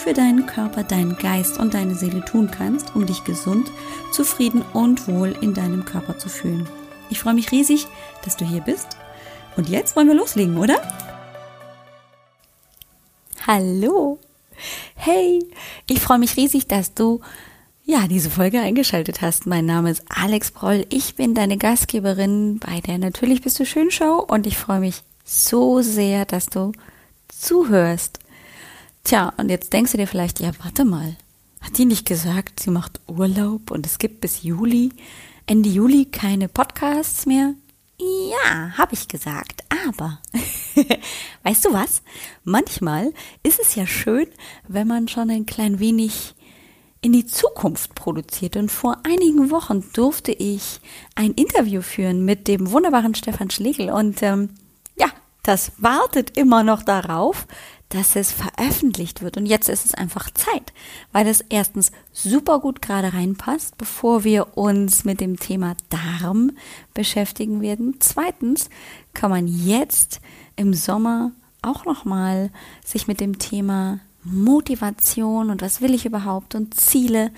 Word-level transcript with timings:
für 0.00 0.14
deinen 0.14 0.46
Körper, 0.46 0.82
deinen 0.82 1.18
Geist 1.18 1.58
und 1.58 1.74
deine 1.74 1.94
Seele 1.94 2.24
tun 2.24 2.50
kannst, 2.50 2.96
um 2.96 3.04
dich 3.04 3.22
gesund, 3.24 3.70
zufrieden 4.12 4.62
und 4.72 5.06
wohl 5.08 5.36
in 5.42 5.52
deinem 5.52 5.84
Körper 5.84 6.18
zu 6.18 6.30
fühlen. 6.30 6.66
Ich 7.10 7.20
freue 7.20 7.34
mich 7.34 7.52
riesig, 7.52 7.86
dass 8.24 8.36
du 8.36 8.46
hier 8.46 8.62
bist. 8.62 8.96
Und 9.56 9.68
jetzt 9.68 9.96
wollen 9.96 10.08
wir 10.08 10.14
loslegen, 10.14 10.56
oder? 10.56 10.80
Hallo. 13.46 14.18
Hey, 14.94 15.44
ich 15.86 16.00
freue 16.00 16.18
mich 16.18 16.36
riesig, 16.36 16.66
dass 16.66 16.94
du 16.94 17.20
ja, 17.84 18.06
diese 18.06 18.30
Folge 18.30 18.60
eingeschaltet 18.60 19.20
hast. 19.20 19.46
Mein 19.46 19.66
Name 19.66 19.90
ist 19.90 20.04
Alex 20.08 20.50
Broll. 20.50 20.86
Ich 20.88 21.16
bin 21.16 21.34
deine 21.34 21.58
Gastgeberin 21.58 22.58
bei 22.58 22.80
der 22.80 22.96
Natürlich 22.96 23.42
bist 23.42 23.60
du 23.60 23.66
schön 23.66 23.90
Show 23.90 24.24
und 24.26 24.46
ich 24.46 24.56
freue 24.56 24.80
mich 24.80 25.02
so 25.24 25.82
sehr, 25.82 26.24
dass 26.24 26.46
du 26.46 26.72
zuhörst. 27.28 28.20
Tja, 29.04 29.32
und 29.36 29.48
jetzt 29.48 29.72
denkst 29.72 29.92
du 29.92 29.98
dir 29.98 30.06
vielleicht, 30.06 30.40
ja, 30.40 30.50
warte 30.62 30.84
mal. 30.84 31.16
Hat 31.60 31.76
die 31.76 31.84
nicht 31.84 32.06
gesagt, 32.06 32.60
sie 32.60 32.70
macht 32.70 33.00
Urlaub 33.06 33.70
und 33.70 33.84
es 33.86 33.98
gibt 33.98 34.20
bis 34.20 34.42
Juli, 34.42 34.92
Ende 35.46 35.68
Juli 35.68 36.06
keine 36.06 36.48
Podcasts 36.48 37.26
mehr? 37.26 37.54
Ja, 37.98 38.78
habe 38.78 38.94
ich 38.94 39.08
gesagt, 39.08 39.62
aber 39.86 40.20
weißt 41.42 41.66
du 41.66 41.72
was? 41.72 42.02
Manchmal 42.44 43.12
ist 43.42 43.60
es 43.60 43.74
ja 43.74 43.86
schön, 43.86 44.26
wenn 44.68 44.86
man 44.86 45.08
schon 45.08 45.28
ein 45.28 45.44
klein 45.44 45.80
wenig 45.80 46.34
in 47.02 47.12
die 47.12 47.26
Zukunft 47.26 47.94
produziert. 47.94 48.56
Und 48.56 48.70
vor 48.70 48.98
einigen 49.04 49.50
Wochen 49.50 49.84
durfte 49.92 50.32
ich 50.32 50.80
ein 51.14 51.32
Interview 51.32 51.82
führen 51.82 52.24
mit 52.24 52.48
dem 52.48 52.70
wunderbaren 52.72 53.14
Stefan 53.14 53.50
Schlegel. 53.50 53.90
Und 53.90 54.22
ähm, 54.22 54.50
ja, 54.96 55.08
das 55.42 55.72
wartet 55.78 56.36
immer 56.36 56.62
noch 56.62 56.82
darauf, 56.82 57.46
dass 57.90 58.16
es 58.16 58.32
veröffentlicht 58.32 59.20
wird. 59.20 59.36
Und 59.36 59.46
jetzt 59.46 59.68
ist 59.68 59.84
es 59.84 59.94
einfach 59.94 60.30
Zeit, 60.30 60.72
weil 61.12 61.26
es 61.26 61.44
erstens 61.48 61.92
super 62.12 62.60
gut 62.60 62.80
gerade 62.80 63.12
reinpasst, 63.12 63.76
bevor 63.76 64.24
wir 64.24 64.56
uns 64.56 65.04
mit 65.04 65.20
dem 65.20 65.38
Thema 65.38 65.76
Darm 65.90 66.52
beschäftigen 66.94 67.60
werden. 67.60 67.96
Zweitens 67.98 68.70
kann 69.12 69.30
man 69.30 69.46
jetzt 69.46 70.20
im 70.56 70.72
Sommer 70.72 71.32
auch 71.62 71.84
nochmal 71.84 72.50
sich 72.84 73.06
mit 73.06 73.20
dem 73.20 73.38
Thema 73.38 74.00
Motivation 74.22 75.50
und 75.50 75.60
was 75.60 75.80
will 75.80 75.94
ich 75.94 76.06
überhaupt 76.06 76.54
und 76.54 76.74
Ziele 76.74 77.32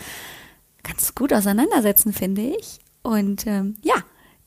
ganz 0.82 1.14
gut 1.14 1.32
auseinandersetzen, 1.32 2.12
finde 2.12 2.42
ich. 2.42 2.80
Und 3.02 3.46
ähm, 3.46 3.76
ja, 3.82 3.94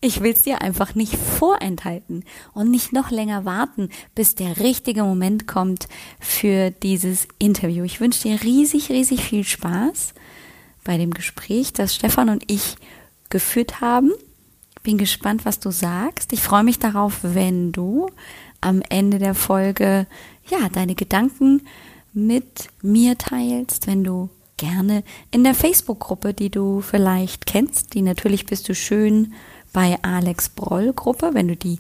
ich 0.02 0.22
will 0.22 0.34
es 0.34 0.44
dir 0.44 0.62
einfach 0.62 0.96
nicht 0.96 1.16
vorenthalten 1.16 2.24
und 2.54 2.70
nicht 2.70 2.94
noch 2.94 3.12
länger 3.12 3.46
warten, 3.46 3.90
bis 4.14 4.36
der 4.36 4.60
richtige 4.60 5.04
Moment 5.04 5.48
kommt 5.48 5.88
für 6.20 6.72
dieses 6.72 7.28
Interview. 7.40 7.84
Ich 7.84 8.00
wünsche 8.00 8.24
dir 8.24 8.42
riesig, 8.42 8.90
riesig 8.90 9.24
viel 9.24 9.44
Spaß 9.44 10.14
bei 10.84 10.98
dem 10.98 11.14
Gespräch, 11.14 11.74
das 11.74 11.96
Stefan 11.96 12.30
und 12.30 12.44
ich 12.52 12.76
geführt 13.30 13.82
haben. 13.82 14.12
Bin 14.84 14.98
gespannt, 14.98 15.46
was 15.46 15.60
du 15.60 15.72
sagst. 15.72 16.32
Ich 16.32 16.42
freue 16.42 16.64
mich 16.64 16.78
darauf, 16.78 17.20
wenn 17.24 17.72
du 17.72 18.08
am 18.62 18.84
Ende 18.90 19.18
der 19.18 19.34
Folge 19.34 20.06
ja 20.48 20.70
deine 20.70 20.94
Gedanken 20.94 21.64
mit 22.14 22.70
mir 22.82 23.18
teilst, 23.18 23.88
wenn 23.88 24.04
du 24.04 24.30
gerne 24.58 25.04
in 25.32 25.44
der 25.44 25.56
Facebook-Gruppe, 25.56 26.34
die 26.34 26.50
du 26.50 26.82
vielleicht 26.82 27.46
kennst, 27.46 27.94
die 27.94 28.02
natürlich 28.02 28.46
bist 28.46 28.70
du 28.70 28.76
schön 28.76 29.34
bei 29.76 30.00
Alex 30.04 30.48
Broll 30.50 30.94
Gruppe. 30.94 31.32
Wenn 31.34 31.50
du 31.50 31.58
die 31.58 31.80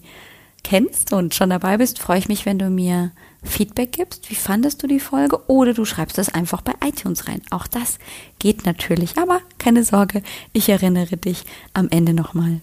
kennst 0.63 1.13
und 1.13 1.33
schon 1.33 1.49
dabei 1.49 1.77
bist, 1.77 1.97
freue 1.97 2.19
ich 2.19 2.27
mich, 2.27 2.45
wenn 2.45 2.59
du 2.59 2.69
mir 2.69 3.11
Feedback 3.41 3.93
gibst. 3.93 4.29
Wie 4.29 4.35
fandest 4.35 4.83
du 4.83 4.87
die 4.87 4.99
Folge? 4.99 5.39
Oder 5.47 5.73
du 5.73 5.85
schreibst 5.85 6.19
es 6.19 6.27
einfach 6.27 6.61
bei 6.61 6.73
iTunes 6.85 7.29
rein. 7.29 7.41
Auch 7.51 7.67
das 7.67 7.97
geht 8.37 8.65
natürlich. 8.65 9.17
Aber 9.17 9.39
keine 9.59 9.85
Sorge, 9.85 10.23
ich 10.51 10.67
erinnere 10.67 11.15
dich 11.15 11.45
am 11.73 11.87
Ende 11.89 12.13
nochmal. 12.13 12.59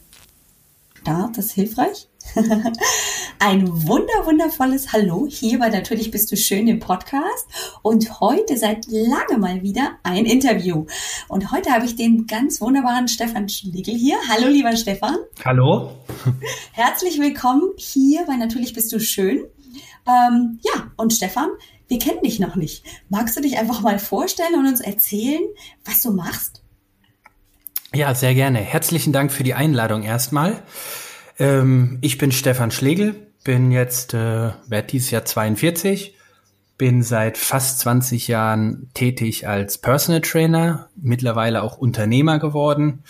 Ja, 1.06 1.30
das 1.34 1.46
ist 1.46 1.52
hilfreich. 1.52 2.08
Ein 3.38 3.68
wunder, 3.86 4.24
wundervolles 4.24 4.92
Hallo 4.92 5.26
hier 5.28 5.58
bei 5.58 5.68
Natürlich 5.68 6.10
bist 6.10 6.30
du 6.32 6.36
schön 6.36 6.68
im 6.68 6.78
Podcast 6.78 7.46
und 7.82 8.20
heute 8.20 8.56
seit 8.56 8.86
lange 8.88 9.38
mal 9.38 9.62
wieder 9.62 9.98
ein 10.02 10.24
Interview. 10.24 10.86
Und 11.28 11.50
heute 11.50 11.70
habe 11.70 11.84
ich 11.84 11.96
den 11.96 12.26
ganz 12.26 12.60
wunderbaren 12.60 13.08
Stefan 13.08 13.48
Schlegel 13.48 13.94
hier. 13.94 14.16
Hallo, 14.28 14.48
lieber 14.48 14.76
Stefan. 14.76 15.16
Hallo. 15.44 15.92
Herzlich 16.72 17.18
willkommen 17.18 17.70
hier 17.76 18.24
bei 18.26 18.36
Natürlich 18.36 18.72
bist 18.72 18.92
du 18.92 19.00
schön. 19.00 19.44
Ähm, 20.06 20.60
ja, 20.62 20.90
und 20.96 21.12
Stefan, 21.12 21.48
wir 21.88 21.98
kennen 21.98 22.22
dich 22.22 22.38
noch 22.38 22.56
nicht. 22.56 22.84
Magst 23.08 23.36
du 23.36 23.40
dich 23.40 23.58
einfach 23.58 23.82
mal 23.82 23.98
vorstellen 23.98 24.54
und 24.54 24.66
uns 24.66 24.80
erzählen, 24.80 25.42
was 25.84 26.02
du 26.02 26.12
machst? 26.12 26.62
Ja, 27.94 28.14
sehr 28.14 28.34
gerne. 28.34 28.58
Herzlichen 28.60 29.12
Dank 29.12 29.32
für 29.32 29.44
die 29.44 29.54
Einladung 29.54 30.02
erstmal. 30.02 30.62
Ähm, 31.38 31.98
ich 32.00 32.18
bin 32.18 32.32
Stefan 32.32 32.70
Schlegel, 32.70 33.14
bin 33.44 33.72
jetzt, 33.72 34.14
äh, 34.14 34.50
werde 34.66 34.86
dieses 34.88 35.10
Jahr 35.10 35.24
42, 35.24 36.16
bin 36.78 37.02
seit 37.02 37.38
fast 37.38 37.80
20 37.80 38.28
Jahren 38.28 38.90
tätig 38.94 39.46
als 39.46 39.78
Personal 39.78 40.20
Trainer, 40.20 40.88
mittlerweile 40.96 41.62
auch 41.62 41.78
Unternehmer 41.78 42.38
geworden 42.38 43.02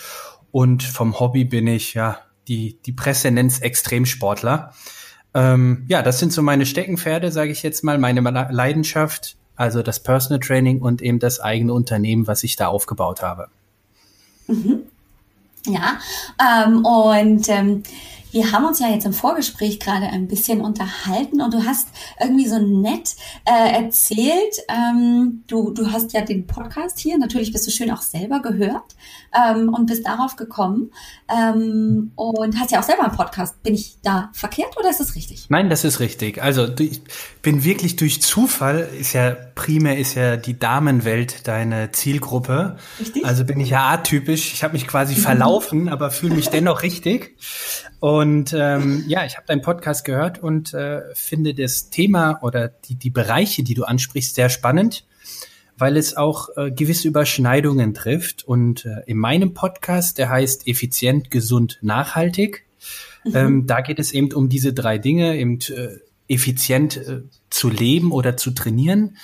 und 0.51 0.83
vom 0.83 1.19
Hobby 1.19 1.45
bin 1.45 1.67
ich, 1.67 1.95
ja, 1.95 2.19
die, 2.49 2.79
die 2.85 2.93
Presse 2.93 3.31
nennt's 3.31 3.61
Extremsportler. 3.61 4.73
Ähm, 5.35 5.85
ja, 5.89 6.03
das 6.03 6.19
sind 6.19 6.33
so 6.33 6.43
meine 6.43 6.67
Steckenpferde, 6.67 7.33
sage 7.33 7.53
ich 7.53 7.63
jetzt 7.63 7.83
mal, 7.85 7.99
meine 7.99 8.21
Leidenschaft, 8.21 9.37
also 9.57 9.83
das 9.83 10.01
Personal 10.01 10.41
Training 10.41 10.81
und 10.81 11.01
eben 11.01 11.19
das 11.19 11.41
eigene 11.41 11.73
Unternehmen, 11.73 12.27
was 12.27 12.43
ich 12.45 12.57
da 12.57 12.67
aufgebaut 12.67 13.23
habe. 13.23 13.49
Mhm. 14.49 14.83
Ja, 15.67 15.99
ähm, 16.41 16.85
und 16.85 17.49
ähm, 17.49 17.83
wir 18.33 18.51
haben 18.51 18.65
uns 18.65 18.79
ja 18.79 18.89
jetzt 18.89 19.05
im 19.05 19.13
Vorgespräch 19.13 19.79
gerade 19.79 20.07
ein 20.07 20.27
bisschen 20.27 20.61
unterhalten 20.63 21.41
und 21.43 21.53
du 21.53 21.65
hast 21.65 21.89
irgendwie 22.21 22.49
so 22.49 22.59
nett 22.59 23.15
äh, 23.45 23.83
erzählt, 23.83 24.57
ähm, 24.69 25.45
du, 25.47 25.71
du 25.71 25.93
hast 25.93 26.13
ja 26.13 26.23
den 26.23 26.47
Podcast 26.47 26.99
hier, 26.99 27.19
natürlich 27.19 27.53
bist 27.53 27.67
du 27.67 27.71
schön 27.71 27.91
auch 27.91 28.01
selber 28.01 28.41
gehört 28.41 28.97
ähm, 29.37 29.69
und 29.69 29.87
bist 29.87 30.07
darauf 30.07 30.37
gekommen 30.37 30.91
ähm, 31.29 32.13
und 32.17 32.59
hast 32.59 32.71
ja 32.71 32.81
auch 32.81 32.85
selber 32.85 33.05
einen 33.05 33.17
Podcast. 33.17 33.63
Bin 33.63 33.75
ich 33.75 33.99
da 34.03 34.31
verkehrt 34.33 34.77
oder 34.79 34.89
ist 34.89 35.01
das 35.01 35.15
richtig? 35.15 35.47
Nein, 35.51 35.69
das 35.69 35.85
ist 35.85 36.01
richtig. 36.01 36.43
Also 36.43 36.69
ich 36.79 37.03
bin 37.43 37.65
wirklich 37.65 37.97
durch 37.97 38.23
Zufall, 38.23 38.89
ist 38.99 39.13
ja 39.13 39.37
primär 39.55 39.99
ist 39.99 40.15
ja 40.15 40.37
die 40.37 40.59
Damenwelt 40.59 41.47
deine 41.47 41.93
Zielgruppe. 41.93 42.79
Richtig? 42.99 43.25
Also 43.27 43.45
bin 43.45 43.61
ich 43.61 43.71
ja 43.71 43.91
atypisch. 43.91 44.55
Ich 44.55 44.65
habe 44.65 44.73
mich 44.73 44.87
quasi 44.87 45.15
verlaufen, 45.15 45.89
aber 45.89 46.11
fühle 46.11 46.35
mich 46.35 46.49
dennoch 46.49 46.83
richtig. 46.83 47.37
Und 48.03 48.53
ähm, 48.53 49.05
ja, 49.07 49.25
ich 49.25 49.37
habe 49.37 49.47
deinen 49.47 49.63
Podcast 49.63 50.05
gehört 50.05 50.43
und 50.43 50.75
äh, 50.75 51.03
finde 51.15 51.55
das 51.55 51.89
Thema 51.89 52.43
oder 52.43 52.67
die, 52.67 52.97
die 52.97 53.11
Bereiche, 53.11 53.63
die 53.63 53.75
du 53.75 53.85
ansprichst, 53.85 54.35
sehr 54.35 54.49
spannend, 54.49 55.05
weil 55.79 55.97
es 55.97 56.17
auch 56.17 56.49
äh, 56.57 56.73
gewisse 56.73 57.07
Überschneidungen 57.07 57.95
trifft. 57.95 58.43
Und 58.43 58.87
äh, 58.87 59.05
in 59.07 59.19
meinem 59.19 59.55
Podcast, 59.55 60.19
der 60.19 60.31
heißt 60.31 60.67
Effizient, 60.67 61.31
gesund, 61.31 61.79
nachhaltig, 61.81 62.65
mhm. 63.25 63.37
ähm, 63.37 63.67
da 63.69 63.83
geht 63.83 64.01
es 64.01 64.11
eben 64.11 64.33
um 64.33 64.49
diese 64.49 64.73
drei 64.73 64.99
Dinge, 64.99 65.37
eben 65.37 65.61
äh, 65.61 66.01
effizient 66.27 66.97
äh, 66.97 67.21
zu 67.51 67.71
leben 67.71 68.11
oder 68.11 68.37
zu 68.37 68.51
trainieren, 68.51 69.17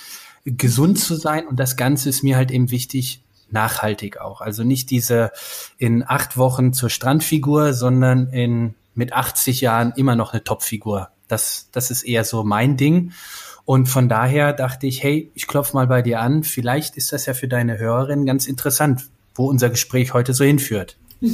gesund 0.45 0.97
zu 0.97 1.17
sein 1.17 1.45
und 1.47 1.59
das 1.59 1.75
Ganze 1.75 2.07
ist 2.07 2.23
mir 2.23 2.37
halt 2.37 2.49
eben 2.49 2.71
wichtig, 2.71 3.23
nachhaltig 3.51 4.19
auch. 4.19 4.41
Also 4.41 4.63
nicht 4.63 4.89
diese 4.89 5.31
in 5.77 6.03
acht 6.07 6.37
Wochen 6.37 6.73
zur 6.73 6.89
Strandfigur, 6.89 7.73
sondern 7.73 8.27
in 8.27 8.75
mit 8.95 9.13
80 9.13 9.61
Jahren 9.61 9.93
immer 9.95 10.15
noch 10.15 10.33
eine 10.33 10.43
Topfigur. 10.43 11.09
Das, 11.27 11.69
das 11.71 11.89
ist 11.89 12.03
eher 12.03 12.23
so 12.25 12.43
mein 12.43 12.77
Ding. 12.77 13.13
Und 13.65 13.87
von 13.87 14.09
daher 14.09 14.51
dachte 14.51 14.87
ich, 14.87 15.03
hey, 15.03 15.31
ich 15.35 15.47
klopfe 15.47 15.75
mal 15.75 15.87
bei 15.87 16.01
dir 16.01 16.19
an. 16.19 16.43
Vielleicht 16.43 16.97
ist 16.97 17.13
das 17.13 17.25
ja 17.25 17.33
für 17.33 17.47
deine 17.47 17.77
Hörerin 17.77 18.25
ganz 18.25 18.47
interessant, 18.47 19.09
wo 19.35 19.47
unser 19.47 19.69
Gespräch 19.69 20.13
heute 20.13 20.33
so 20.33 20.43
hinführt. 20.43 20.97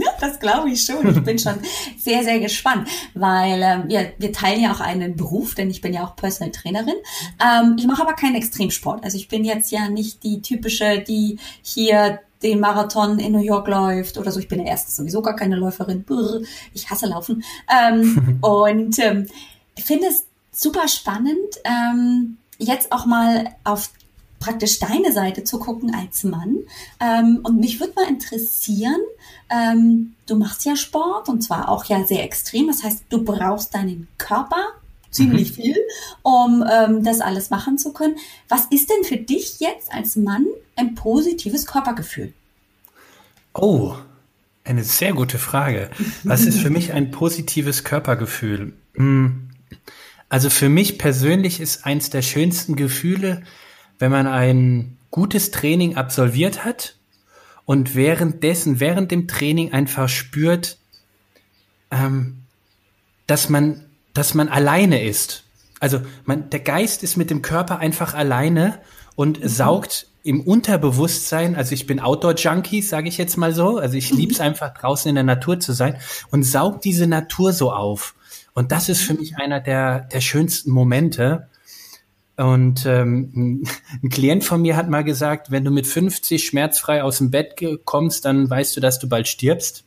Ja, 0.00 0.12
das 0.20 0.38
glaube 0.38 0.70
ich 0.70 0.84
schon. 0.84 1.08
Ich 1.10 1.24
bin 1.24 1.40
schon 1.40 1.56
sehr, 1.98 2.22
sehr 2.22 2.38
gespannt, 2.38 2.88
weil 3.14 3.60
äh, 3.60 3.88
wir, 3.88 4.12
wir 4.16 4.32
teilen 4.32 4.62
ja 4.62 4.72
auch 4.72 4.78
einen 4.78 5.16
Beruf, 5.16 5.56
denn 5.56 5.70
ich 5.70 5.80
bin 5.80 5.92
ja 5.92 6.04
auch 6.04 6.14
Personal 6.14 6.52
Trainerin. 6.52 6.94
Ähm, 7.42 7.74
ich 7.76 7.84
mache 7.84 8.02
aber 8.02 8.12
keinen 8.12 8.36
Extremsport. 8.36 9.02
Also 9.02 9.16
ich 9.16 9.26
bin 9.26 9.44
jetzt 9.44 9.72
ja 9.72 9.88
nicht 9.88 10.22
die 10.22 10.40
typische, 10.40 11.00
die 11.00 11.40
hier 11.62 12.20
den 12.44 12.60
Marathon 12.60 13.18
in 13.18 13.32
New 13.32 13.42
York 13.42 13.66
läuft 13.66 14.18
oder 14.18 14.30
so. 14.30 14.38
Ich 14.38 14.46
bin 14.46 14.60
ja 14.60 14.66
erstens 14.66 14.94
sowieso 14.94 15.20
gar 15.20 15.34
keine 15.34 15.56
Läuferin. 15.56 16.04
Brr, 16.04 16.42
ich 16.72 16.88
hasse 16.88 17.06
Laufen. 17.06 17.42
Ähm, 17.68 18.38
und 18.40 19.00
ähm, 19.00 19.26
finde 19.76 20.06
es 20.06 20.26
super 20.52 20.88
spannend, 20.88 21.60
ähm, 21.64 22.38
jetzt 22.58 22.92
auch 22.92 23.06
mal 23.06 23.54
auf 23.64 23.90
praktisch 24.38 24.78
deine 24.78 25.12
Seite 25.12 25.44
zu 25.44 25.58
gucken 25.58 25.94
als 25.94 26.24
Mann. 26.24 26.58
Ähm, 27.00 27.40
und 27.42 27.58
mich 27.60 27.80
würde 27.80 27.94
mal 27.94 28.08
interessieren, 28.08 29.00
ähm, 29.50 30.14
du 30.26 30.36
machst 30.36 30.64
ja 30.64 30.76
Sport 30.76 31.28
und 31.28 31.42
zwar 31.42 31.68
auch 31.68 31.84
ja 31.86 32.04
sehr 32.06 32.22
extrem. 32.24 32.68
Das 32.68 32.82
heißt, 32.82 33.04
du 33.08 33.24
brauchst 33.24 33.74
deinen 33.74 34.08
Körper 34.18 34.64
ziemlich 35.10 35.52
mhm. 35.52 35.62
viel, 35.62 35.76
um 36.22 36.64
ähm, 36.70 37.02
das 37.04 37.20
alles 37.20 37.50
machen 37.50 37.78
zu 37.78 37.92
können. 37.92 38.16
Was 38.48 38.66
ist 38.66 38.90
denn 38.90 39.04
für 39.04 39.16
dich 39.16 39.60
jetzt 39.60 39.92
als 39.92 40.16
Mann 40.16 40.46
ein 40.76 40.94
positives 40.94 41.66
Körpergefühl? 41.66 42.32
Oh, 43.54 43.94
eine 44.64 44.84
sehr 44.84 45.14
gute 45.14 45.38
Frage. 45.38 45.90
Was 46.24 46.42
ist 46.42 46.58
für 46.60 46.70
mich 46.70 46.92
ein 46.92 47.10
positives 47.10 47.84
Körpergefühl? 47.84 48.74
Hm. 48.94 49.48
Also 50.28 50.50
für 50.50 50.68
mich 50.68 50.98
persönlich 50.98 51.60
ist 51.60 51.86
eins 51.86 52.10
der 52.10 52.20
schönsten 52.20 52.76
Gefühle, 52.76 53.42
wenn 53.98 54.10
man 54.10 54.26
ein 54.26 54.96
gutes 55.10 55.50
Training 55.50 55.96
absolviert 55.96 56.64
hat 56.64 56.96
und 57.64 57.94
währenddessen, 57.94 58.80
während 58.80 59.10
dem 59.10 59.28
Training 59.28 59.72
einfach 59.72 60.08
spürt, 60.08 60.78
ähm, 61.90 62.42
dass 63.26 63.48
man 63.48 63.84
dass 64.18 64.34
man 64.34 64.48
alleine 64.48 65.02
ist. 65.02 65.44
Also 65.80 66.00
man, 66.24 66.50
der 66.50 66.60
Geist 66.60 67.04
ist 67.04 67.16
mit 67.16 67.30
dem 67.30 67.40
Körper 67.40 67.78
einfach 67.78 68.14
alleine 68.14 68.80
und 69.14 69.40
mhm. 69.40 69.48
saugt 69.48 70.08
im 70.24 70.40
Unterbewusstsein, 70.40 71.54
also 71.54 71.72
ich 71.72 71.86
bin 71.86 72.00
Outdoor-Junkie, 72.00 72.82
sage 72.82 73.08
ich 73.08 73.16
jetzt 73.16 73.36
mal 73.36 73.54
so, 73.54 73.78
also 73.78 73.96
ich 73.96 74.10
liebe 74.10 74.32
es 74.32 74.40
mhm. 74.40 74.46
einfach 74.46 74.74
draußen 74.74 75.08
in 75.08 75.14
der 75.14 75.24
Natur 75.24 75.60
zu 75.60 75.72
sein 75.72 75.96
und 76.30 76.42
saugt 76.42 76.84
diese 76.84 77.06
Natur 77.06 77.52
so 77.52 77.72
auf. 77.72 78.16
Und 78.54 78.72
das 78.72 78.88
ist 78.88 79.02
für 79.02 79.14
mich 79.14 79.36
einer 79.36 79.60
der, 79.60 80.00
der 80.00 80.20
schönsten 80.20 80.72
Momente. 80.72 81.46
Und 82.38 82.86
ähm, 82.86 83.64
ein 84.00 84.10
Klient 84.10 84.44
von 84.44 84.62
mir 84.62 84.76
hat 84.76 84.88
mal 84.88 85.02
gesagt, 85.02 85.50
wenn 85.50 85.64
du 85.64 85.72
mit 85.72 85.88
50 85.88 86.46
schmerzfrei 86.46 87.02
aus 87.02 87.18
dem 87.18 87.32
Bett 87.32 87.56
kommst, 87.84 88.24
dann 88.24 88.48
weißt 88.48 88.76
du, 88.76 88.80
dass 88.80 89.00
du 89.00 89.08
bald 89.08 89.26
stirbst. 89.26 89.82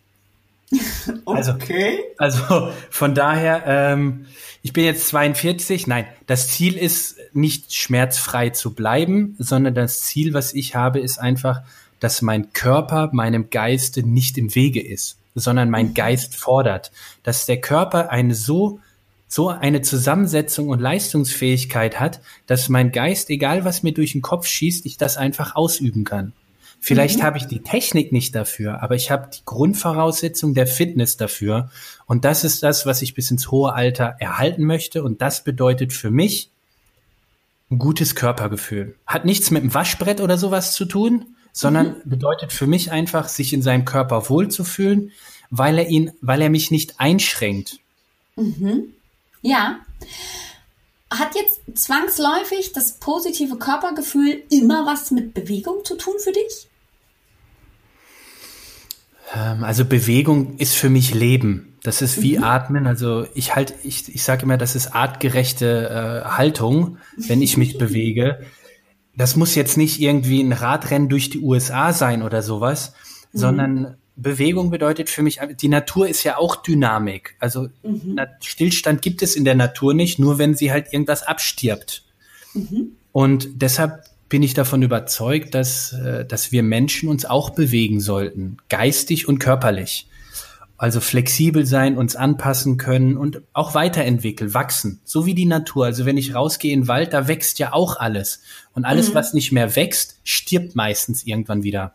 Also, 1.25 1.51
okay. 1.53 1.99
Also, 2.17 2.43
also 2.43 2.73
von 2.89 3.15
daher, 3.15 3.63
ähm, 3.65 4.25
ich 4.63 4.73
bin 4.73 4.83
jetzt 4.83 5.07
42. 5.07 5.87
Nein, 5.87 6.05
das 6.27 6.49
Ziel 6.49 6.75
ist 6.75 7.15
nicht 7.31 7.73
schmerzfrei 7.73 8.49
zu 8.49 8.73
bleiben, 8.73 9.35
sondern 9.39 9.73
das 9.73 10.01
Ziel, 10.01 10.33
was 10.33 10.53
ich 10.53 10.75
habe, 10.75 10.99
ist 10.99 11.19
einfach, 11.19 11.61
dass 12.01 12.21
mein 12.21 12.51
Körper 12.51 13.11
meinem 13.13 13.49
Geiste 13.49 14.03
nicht 14.03 14.37
im 14.37 14.53
Wege 14.55 14.85
ist, 14.85 15.17
sondern 15.35 15.69
mein 15.69 15.89
mhm. 15.89 15.93
Geist 15.93 16.35
fordert, 16.35 16.91
dass 17.23 17.45
der 17.45 17.61
Körper 17.61 18.09
eine 18.09 18.35
so 18.35 18.81
so 19.31 19.47
eine 19.47 19.81
Zusammensetzung 19.81 20.67
und 20.67 20.81
Leistungsfähigkeit 20.81 22.01
hat, 22.01 22.19
dass 22.47 22.67
mein 22.67 22.91
Geist, 22.91 23.29
egal 23.29 23.63
was 23.63 23.81
mir 23.81 23.93
durch 23.93 24.11
den 24.11 24.21
Kopf 24.21 24.45
schießt, 24.45 24.85
ich 24.85 24.97
das 24.97 25.15
einfach 25.15 25.55
ausüben 25.55 26.03
kann. 26.03 26.33
Vielleicht 26.81 27.19
mhm. 27.19 27.23
habe 27.23 27.37
ich 27.37 27.45
die 27.45 27.61
Technik 27.61 28.11
nicht 28.11 28.35
dafür, 28.35 28.83
aber 28.83 28.95
ich 28.95 29.09
habe 29.09 29.29
die 29.33 29.45
Grundvoraussetzung 29.45 30.53
der 30.53 30.67
Fitness 30.67 31.15
dafür. 31.15 31.69
Und 32.07 32.25
das 32.25 32.43
ist 32.43 32.61
das, 32.61 32.85
was 32.85 33.01
ich 33.01 33.13
bis 33.13 33.31
ins 33.31 33.51
hohe 33.51 33.71
Alter 33.71 34.17
erhalten 34.19 34.65
möchte. 34.65 35.01
Und 35.01 35.21
das 35.21 35.45
bedeutet 35.45 35.93
für 35.93 36.11
mich 36.11 36.49
ein 37.69 37.79
gutes 37.79 38.15
Körpergefühl. 38.15 38.95
Hat 39.07 39.23
nichts 39.23 39.49
mit 39.49 39.63
dem 39.63 39.73
Waschbrett 39.73 40.19
oder 40.19 40.37
sowas 40.37 40.73
zu 40.73 40.83
tun, 40.83 41.37
sondern 41.53 41.95
mhm. 42.03 42.09
bedeutet 42.09 42.51
für 42.51 42.67
mich 42.67 42.91
einfach, 42.91 43.29
sich 43.29 43.53
in 43.53 43.61
seinem 43.61 43.85
Körper 43.85 44.29
wohlzufühlen, 44.29 45.13
weil 45.49 45.77
er 45.77 45.87
ihn, 45.87 46.11
weil 46.19 46.41
er 46.41 46.49
mich 46.49 46.69
nicht 46.69 46.99
einschränkt. 46.99 47.79
Mhm. 48.35 48.93
Ja. 49.41 49.79
Hat 51.09 51.35
jetzt 51.35 51.61
zwangsläufig 51.77 52.71
das 52.73 52.93
positive 52.93 53.57
Körpergefühl 53.57 54.43
immer 54.49 54.85
was 54.85 55.11
mit 55.11 55.33
Bewegung 55.33 55.83
zu 55.83 55.97
tun 55.97 56.13
für 56.23 56.31
dich? 56.31 56.69
Ähm, 59.35 59.63
also 59.63 59.85
Bewegung 59.85 60.57
ist 60.57 60.75
für 60.75 60.89
mich 60.89 61.13
Leben. 61.13 61.77
Das 61.83 62.01
ist 62.01 62.21
wie 62.21 62.37
mhm. 62.37 62.43
Atmen. 62.43 62.87
Also 62.87 63.25
ich 63.33 63.55
halt, 63.55 63.73
ich, 63.83 64.13
ich 64.13 64.23
sage 64.23 64.43
immer, 64.43 64.57
das 64.57 64.75
ist 64.75 64.93
artgerechte 64.93 66.23
äh, 66.25 66.29
Haltung, 66.29 66.97
wenn 67.17 67.41
ich 67.41 67.57
mich 67.57 67.77
bewege. 67.77 68.45
Das 69.15 69.35
muss 69.35 69.55
jetzt 69.55 69.77
nicht 69.77 69.99
irgendwie 69.99 70.41
ein 70.41 70.53
Radrennen 70.53 71.09
durch 71.09 71.29
die 71.29 71.39
USA 71.39 71.91
sein 71.91 72.21
oder 72.21 72.41
sowas, 72.41 72.93
mhm. 73.33 73.37
sondern 73.37 73.97
Bewegung 74.15 74.69
bedeutet 74.69 75.09
für 75.09 75.23
mich, 75.23 75.39
die 75.59 75.67
Natur 75.67 76.07
ist 76.07 76.23
ja 76.23 76.37
auch 76.37 76.57
Dynamik. 76.57 77.35
Also 77.39 77.69
mhm. 77.83 78.19
Stillstand 78.41 79.01
gibt 79.01 79.21
es 79.21 79.35
in 79.35 79.45
der 79.45 79.55
Natur 79.55 79.93
nicht, 79.93 80.19
nur 80.19 80.37
wenn 80.37 80.55
sie 80.55 80.71
halt 80.71 80.91
irgendwas 80.91 81.23
abstirbt. 81.23 82.03
Mhm. 82.53 82.91
Und 83.11 83.49
deshalb 83.55 84.05
bin 84.29 84.43
ich 84.43 84.53
davon 84.53 84.81
überzeugt, 84.81 85.53
dass, 85.55 85.93
äh, 85.93 86.25
dass 86.25 86.51
wir 86.51 86.63
Menschen 86.63 87.09
uns 87.09 87.25
auch 87.25 87.49
bewegen 87.49 87.99
sollten, 87.99 88.57
geistig 88.69 89.27
und 89.27 89.39
körperlich. 89.39 90.07
Also 90.77 90.99
flexibel 90.99 91.65
sein, 91.65 91.95
uns 91.97 92.15
anpassen 92.15 92.77
können 92.77 93.15
und 93.15 93.43
auch 93.53 93.75
weiterentwickeln, 93.75 94.53
wachsen, 94.55 94.99
so 95.03 95.27
wie 95.27 95.35
die 95.35 95.45
Natur. 95.45 95.85
Also 95.85 96.05
wenn 96.05 96.17
ich 96.17 96.33
rausgehe 96.33 96.73
in 96.73 96.81
den 96.81 96.87
Wald, 96.87 97.13
da 97.13 97.27
wächst 97.27 97.59
ja 97.59 97.73
auch 97.73 97.97
alles. 97.97 98.41
Und 98.73 98.85
alles, 98.85 99.09
mhm. 99.09 99.15
was 99.15 99.33
nicht 99.33 99.51
mehr 99.51 99.75
wächst, 99.75 100.19
stirbt 100.23 100.75
meistens 100.75 101.23
irgendwann 101.23 101.63
wieder. 101.63 101.93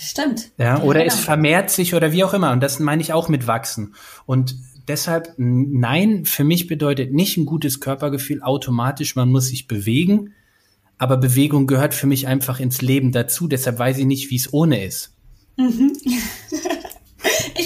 Stimmt. 0.00 0.50
Ja, 0.58 0.82
oder 0.82 1.00
ja, 1.00 1.06
es 1.06 1.18
vermehrt 1.18 1.70
sich 1.70 1.94
oder 1.94 2.12
wie 2.12 2.24
auch 2.24 2.34
immer. 2.34 2.52
Und 2.52 2.62
das 2.62 2.78
meine 2.78 3.02
ich 3.02 3.12
auch 3.12 3.28
mit 3.28 3.46
wachsen. 3.46 3.94
Und 4.26 4.56
deshalb, 4.86 5.34
nein, 5.36 6.24
für 6.24 6.44
mich 6.44 6.66
bedeutet 6.66 7.12
nicht 7.12 7.36
ein 7.36 7.46
gutes 7.46 7.80
Körpergefühl 7.80 8.42
automatisch, 8.42 9.16
man 9.16 9.30
muss 9.30 9.48
sich 9.48 9.66
bewegen 9.66 10.34
aber 10.98 11.16
Bewegung 11.16 11.66
gehört 11.66 11.94
für 11.94 12.06
mich 12.06 12.26
einfach 12.26 12.60
ins 12.60 12.82
Leben 12.82 13.12
dazu. 13.12 13.46
Deshalb 13.48 13.78
weiß 13.78 13.98
ich 13.98 14.04
nicht, 14.04 14.30
wie 14.30 14.36
es 14.36 14.52
ohne 14.52 14.84
ist. 14.84 15.14
Mhm. 15.56 15.92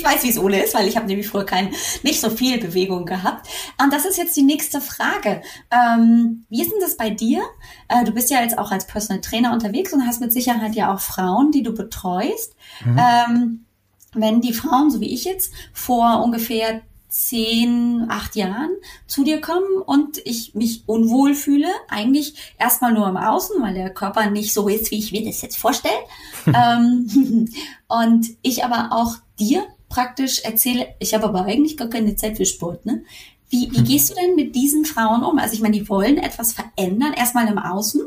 Ich 0.03 0.09
weiß, 0.09 0.25
wie 0.25 0.31
es 0.31 0.39
ohne 0.39 0.61
ist, 0.61 0.75
weil 0.75 0.89
ich 0.89 0.97
habe 0.97 1.07
nämlich 1.07 1.29
früher 1.29 1.47
kein, 1.47 1.73
nicht 2.03 2.21
so 2.21 2.29
viel 2.29 2.59
Bewegung 2.59 3.07
gehabt. 3.07 3.47
Und 3.81 3.93
das 3.93 4.05
ist 4.05 4.19
jetzt 4.19 4.37
die 4.37 4.43
nächste 4.43 4.81
Frage. 4.81 5.43
Ähm, 5.71 6.45
wie 6.49 6.61
ist 6.61 6.73
denn 6.73 6.81
das 6.81 6.97
bei 6.97 7.11
dir? 7.11 7.41
Äh, 7.87 8.03
du 8.03 8.11
bist 8.11 8.29
ja 8.29 8.43
jetzt 8.43 8.59
auch 8.59 8.73
als 8.73 8.89
Personal 8.89 9.21
Trainer 9.21 9.53
unterwegs 9.53 9.93
und 9.93 10.05
hast 10.05 10.21
mit 10.21 10.33
Sicherheit 10.33 10.75
ja 10.75 10.93
auch 10.93 10.99
Frauen, 10.99 11.53
die 11.53 11.63
du 11.63 11.73
betreust. 11.73 12.57
Mhm. 12.85 12.99
Ähm, 12.99 13.65
wenn 14.13 14.41
die 14.41 14.53
Frauen, 14.53 14.91
so 14.91 15.01
wie 15.01 15.15
ich 15.15 15.23
jetzt, 15.23 15.53
vor 15.73 16.21
ungefähr 16.25 16.83
zehn, 17.09 18.07
acht 18.09 18.35
Jahren 18.35 18.71
zu 19.07 19.23
dir 19.23 19.41
kommen 19.41 19.83
und 19.87 20.21
ich 20.25 20.57
mich 20.57 20.83
unwohl 20.87 21.35
fühle, 21.37 21.69
eigentlich 21.89 22.55
erstmal 22.59 22.93
nur 22.93 23.07
im 23.07 23.19
Außen, 23.19 23.63
weil 23.63 23.75
der 23.75 23.91
Körper 23.91 24.31
nicht 24.31 24.53
so 24.53 24.67
ist, 24.67 24.91
wie 24.91 24.99
ich 24.99 25.13
mir 25.13 25.25
das 25.25 25.43
jetzt 25.43 25.59
vorstelle. 25.59 25.95
ähm, 26.47 27.49
und 27.87 28.27
ich 28.43 28.65
aber 28.65 28.89
auch 28.91 29.15
dir 29.39 29.65
praktisch 29.93 30.41
erzähle, 30.41 30.95
ich 30.99 31.13
habe 31.13 31.25
aber 31.25 31.45
eigentlich 31.45 31.77
gar 31.77 31.89
keine 31.89 32.17
Zeit 32.17 32.39
für 32.39 32.47
Sport, 32.47 32.87
ne? 32.87 33.05
Wie, 33.51 33.71
wie 33.71 33.85
gehst 33.85 34.11
du 34.11 34.15
denn 34.15 34.35
mit 34.35 34.57
diesen 34.57 34.87
Frauen 34.87 35.23
um? 35.23 35.39
Also 35.39 35.53
ich 35.55 35.61
meine, 35.61 35.77
die 35.77 35.89
wollen 35.91 36.17
etwas 36.17 36.55
verändern, 36.55 37.13
erstmal 37.13 37.47
im 37.49 37.59
Außen, 37.59 38.01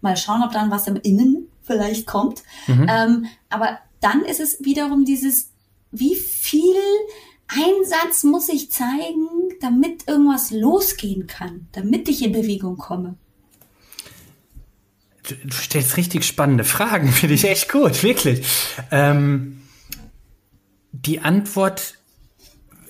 mal 0.00 0.16
schauen, 0.16 0.42
ob 0.42 0.52
dann 0.52 0.70
was 0.70 0.86
im 0.86 0.96
Innen 0.96 1.48
vielleicht 1.62 2.06
kommt. 2.06 2.42
Mhm. 2.66 2.86
Ähm, 2.88 3.26
aber 3.50 3.78
dann 4.00 4.22
ist 4.24 4.40
es 4.40 4.64
wiederum 4.64 5.04
dieses, 5.04 5.50
wie 5.92 6.14
viel 6.14 6.74
Einsatz 7.48 8.24
muss 8.24 8.48
ich 8.48 8.70
zeigen, 8.70 9.28
damit 9.60 10.08
irgendwas 10.08 10.50
losgehen 10.50 11.26
kann, 11.26 11.68
damit 11.72 12.08
ich 12.08 12.24
in 12.24 12.32
Bewegung 12.32 12.78
komme? 12.78 13.16
Du, 15.28 15.34
du 15.34 15.54
stellst 15.54 15.98
richtig 15.98 16.24
spannende 16.24 16.64
Fragen, 16.64 17.08
finde 17.08 17.34
ich 17.34 17.44
echt 17.44 17.70
gut, 17.70 18.02
wirklich. 18.02 18.46
Ähm, 18.90 19.55
die 21.04 21.20
Antwort 21.20 21.94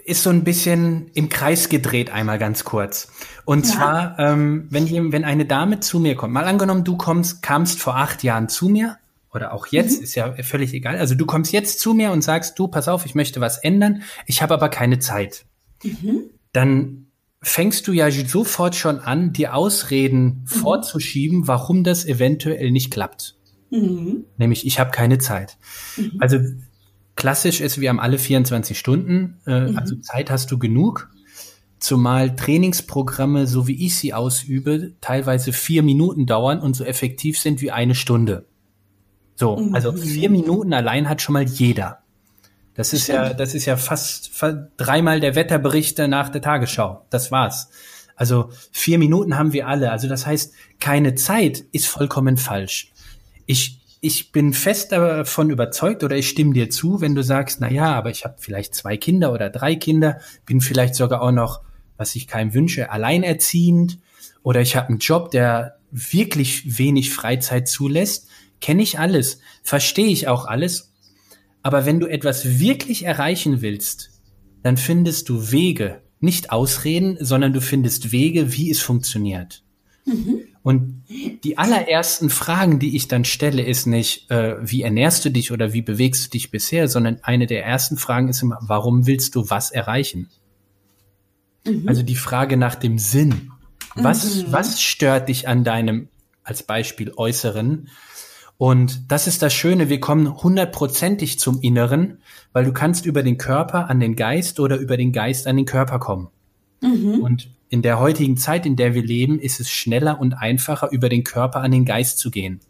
ist 0.05 0.23
so 0.23 0.31
ein 0.31 0.45
bisschen 0.45 1.11
im 1.15 1.29
Kreis 1.29 1.69
gedreht, 1.69 2.11
einmal 2.11 2.39
ganz 2.39 2.65
kurz. 2.65 3.09
Und 3.45 3.67
ja. 3.67 3.73
zwar, 3.73 4.19
ähm, 4.19 4.67
wenn, 4.71 5.13
wenn 5.13 5.25
eine 5.25 5.47
Dame 5.47 5.81
zu 5.81 5.99
mir 5.99 6.15
kommt, 6.15 6.33
mal 6.33 6.45
angenommen, 6.45 6.85
du 6.85 6.97
kommst, 6.97 7.43
kamst 7.43 7.81
vor 7.81 7.97
acht 7.97 8.23
Jahren 8.23 8.49
zu 8.49 8.69
mir 8.69 8.99
oder 9.35 9.53
auch 9.53 9.67
jetzt, 9.67 9.99
mhm. 9.99 10.05
ist 10.05 10.15
ja 10.15 10.33
völlig 10.43 10.73
egal. 10.75 10.97
Also 10.97 11.17
du 11.17 11.27
kommst 11.27 11.53
jetzt 11.53 11.81
zu 11.81 11.93
mir 11.93 12.13
und 12.13 12.23
sagst, 12.23 12.59
du, 12.59 12.69
pass 12.69 12.87
auf, 12.87 13.05
ich 13.05 13.17
möchte 13.17 13.41
was 13.41 13.59
ändern, 13.59 14.03
ich 14.27 14.43
habe 14.43 14.55
aber 14.55 14.69
keine 14.69 15.01
Zeit. 15.01 15.45
Mhm. 15.83 16.31
Dann 16.53 17.07
fängst 17.43 17.89
du 17.89 17.93
ja 17.93 18.11
sofort 18.11 18.77
schon 18.77 19.01
an, 19.01 19.33
die 19.33 19.49
Ausreden 19.49 20.43
mhm. 20.43 20.47
vorzuschieben, 20.47 21.49
warum 21.49 21.83
das 21.83 22.05
eventuell 22.05 22.71
nicht 22.71 22.93
klappt. 22.93 23.37
Mhm. 23.71 24.25
Nämlich, 24.37 24.67
ich 24.67 24.79
habe 24.79 24.93
keine 24.93 25.19
Zeit. 25.19 25.59
Mhm. 25.97 26.13
Also 26.21 26.39
klassisch 27.17 27.61
ist, 27.61 27.81
wir 27.81 27.89
haben 27.89 28.01
alle 28.01 28.19
24 28.19 28.79
Stunden, 28.79 29.41
äh, 29.47 29.69
mhm. 29.69 29.79
also 29.79 29.97
Zeit 29.97 30.31
hast 30.31 30.51
du 30.51 30.59
genug. 30.59 31.11
Zumal 31.79 32.35
Trainingsprogramme, 32.37 33.47
so 33.47 33.67
wie 33.67 33.85
ich 33.85 33.97
sie 33.97 34.15
ausübe, 34.15 34.93
teilweise 35.01 35.53
vier 35.53 35.83
Minuten 35.83 36.25
dauern 36.27 36.61
und 36.61 36.75
so 36.75 36.85
effektiv 36.85 37.39
sind 37.39 37.61
wie 37.61 37.71
eine 37.71 37.95
Stunde. 37.95 38.47
So, 39.35 39.57
mhm. 39.57 39.75
also 39.75 39.93
vier 39.93 40.31
Minuten 40.31 40.73
allein 40.73 41.09
hat 41.09 41.21
schon 41.21 41.35
mal 41.35 41.45
jeder. 41.45 41.99
Das 42.75 42.93
ist 42.93 43.05
Stimmt. 43.05 43.19
ja, 43.19 43.35
das 43.35 43.55
ist 43.55 43.65
ja 43.67 43.77
fast, 43.77 44.31
fast 44.31 44.59
dreimal 44.77 45.21
der 45.21 45.35
Wetterbericht 45.35 45.99
nach 45.99 46.29
der 46.29 46.43
Tagesschau. 46.43 47.05
Das 47.11 47.31
war's. 47.31 47.71
Also 48.17 48.51
vier 48.73 48.99
Minuten 48.99 49.37
haben 49.39 49.53
wir 49.53 49.69
alle. 49.69 49.91
Also 49.91 50.09
das 50.09 50.27
heißt, 50.27 50.55
keine 50.81 51.15
Zeit 51.15 51.65
ist 51.73 51.87
vollkommen 51.87 52.37
falsch. 52.37 52.93
Ich, 53.45 53.81
ich 54.07 54.31
bin 54.31 54.53
fest 54.53 54.93
davon 54.93 55.51
überzeugt 55.51 56.05
oder 56.05 56.17
ich 56.17 56.29
stimme 56.29 56.55
dir 56.55 56.71
zu, 56.71 57.01
wenn 57.01 57.15
du 57.15 57.23
sagst, 57.23 57.61
na 57.61 57.71
ja, 57.71 57.93
aber 57.95 58.11
ich 58.11 58.25
habe 58.25 58.37
vielleicht 58.39 58.75
zwei 58.75 58.97
Kinder 58.97 59.33
oder 59.33 59.51
drei 59.51 59.75
Kinder, 59.75 60.21
bin 60.45 60.61
vielleicht 60.61 60.95
sogar 60.95 61.23
auch 61.23 61.33
noch, 61.33 61.63
was 61.97 62.15
ich 62.15 62.29
keinem 62.29 62.55
wünsche, 62.55 62.91
alleinerziehend 62.91 63.99
oder 64.43 64.61
ich 64.61 64.77
habe 64.77 64.89
einen 64.89 64.99
Job, 64.99 65.33
der 65.33 65.79
wirklich 65.91 66.79
wenig 66.79 67.13
Freizeit 67.13 67.69
zulässt. 67.69 68.29
Kenne 68.61 68.83
ich 68.83 68.99
alles, 68.99 69.41
verstehe 69.63 70.07
ich 70.07 70.29
auch 70.29 70.47
alles. 70.47 70.93
Aber 71.63 71.85
wenn 71.85 71.99
du 71.99 72.07
etwas 72.07 72.61
wirklich 72.61 73.05
erreichen 73.05 73.61
willst, 73.61 74.11
dann 74.63 74.77
findest 74.77 75.29
du 75.29 75.51
Wege, 75.51 76.03
nicht 76.21 76.53
Ausreden, 76.53 77.19
sondern 77.21 77.53
du 77.53 77.61
findest 77.61 78.13
Wege, 78.13 78.53
wie 78.53 78.71
es 78.71 78.81
funktioniert. 78.81 79.65
Mhm. 80.07 80.41
Und 80.63 81.05
die 81.45 81.59
allerersten 81.59 82.31
Fragen, 82.31 82.79
die 82.79 82.97
ich 82.97 83.07
dann 83.09 83.25
stelle, 83.25 83.63
ist 83.63 83.87
nicht, 83.87 84.31
äh, 84.31 84.57
wie 84.61 84.83
ernährst 84.83 85.25
du 85.25 85.31
dich 85.31 85.53
oder 85.53 85.73
wie 85.73 85.83
bewegst 85.83 86.27
du 86.27 86.31
dich 86.31 86.51
bisher, 86.51 86.89
sondern 86.89 87.19
eine 87.23 87.47
der 87.47 87.65
ersten 87.65 87.97
Fragen 87.97 88.29
ist 88.29 88.43
immer, 88.43 88.59
warum 88.63 89.07
willst 89.07 89.35
du 89.35 89.51
was 89.51 89.71
erreichen? 89.71 90.29
Mhm. 91.65 91.89
Also 91.89 92.03
die 92.03 92.17
Frage 92.17 92.57
nach 92.57 92.75
dem 92.75 92.99
Sinn. 92.99 93.53
Was, 93.95 94.37
mhm. 94.37 94.53
was 94.53 94.81
stört 94.81 95.29
dich 95.29 95.49
an 95.49 95.65
deinem, 95.65 96.09
als 96.43 96.63
Beispiel, 96.63 97.13
Äußeren? 97.17 97.89
Und 98.59 99.11
das 99.13 99.27
ist 99.27 99.43
das 99.43 99.53
Schöne, 99.53 99.89
wir 99.89 100.01
kommen 100.01 100.43
hundertprozentig 100.43 101.39
zum 101.39 101.61
Inneren, 101.61 102.19
weil 102.53 102.65
du 102.65 102.73
kannst 102.73 103.05
über 103.07 103.23
den 103.23 103.39
Körper 103.39 103.91
an 103.91 104.01
den 104.01 104.17
Geist 104.17 104.61
oder 104.61 104.79
über 104.79 104.97
den 104.97 105.13
Geist 105.13 105.47
an 105.47 105.57
den 105.57 105.67
Körper 105.67 105.99
kommen. 105.99 106.29
Mhm. 106.81 107.21
Und 107.21 107.49
in 107.69 107.83
der 107.83 107.99
heutigen 107.99 108.37
Zeit, 108.37 108.67
in 108.67 108.77
der 108.77 108.95
wir 108.95 109.03
leben, 109.03 109.39
ist 109.39 109.61
es 109.61 109.71
schneller 109.71 110.21
und 110.21 110.35
einfacher, 110.35 110.91
über 110.93 111.09
den 111.09 111.25
Körper 111.25 111.61
an 111.61 111.71
den 111.71 111.85
Geist 111.85 112.19
zu 112.19 112.31
gehen. 112.31 112.61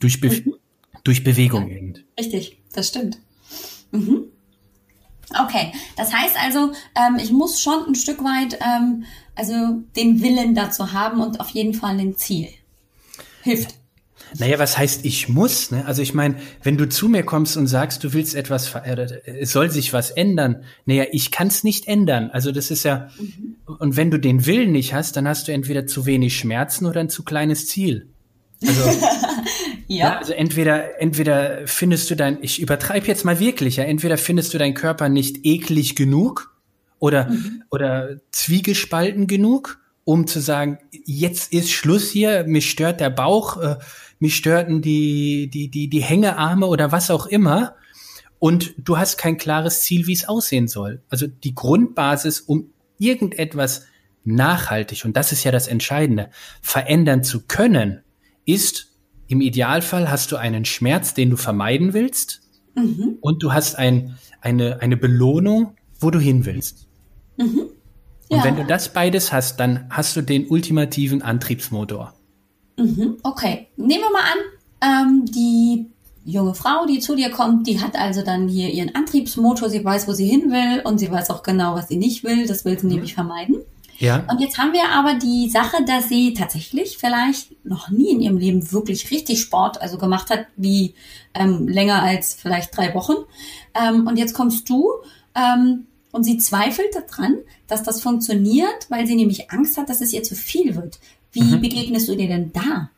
Durch, 0.00 0.20
Be 0.20 0.28
mhm. 0.30 0.54
durch 1.04 1.22
Bewegung 1.22 1.68
ja, 1.68 1.76
eben. 1.76 1.94
Richtig, 2.18 2.58
das 2.72 2.88
stimmt. 2.88 3.18
Mhm. 3.92 4.24
Okay, 5.40 5.72
das 5.96 6.12
heißt 6.12 6.36
also, 6.42 6.72
ähm, 6.94 7.18
ich 7.22 7.30
muss 7.30 7.60
schon 7.60 7.86
ein 7.86 7.94
Stück 7.94 8.22
weit 8.22 8.58
ähm, 8.60 9.04
also 9.34 9.82
den 9.96 10.20
Willen 10.22 10.54
dazu 10.54 10.92
haben 10.92 11.20
und 11.20 11.40
auf 11.40 11.50
jeden 11.50 11.74
Fall 11.74 11.98
ein 11.98 12.16
Ziel. 12.16 12.48
Hilft. 13.42 13.74
Naja, 14.38 14.58
was 14.58 14.78
heißt 14.78 15.04
ich 15.04 15.28
muss? 15.28 15.70
Ne? 15.70 15.84
Also 15.86 16.02
ich 16.02 16.14
meine, 16.14 16.36
wenn 16.62 16.76
du 16.76 16.88
zu 16.88 17.08
mir 17.08 17.22
kommst 17.22 17.56
und 17.56 17.66
sagst, 17.66 18.02
du 18.04 18.12
willst 18.12 18.34
etwas, 18.34 18.74
äh, 18.74 19.20
es 19.40 19.52
soll 19.52 19.70
sich 19.70 19.92
was 19.92 20.10
ändern. 20.10 20.64
Naja, 20.86 21.04
ich 21.12 21.30
kann 21.30 21.48
es 21.48 21.64
nicht 21.64 21.88
ändern. 21.88 22.30
Also 22.30 22.52
das 22.52 22.70
ist 22.70 22.84
ja, 22.84 23.08
mhm. 23.18 23.56
und 23.78 23.96
wenn 23.96 24.10
du 24.10 24.18
den 24.18 24.46
Willen 24.46 24.72
nicht 24.72 24.94
hast, 24.94 25.16
dann 25.16 25.28
hast 25.28 25.48
du 25.48 25.52
entweder 25.52 25.86
zu 25.86 26.06
wenig 26.06 26.36
Schmerzen 26.36 26.86
oder 26.86 27.00
ein 27.00 27.10
zu 27.10 27.24
kleines 27.24 27.66
Ziel. 27.66 28.08
Also, 28.66 28.82
ja. 29.88 29.96
ja. 29.96 30.18
Also 30.18 30.32
entweder, 30.32 31.00
entweder 31.00 31.66
findest 31.66 32.10
du 32.10 32.16
dein, 32.16 32.38
ich 32.42 32.60
übertreibe 32.60 33.06
jetzt 33.06 33.24
mal 33.24 33.38
wirklich, 33.40 33.76
ja, 33.76 33.84
entweder 33.84 34.18
findest 34.18 34.54
du 34.54 34.58
deinen 34.58 34.74
Körper 34.74 35.08
nicht 35.08 35.44
eklig 35.44 35.96
genug 35.96 36.54
oder, 36.98 37.28
mhm. 37.30 37.64
oder 37.70 38.20
zwiegespalten 38.30 39.26
genug, 39.26 39.80
um 40.04 40.26
zu 40.26 40.40
sagen, 40.40 40.78
jetzt 41.04 41.52
ist 41.52 41.70
Schluss 41.70 42.10
hier, 42.10 42.44
mich 42.44 42.70
stört 42.70 43.00
der 43.00 43.10
Bauch, 43.10 43.60
äh, 43.60 43.76
mich 44.22 44.36
störten 44.36 44.82
die, 44.82 45.50
die, 45.52 45.68
die, 45.68 45.88
die 45.88 46.00
Hängearme 46.00 46.68
oder 46.68 46.92
was 46.92 47.10
auch 47.10 47.26
immer. 47.26 47.74
Und 48.38 48.72
du 48.78 48.96
hast 48.96 49.18
kein 49.18 49.36
klares 49.36 49.82
Ziel, 49.82 50.06
wie 50.06 50.12
es 50.12 50.28
aussehen 50.28 50.68
soll. 50.68 51.02
Also 51.08 51.26
die 51.26 51.56
Grundbasis, 51.56 52.40
um 52.40 52.70
irgendetwas 52.98 53.86
nachhaltig, 54.22 55.04
und 55.04 55.16
das 55.16 55.32
ist 55.32 55.42
ja 55.42 55.50
das 55.50 55.66
Entscheidende, 55.66 56.30
verändern 56.60 57.24
zu 57.24 57.48
können, 57.48 58.02
ist, 58.44 58.96
im 59.26 59.40
Idealfall 59.40 60.08
hast 60.08 60.30
du 60.30 60.36
einen 60.36 60.64
Schmerz, 60.66 61.14
den 61.14 61.30
du 61.30 61.36
vermeiden 61.36 61.92
willst, 61.92 62.42
mhm. 62.76 63.18
und 63.20 63.42
du 63.42 63.52
hast 63.52 63.76
ein, 63.76 64.16
eine, 64.40 64.80
eine 64.80 64.96
Belohnung, 64.96 65.74
wo 65.98 66.12
du 66.12 66.20
hin 66.20 66.46
willst. 66.46 66.86
Mhm. 67.38 67.70
Ja. 68.30 68.36
Und 68.36 68.44
wenn 68.44 68.54
du 68.54 68.64
das 68.64 68.92
beides 68.92 69.32
hast, 69.32 69.58
dann 69.58 69.86
hast 69.90 70.14
du 70.14 70.22
den 70.22 70.46
ultimativen 70.46 71.22
Antriebsmotor. 71.22 72.14
Mhm, 72.76 73.18
okay, 73.22 73.68
nehmen 73.76 74.02
wir 74.02 74.10
mal 74.10 74.20
an, 74.20 75.08
ähm, 75.10 75.24
die 75.26 75.86
junge 76.24 76.54
Frau, 76.54 76.86
die 76.86 77.00
zu 77.00 77.16
dir 77.16 77.30
kommt, 77.30 77.66
die 77.66 77.80
hat 77.80 77.96
also 77.96 78.22
dann 78.22 78.48
hier 78.48 78.70
ihren 78.70 78.94
Antriebsmotor, 78.94 79.68
sie 79.68 79.84
weiß, 79.84 80.06
wo 80.08 80.12
sie 80.12 80.26
hin 80.26 80.50
will 80.50 80.82
und 80.84 80.98
sie 80.98 81.10
weiß 81.10 81.30
auch 81.30 81.42
genau, 81.42 81.74
was 81.74 81.88
sie 81.88 81.96
nicht 81.96 82.24
will. 82.24 82.46
Das 82.46 82.64
will 82.64 82.78
sie 82.78 82.86
mhm. 82.86 82.92
nämlich 82.94 83.14
vermeiden. 83.14 83.56
Ja. 83.98 84.24
Und 84.28 84.40
jetzt 84.40 84.58
haben 84.58 84.72
wir 84.72 84.88
aber 84.88 85.14
die 85.14 85.48
Sache, 85.48 85.84
dass 85.84 86.08
sie 86.08 86.34
tatsächlich 86.34 86.98
vielleicht 86.98 87.64
noch 87.64 87.88
nie 87.88 88.10
in 88.10 88.20
ihrem 88.20 88.36
Leben 88.36 88.72
wirklich 88.72 89.10
richtig 89.10 89.40
Sport, 89.40 89.80
also 89.80 89.96
gemacht 89.98 90.30
hat, 90.30 90.46
wie 90.56 90.94
ähm, 91.34 91.68
länger 91.68 92.02
als 92.02 92.34
vielleicht 92.34 92.76
drei 92.76 92.94
Wochen. 92.94 93.14
Ähm, 93.74 94.06
und 94.06 94.18
jetzt 94.18 94.34
kommst 94.34 94.68
du 94.68 94.90
ähm, 95.36 95.86
und 96.10 96.24
sie 96.24 96.36
zweifelt 96.38 96.88
daran, 96.94 97.38
dass 97.68 97.84
das 97.84 98.02
funktioniert, 98.02 98.86
weil 98.88 99.06
sie 99.06 99.14
nämlich 99.14 99.50
Angst 99.50 99.78
hat, 99.78 99.88
dass 99.88 100.00
es 100.00 100.12
ihr 100.12 100.24
zu 100.24 100.34
viel 100.34 100.74
wird. 100.74 100.98
Wie 101.32 101.42
mhm. 101.42 101.60
begegnest 101.60 102.08
du 102.08 102.16
dir 102.16 102.28
denn 102.28 102.52
da? 102.52 102.90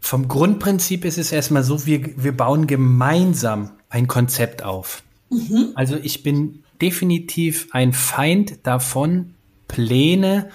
Vom 0.00 0.28
Grundprinzip 0.28 1.04
ist 1.04 1.18
es 1.18 1.32
erstmal 1.32 1.62
so, 1.62 1.86
wir, 1.86 2.22
wir 2.22 2.36
bauen 2.36 2.66
gemeinsam 2.66 3.70
ein 3.88 4.06
Konzept 4.06 4.62
auf. 4.62 5.02
Mhm. 5.30 5.70
Also 5.74 5.96
ich 5.96 6.22
bin 6.22 6.64
definitiv 6.80 7.68
ein 7.72 7.92
Feind 7.92 8.66
davon, 8.66 9.34
Pläne 9.68 10.50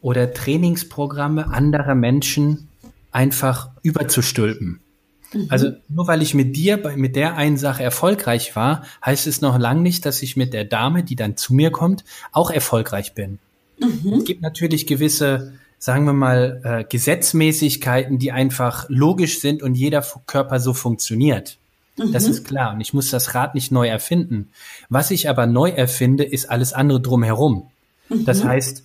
oder 0.00 0.32
Trainingsprogramme 0.32 1.48
anderer 1.48 1.94
Menschen 1.94 2.68
einfach 3.12 3.70
überzustülpen. 3.82 4.80
Mhm. 5.32 5.46
Also 5.50 5.70
nur 5.88 6.06
weil 6.06 6.22
ich 6.22 6.34
mit 6.34 6.56
dir 6.56 6.76
mit 6.96 7.16
der 7.16 7.36
einen 7.36 7.56
Sache 7.56 7.82
erfolgreich 7.82 8.56
war, 8.56 8.84
heißt 9.04 9.26
es 9.26 9.40
noch 9.40 9.58
lange 9.58 9.82
nicht, 9.82 10.04
dass 10.06 10.22
ich 10.22 10.36
mit 10.36 10.52
der 10.52 10.64
Dame, 10.64 11.04
die 11.04 11.16
dann 11.16 11.36
zu 11.36 11.54
mir 11.54 11.70
kommt, 11.70 12.04
auch 12.32 12.50
erfolgreich 12.50 13.14
bin. 13.14 13.38
Mhm. 13.78 14.14
Es 14.14 14.24
gibt 14.24 14.42
natürlich 14.42 14.86
gewisse, 14.86 15.54
sagen 15.78 16.04
wir 16.04 16.12
mal, 16.12 16.60
äh, 16.64 16.84
Gesetzmäßigkeiten, 16.84 18.18
die 18.18 18.32
einfach 18.32 18.86
logisch 18.88 19.40
sind 19.40 19.62
und 19.62 19.74
jeder 19.74 20.04
Körper 20.26 20.60
so 20.60 20.74
funktioniert. 20.74 21.58
Mhm. 21.98 22.12
Das 22.12 22.26
ist 22.26 22.44
klar. 22.44 22.74
Und 22.74 22.80
ich 22.80 22.94
muss 22.94 23.10
das 23.10 23.34
Rad 23.34 23.54
nicht 23.54 23.72
neu 23.72 23.88
erfinden. 23.88 24.50
Was 24.88 25.10
ich 25.10 25.28
aber 25.28 25.46
neu 25.46 25.70
erfinde, 25.70 26.24
ist 26.24 26.50
alles 26.50 26.72
andere 26.72 27.00
drumherum. 27.00 27.70
Mhm. 28.08 28.24
Das 28.24 28.44
heißt, 28.44 28.84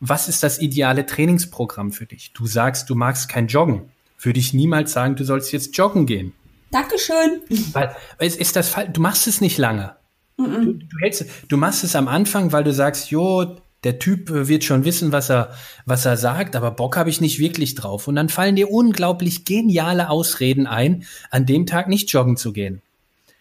was 0.00 0.28
ist 0.28 0.42
das 0.42 0.58
ideale 0.60 1.06
Trainingsprogramm 1.06 1.92
für 1.92 2.06
dich? 2.06 2.32
Du 2.32 2.46
sagst, 2.46 2.88
du 2.88 2.94
magst 2.94 3.28
kein 3.28 3.48
Joggen. 3.48 3.90
Würde 4.18 4.38
ich 4.38 4.52
niemals 4.52 4.92
sagen, 4.92 5.16
du 5.16 5.24
sollst 5.24 5.52
jetzt 5.52 5.76
joggen 5.76 6.06
gehen. 6.06 6.32
Dankeschön. 6.70 7.42
Weil, 7.72 7.94
weil 8.18 8.28
ist 8.28 8.56
das 8.56 8.74
du 8.92 9.00
machst 9.00 9.26
es 9.26 9.40
nicht 9.40 9.58
lange. 9.58 9.96
Mhm. 10.36 10.64
Du, 10.64 10.72
du, 10.72 10.98
hältst, 11.00 11.26
du 11.48 11.56
machst 11.56 11.84
es 11.84 11.96
am 11.96 12.08
Anfang, 12.08 12.52
weil 12.52 12.64
du 12.64 12.72
sagst, 12.72 13.10
jo, 13.10 13.56
der 13.84 13.98
Typ 13.98 14.30
äh, 14.30 14.48
wird 14.48 14.64
schon 14.64 14.84
wissen, 14.84 15.12
was 15.12 15.30
er, 15.30 15.54
was 15.86 16.04
er 16.04 16.16
sagt, 16.16 16.56
aber 16.56 16.70
Bock 16.70 16.96
habe 16.96 17.10
ich 17.10 17.20
nicht 17.20 17.38
wirklich 17.38 17.74
drauf. 17.74 18.08
Und 18.08 18.16
dann 18.16 18.28
fallen 18.28 18.56
dir 18.56 18.70
unglaublich 18.70 19.44
geniale 19.44 20.10
Ausreden 20.10 20.66
ein, 20.66 21.04
an 21.30 21.46
dem 21.46 21.66
Tag 21.66 21.88
nicht 21.88 22.12
joggen 22.12 22.36
zu 22.36 22.52
gehen. 22.52 22.82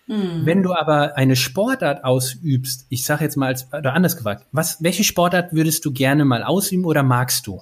Hm. 0.08 0.46
Wenn 0.46 0.64
du 0.64 0.74
aber 0.74 1.18
eine 1.18 1.36
Sportart 1.36 2.04
ausübst, 2.04 2.86
ich 2.90 3.04
sage 3.06 3.24
jetzt 3.24 3.38
mal 3.38 3.48
als, 3.48 3.68
oder 3.72 3.94
anders 3.94 4.18
gefragt, 4.18 4.46
was, 4.52 4.82
welche 4.82 5.04
Sportart 5.04 5.54
würdest 5.54 5.86
du 5.86 5.92
gerne 5.92 6.26
mal 6.26 6.44
ausüben 6.44 6.86
oder 6.86 7.04
magst 7.04 7.46
du? 7.46 7.62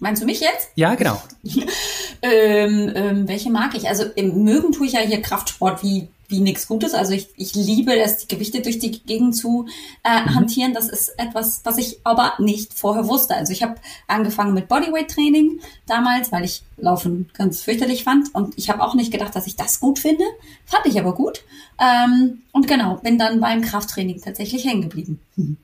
Meinst 0.00 0.20
du 0.20 0.26
mich 0.26 0.40
jetzt? 0.40 0.70
Ja, 0.74 0.96
genau. 0.96 1.22
ähm, 2.22 2.90
ähm, 2.92 3.28
welche 3.28 3.50
mag 3.50 3.76
ich? 3.76 3.88
Also 3.88 4.02
im 4.16 4.42
mögen 4.42 4.72
tue 4.72 4.88
ich 4.88 4.94
ja 4.94 5.00
hier 5.00 5.22
Kraftsport 5.22 5.84
wie 5.84 6.08
wie 6.32 6.40
nichts 6.40 6.66
Gutes. 6.66 6.94
Also 6.94 7.12
ich, 7.12 7.28
ich 7.36 7.54
liebe 7.54 7.96
es, 7.96 8.16
die 8.16 8.34
Gewichte 8.34 8.60
durch 8.60 8.80
die 8.80 8.90
Gegend 8.90 9.36
zu 9.36 9.66
äh, 10.02 10.22
mhm. 10.22 10.34
hantieren. 10.34 10.74
Das 10.74 10.88
ist 10.88 11.10
etwas, 11.18 11.60
was 11.62 11.78
ich 11.78 11.98
aber 12.02 12.32
nicht 12.38 12.74
vorher 12.74 13.06
wusste. 13.06 13.36
Also 13.36 13.52
ich 13.52 13.62
habe 13.62 13.76
angefangen 14.08 14.54
mit 14.54 14.66
Bodyweight-Training 14.66 15.60
damals, 15.86 16.32
weil 16.32 16.44
ich 16.44 16.62
Laufen 16.76 17.30
ganz 17.34 17.60
fürchterlich 17.60 18.02
fand. 18.02 18.34
Und 18.34 18.58
ich 18.58 18.68
habe 18.70 18.82
auch 18.82 18.94
nicht 18.94 19.12
gedacht, 19.12 19.36
dass 19.36 19.46
ich 19.46 19.54
das 19.54 19.78
gut 19.78 20.00
finde. 20.00 20.24
Fand 20.64 20.86
ich 20.86 20.98
aber 20.98 21.14
gut. 21.14 21.44
Ähm, 21.78 22.42
und 22.50 22.66
genau, 22.66 22.96
bin 22.96 23.18
dann 23.18 23.38
beim 23.38 23.60
Krafttraining 23.60 24.20
tatsächlich 24.20 24.64
hängen 24.64 24.82
geblieben. 24.82 25.20
Mhm. 25.36 25.58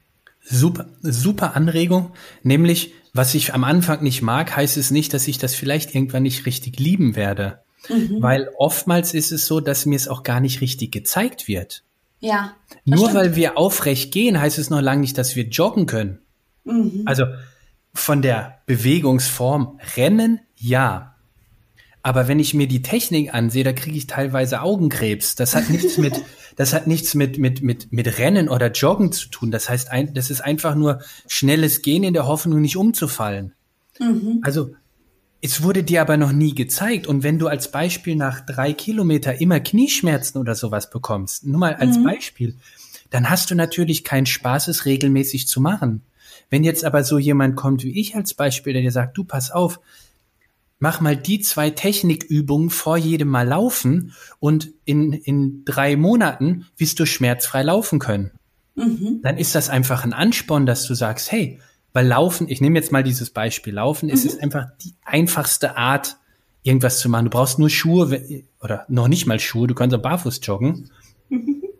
Super, 0.44 0.86
super 1.02 1.56
Anregung. 1.56 2.12
Nämlich, 2.42 2.92
was 3.12 3.34
ich 3.34 3.52
am 3.52 3.64
Anfang 3.64 4.02
nicht 4.02 4.22
mag, 4.22 4.56
heißt 4.56 4.76
es 4.76 4.90
nicht, 4.90 5.12
dass 5.12 5.28
ich 5.28 5.38
das 5.38 5.54
vielleicht 5.54 5.94
irgendwann 5.94 6.22
nicht 6.22 6.46
richtig 6.46 6.78
lieben 6.78 7.16
werde. 7.16 7.60
Mhm. 7.88 8.20
Weil 8.20 8.50
oftmals 8.56 9.14
ist 9.14 9.32
es 9.32 9.46
so, 9.46 9.60
dass 9.60 9.86
mir 9.86 9.96
es 9.96 10.08
auch 10.08 10.22
gar 10.22 10.40
nicht 10.40 10.60
richtig 10.60 10.92
gezeigt 10.92 11.48
wird. 11.48 11.84
Ja. 12.20 12.54
Nur 12.84 12.98
stimmt. 12.98 13.14
weil 13.14 13.36
wir 13.36 13.56
aufrecht 13.56 14.12
gehen, 14.12 14.40
heißt 14.40 14.58
es 14.58 14.70
noch 14.70 14.80
lange 14.80 15.02
nicht, 15.02 15.16
dass 15.18 15.36
wir 15.36 15.44
joggen 15.44 15.86
können. 15.86 16.18
Mhm. 16.64 17.02
Also 17.06 17.24
von 17.94 18.22
der 18.22 18.58
Bewegungsform 18.66 19.78
Rennen, 19.96 20.40
ja. 20.56 21.14
Aber 22.02 22.28
wenn 22.28 22.38
ich 22.38 22.54
mir 22.54 22.68
die 22.68 22.82
Technik 22.82 23.34
ansehe, 23.34 23.64
da 23.64 23.72
kriege 23.72 23.96
ich 23.96 24.06
teilweise 24.06 24.62
Augenkrebs. 24.62 25.34
Das 25.34 25.54
hat 25.54 25.68
nichts 25.70 25.98
mit, 25.98 26.14
das 26.56 26.72
hat 26.72 26.86
nichts 26.86 27.14
mit, 27.14 27.38
mit, 27.38 27.62
mit, 27.62 27.92
mit 27.92 28.18
Rennen 28.18 28.48
oder 28.48 28.70
Joggen 28.70 29.12
zu 29.12 29.28
tun. 29.28 29.50
Das 29.50 29.68
heißt, 29.68 29.90
ein, 29.90 30.14
das 30.14 30.30
ist 30.30 30.40
einfach 30.40 30.74
nur 30.74 31.00
schnelles 31.28 31.82
Gehen 31.82 32.04
in 32.04 32.14
der 32.14 32.26
Hoffnung, 32.26 32.60
nicht 32.60 32.76
umzufallen. 32.76 33.52
Mhm. 33.98 34.40
Also, 34.42 34.74
es 35.40 35.62
wurde 35.62 35.84
dir 35.84 36.00
aber 36.00 36.16
noch 36.16 36.32
nie 36.32 36.54
gezeigt. 36.54 37.06
Und 37.06 37.22
wenn 37.22 37.38
du 37.38 37.46
als 37.46 37.70
Beispiel 37.70 38.16
nach 38.16 38.40
drei 38.40 38.72
Kilometer 38.72 39.40
immer 39.40 39.60
Knieschmerzen 39.60 40.38
oder 40.38 40.54
sowas 40.54 40.90
bekommst, 40.90 41.46
nur 41.46 41.58
mal 41.58 41.74
als 41.74 41.98
mhm. 41.98 42.04
Beispiel, 42.04 42.54
dann 43.10 43.30
hast 43.30 43.50
du 43.50 43.54
natürlich 43.54 44.04
keinen 44.04 44.26
Spaß, 44.26 44.68
es 44.68 44.84
regelmäßig 44.84 45.46
zu 45.46 45.60
machen. 45.60 46.02
Wenn 46.50 46.64
jetzt 46.64 46.84
aber 46.84 47.04
so 47.04 47.18
jemand 47.18 47.56
kommt 47.56 47.84
wie 47.84 47.98
ich 47.98 48.16
als 48.16 48.34
Beispiel, 48.34 48.72
der 48.72 48.82
dir 48.82 48.92
sagt, 48.92 49.16
du 49.16 49.24
pass 49.24 49.50
auf, 49.50 49.80
mach 50.78 51.00
mal 51.00 51.16
die 51.16 51.40
zwei 51.40 51.70
Technikübungen 51.70 52.70
vor 52.70 52.96
jedem 52.96 53.28
Mal 53.28 53.46
laufen 53.46 54.14
und 54.40 54.70
in, 54.84 55.12
in 55.12 55.64
drei 55.64 55.96
Monaten 55.96 56.66
wirst 56.76 57.00
du 57.00 57.06
schmerzfrei 57.06 57.62
laufen 57.62 57.98
können. 57.98 58.30
Mhm. 58.74 59.20
Dann 59.22 59.38
ist 59.38 59.54
das 59.54 59.70
einfach 59.70 60.04
ein 60.04 60.12
Ansporn, 60.12 60.66
dass 60.66 60.84
du 60.86 60.94
sagst, 60.94 61.32
hey, 61.32 61.58
weil 61.98 62.06
Laufen, 62.06 62.48
ich 62.48 62.60
nehme 62.60 62.78
jetzt 62.78 62.92
mal 62.92 63.02
dieses 63.02 63.30
Beispiel, 63.30 63.74
Laufen 63.74 64.06
mhm. 64.06 64.12
ist 64.12 64.24
es 64.24 64.38
einfach 64.38 64.66
die 64.84 64.94
einfachste 65.04 65.76
Art, 65.76 66.16
irgendwas 66.62 67.00
zu 67.00 67.08
machen. 67.08 67.24
Du 67.24 67.30
brauchst 67.32 67.58
nur 67.58 67.70
Schuhe 67.70 68.44
oder 68.60 68.84
noch 68.88 69.08
nicht 69.08 69.26
mal 69.26 69.40
Schuhe, 69.40 69.66
du 69.66 69.74
kannst 69.74 69.96
auch 69.96 70.02
barfuß 70.02 70.38
joggen. 70.44 70.90
Mhm. 71.28 71.64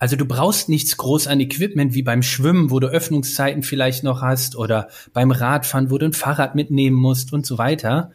Also 0.00 0.14
du 0.14 0.26
brauchst 0.26 0.68
nichts 0.68 0.96
groß 0.96 1.26
an 1.26 1.40
Equipment 1.40 1.92
wie 1.92 2.04
beim 2.04 2.22
Schwimmen, 2.22 2.70
wo 2.70 2.78
du 2.78 2.86
Öffnungszeiten 2.86 3.64
vielleicht 3.64 4.04
noch 4.04 4.22
hast 4.22 4.54
oder 4.54 4.90
beim 5.12 5.32
Radfahren, 5.32 5.90
wo 5.90 5.98
du 5.98 6.06
ein 6.06 6.12
Fahrrad 6.12 6.54
mitnehmen 6.54 6.94
musst 6.94 7.32
und 7.32 7.44
so 7.44 7.58
weiter. 7.58 8.12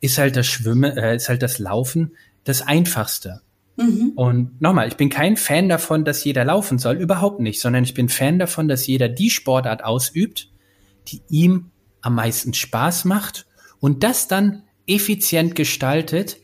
Ist 0.00 0.18
halt 0.18 0.34
das 0.34 0.48
Schwimmen, 0.48 0.96
äh, 0.96 1.14
ist 1.14 1.28
halt 1.28 1.42
das 1.42 1.60
Laufen 1.60 2.16
das 2.42 2.62
einfachste. 2.62 3.42
Mhm. 3.76 4.12
Und 4.16 4.60
nochmal, 4.60 4.88
ich 4.88 4.96
bin 4.96 5.08
kein 5.08 5.36
Fan 5.36 5.68
davon, 5.68 6.04
dass 6.04 6.24
jeder 6.24 6.44
laufen 6.44 6.80
soll, 6.80 6.96
überhaupt 6.96 7.38
nicht, 7.38 7.60
sondern 7.60 7.84
ich 7.84 7.94
bin 7.94 8.08
Fan 8.08 8.40
davon, 8.40 8.66
dass 8.66 8.88
jeder 8.88 9.08
die 9.08 9.30
Sportart 9.30 9.84
ausübt, 9.84 10.50
die 11.08 11.22
ihm 11.28 11.70
am 12.00 12.14
meisten 12.14 12.54
Spaß 12.54 13.04
macht 13.04 13.46
und 13.78 14.02
das 14.02 14.28
dann 14.28 14.62
effizient 14.86 15.54
gestaltet, 15.54 16.38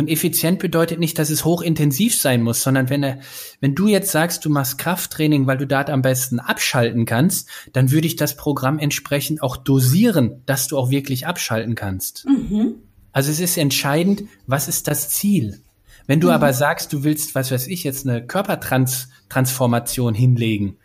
und 0.00 0.08
effizient 0.08 0.60
bedeutet 0.60 0.98
nicht, 0.98 1.18
dass 1.18 1.28
es 1.28 1.44
hochintensiv 1.44 2.16
sein 2.16 2.42
muss, 2.42 2.62
sondern 2.62 2.88
wenn 2.88 3.02
er, 3.02 3.18
wenn 3.60 3.74
du 3.74 3.86
jetzt 3.86 4.10
sagst, 4.10 4.46
du 4.46 4.48
machst 4.48 4.78
Krafttraining, 4.78 5.46
weil 5.46 5.58
du 5.58 5.66
da 5.66 5.82
am 5.82 6.00
besten 6.00 6.40
abschalten 6.40 7.04
kannst, 7.04 7.50
dann 7.74 7.90
würde 7.90 8.06
ich 8.06 8.16
das 8.16 8.34
Programm 8.34 8.78
entsprechend 8.78 9.42
auch 9.42 9.58
dosieren, 9.58 10.40
dass 10.46 10.68
du 10.68 10.78
auch 10.78 10.88
wirklich 10.88 11.26
abschalten 11.26 11.74
kannst. 11.74 12.24
Mhm. 12.24 12.76
Also 13.12 13.30
es 13.30 13.40
ist 13.40 13.58
entscheidend, 13.58 14.22
was 14.46 14.68
ist 14.68 14.88
das 14.88 15.10
Ziel? 15.10 15.60
Wenn 16.06 16.20
du 16.20 16.28
mhm. 16.28 16.32
aber 16.32 16.54
sagst, 16.54 16.94
du 16.94 17.04
willst, 17.04 17.34
was 17.34 17.50
weiß 17.50 17.66
ich, 17.66 17.84
jetzt 17.84 18.08
eine 18.08 18.26
Körpertransformation 18.26 20.14
hinlegen, 20.14 20.78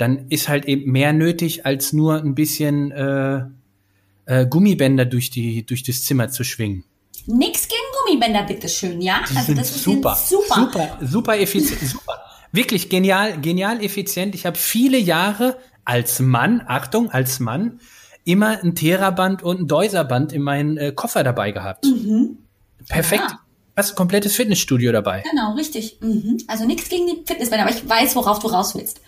dann 0.00 0.26
ist 0.28 0.48
halt 0.48 0.64
eben 0.64 0.90
mehr 0.90 1.12
nötig, 1.12 1.66
als 1.66 1.92
nur 1.92 2.16
ein 2.16 2.34
bisschen 2.34 2.90
äh, 2.90 3.42
äh, 4.26 4.46
Gummibänder 4.46 5.04
durch 5.04 5.30
die 5.30 5.66
durch 5.66 5.82
das 5.82 6.04
Zimmer 6.04 6.30
zu 6.30 6.44
schwingen. 6.44 6.84
Nix 7.26 7.68
gegen 7.68 7.80
Gummibänder, 7.98 8.44
bitteschön, 8.44 9.00
ja? 9.00 9.20
Die 9.30 9.36
also 9.36 9.54
das 9.54 9.70
ist 9.70 9.82
super, 9.82 10.14
super, 10.14 10.54
super, 10.54 10.98
super 11.02 11.38
effizient, 11.38 11.80
super. 11.88 12.18
Wirklich 12.52 12.88
genial, 12.88 13.40
genial 13.40 13.82
effizient. 13.82 14.34
Ich 14.34 14.46
habe 14.46 14.56
viele 14.56 14.98
Jahre 14.98 15.58
als 15.84 16.20
Mann, 16.20 16.62
Achtung, 16.66 17.10
als 17.10 17.38
Mann, 17.38 17.80
immer 18.24 18.62
ein 18.62 18.74
Theraband 18.74 19.42
und 19.42 19.60
ein 19.60 19.68
Deuserband 19.68 20.32
in 20.32 20.42
meinen 20.42 20.76
äh, 20.76 20.92
Koffer 20.92 21.22
dabei 21.22 21.52
gehabt. 21.52 21.84
Mhm. 21.84 22.38
Perfekt. 22.88 23.30
Ja. 23.30 23.40
Hast 23.76 23.92
ein 23.92 23.96
komplettes 23.96 24.34
Fitnessstudio 24.34 24.92
dabei. 24.92 25.22
Genau, 25.30 25.54
richtig. 25.54 25.98
Mhm. 26.00 26.38
Also 26.48 26.64
nichts 26.64 26.88
gegen 26.88 27.06
die 27.06 27.22
Fitnessbänder, 27.24 27.66
aber 27.66 27.74
ich 27.74 27.88
weiß, 27.88 28.16
worauf 28.16 28.40
du 28.40 28.48
raus 28.48 28.74
willst. 28.74 29.00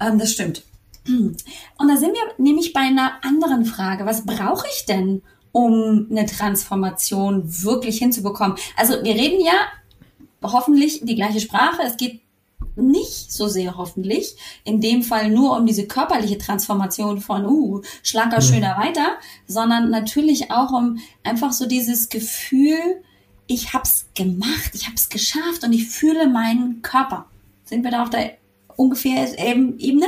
Ähm, 0.00 0.18
das 0.18 0.32
stimmt. 0.32 0.62
Und 1.06 1.88
da 1.88 1.96
sind 1.96 2.12
wir 2.12 2.22
nämlich 2.38 2.72
bei 2.72 2.80
einer 2.80 3.24
anderen 3.24 3.64
Frage. 3.64 4.06
Was 4.06 4.26
brauche 4.26 4.66
ich 4.72 4.86
denn, 4.86 5.22
um 5.52 6.06
eine 6.10 6.26
Transformation 6.26 7.42
wirklich 7.62 7.98
hinzubekommen. 7.98 8.56
Also 8.76 9.02
wir 9.02 9.14
reden 9.14 9.44
ja 9.44 9.52
hoffentlich 10.42 11.00
die 11.02 11.16
gleiche 11.16 11.40
Sprache. 11.40 11.82
Es 11.84 11.96
geht 11.96 12.20
nicht 12.76 13.32
so 13.32 13.48
sehr 13.48 13.76
hoffentlich, 13.76 14.36
in 14.64 14.80
dem 14.80 15.02
Fall 15.02 15.30
nur 15.30 15.56
um 15.56 15.66
diese 15.66 15.86
körperliche 15.86 16.38
Transformation 16.38 17.20
von, 17.20 17.44
uh, 17.44 17.82
schlanker, 18.02 18.36
mhm. 18.36 18.42
schöner 18.42 18.78
weiter, 18.78 19.16
sondern 19.46 19.90
natürlich 19.90 20.50
auch 20.50 20.70
um 20.70 20.98
einfach 21.24 21.52
so 21.52 21.66
dieses 21.66 22.08
Gefühl, 22.08 23.02
ich 23.48 23.72
hab's 23.74 24.06
gemacht, 24.14 24.70
ich 24.74 24.86
hab's 24.86 25.08
geschafft 25.08 25.64
und 25.64 25.72
ich 25.72 25.88
fühle 25.88 26.28
meinen 26.28 26.80
Körper. 26.82 27.26
Sind 27.64 27.82
wir 27.82 27.90
da 27.90 28.02
auf 28.02 28.10
der 28.10 28.39
ungefähr 28.80 29.28
Ebene? 29.38 30.06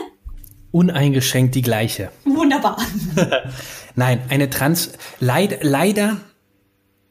Uneingeschränkt 0.71 1.55
die 1.55 1.63
gleiche. 1.63 2.11
Wunderbar. 2.25 2.79
Nein, 3.95 4.23
eine 4.31 4.49
Trans, 4.49 4.93
leid, 5.21 5.59
leider, 5.63 6.17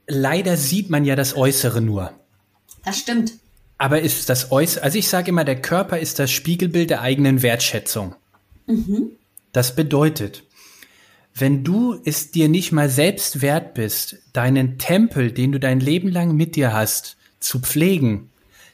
leider 0.08 0.58
sieht 0.58 0.90
man 0.90 1.06
ja 1.06 1.16
das 1.16 1.38
Äußere 1.38 1.80
nur. 1.80 2.12
Das 2.84 2.98
stimmt. 2.98 3.34
Aber 3.78 4.02
ist 4.02 4.30
das 4.30 4.52
Äußere, 4.52 4.84
also 4.84 4.98
ich 4.98 5.08
sage 5.08 5.30
immer, 5.30 5.46
der 5.46 5.62
Körper 5.62 6.00
ist 6.00 6.18
das 6.18 6.32
Spiegelbild 6.32 6.90
der 6.90 7.02
eigenen 7.02 7.44
Wertschätzung. 7.44 8.16
Mhm. 8.66 9.12
Das 9.52 9.76
bedeutet, 9.76 10.44
wenn 11.36 11.64
du 11.64 12.00
es 12.04 12.32
dir 12.32 12.50
nicht 12.50 12.72
mal 12.72 12.90
selbst 12.90 13.42
wert 13.42 13.76
bist, 13.76 14.18
deinen 14.34 14.80
Tempel, 14.80 15.32
den 15.32 15.52
du 15.52 15.60
dein 15.60 15.80
Leben 15.80 16.10
lang 16.10 16.36
mit 16.36 16.56
dir 16.56 16.74
hast, 16.74 17.18
zu 17.40 17.60
pflegen, 17.60 18.32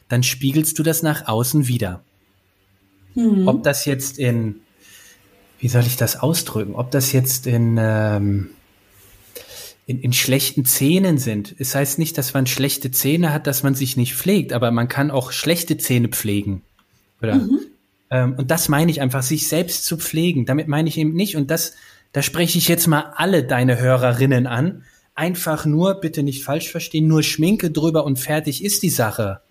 dann 0.08 0.24
spiegelst 0.24 0.80
du 0.80 0.84
das 0.84 1.04
nach 1.04 1.28
außen 1.28 1.68
wieder. 1.68 2.04
Mhm. 3.18 3.48
Ob 3.48 3.64
das 3.64 3.84
jetzt 3.86 4.18
in 4.18 4.62
wie 5.60 5.68
soll 5.68 5.84
ich 5.84 5.98
das 5.98 6.20
ausdrücken? 6.20 6.76
Ob 6.76 6.92
das 6.92 7.12
jetzt 7.12 7.48
in, 7.48 7.78
ähm, 7.80 8.52
in, 9.86 10.00
in 10.00 10.14
schlechten 10.14 10.66
Zähnen 10.66 11.18
sind. 11.18 11.56
Es 11.58 11.74
heißt 11.74 11.98
nicht, 12.00 12.18
dass 12.18 12.34
man 12.34 12.46
schlechte 12.46 12.92
Zähne 12.92 13.34
hat, 13.34 13.48
dass 13.48 13.64
man 13.64 13.74
sich 13.74 13.98
nicht 13.98 14.16
pflegt, 14.16 14.54
aber 14.54 14.72
man 14.72 14.88
kann 14.88 15.12
auch 15.12 15.32
schlechte 15.32 15.78
Zähne 15.78 16.10
pflegen. 16.10 16.62
Oder? 17.22 17.36
Mhm. 17.36 17.60
Ähm, 18.10 18.36
und 18.38 18.52
das 18.52 18.70
meine 18.70 18.92
ich 18.92 19.02
einfach, 19.02 19.24
sich 19.24 19.48
selbst 19.48 19.86
zu 19.86 19.98
pflegen. 19.98 20.46
Damit 20.46 20.68
meine 20.68 20.90
ich 20.90 20.98
eben 20.98 21.14
nicht, 21.14 21.36
und 21.36 21.50
das, 21.50 21.74
da 22.12 22.22
spreche 22.22 22.58
ich 22.58 22.68
jetzt 22.68 22.88
mal 22.88 23.14
alle 23.16 23.44
deine 23.44 23.80
Hörerinnen 23.80 24.46
an. 24.46 24.84
Einfach 25.16 25.66
nur, 25.66 25.96
bitte 25.96 26.22
nicht 26.22 26.44
falsch 26.44 26.70
verstehen, 26.70 27.08
nur 27.08 27.24
Schminke 27.24 27.72
drüber 27.72 28.06
und 28.06 28.20
fertig 28.20 28.64
ist 28.64 28.84
die 28.84 28.92
Sache. 28.92 29.42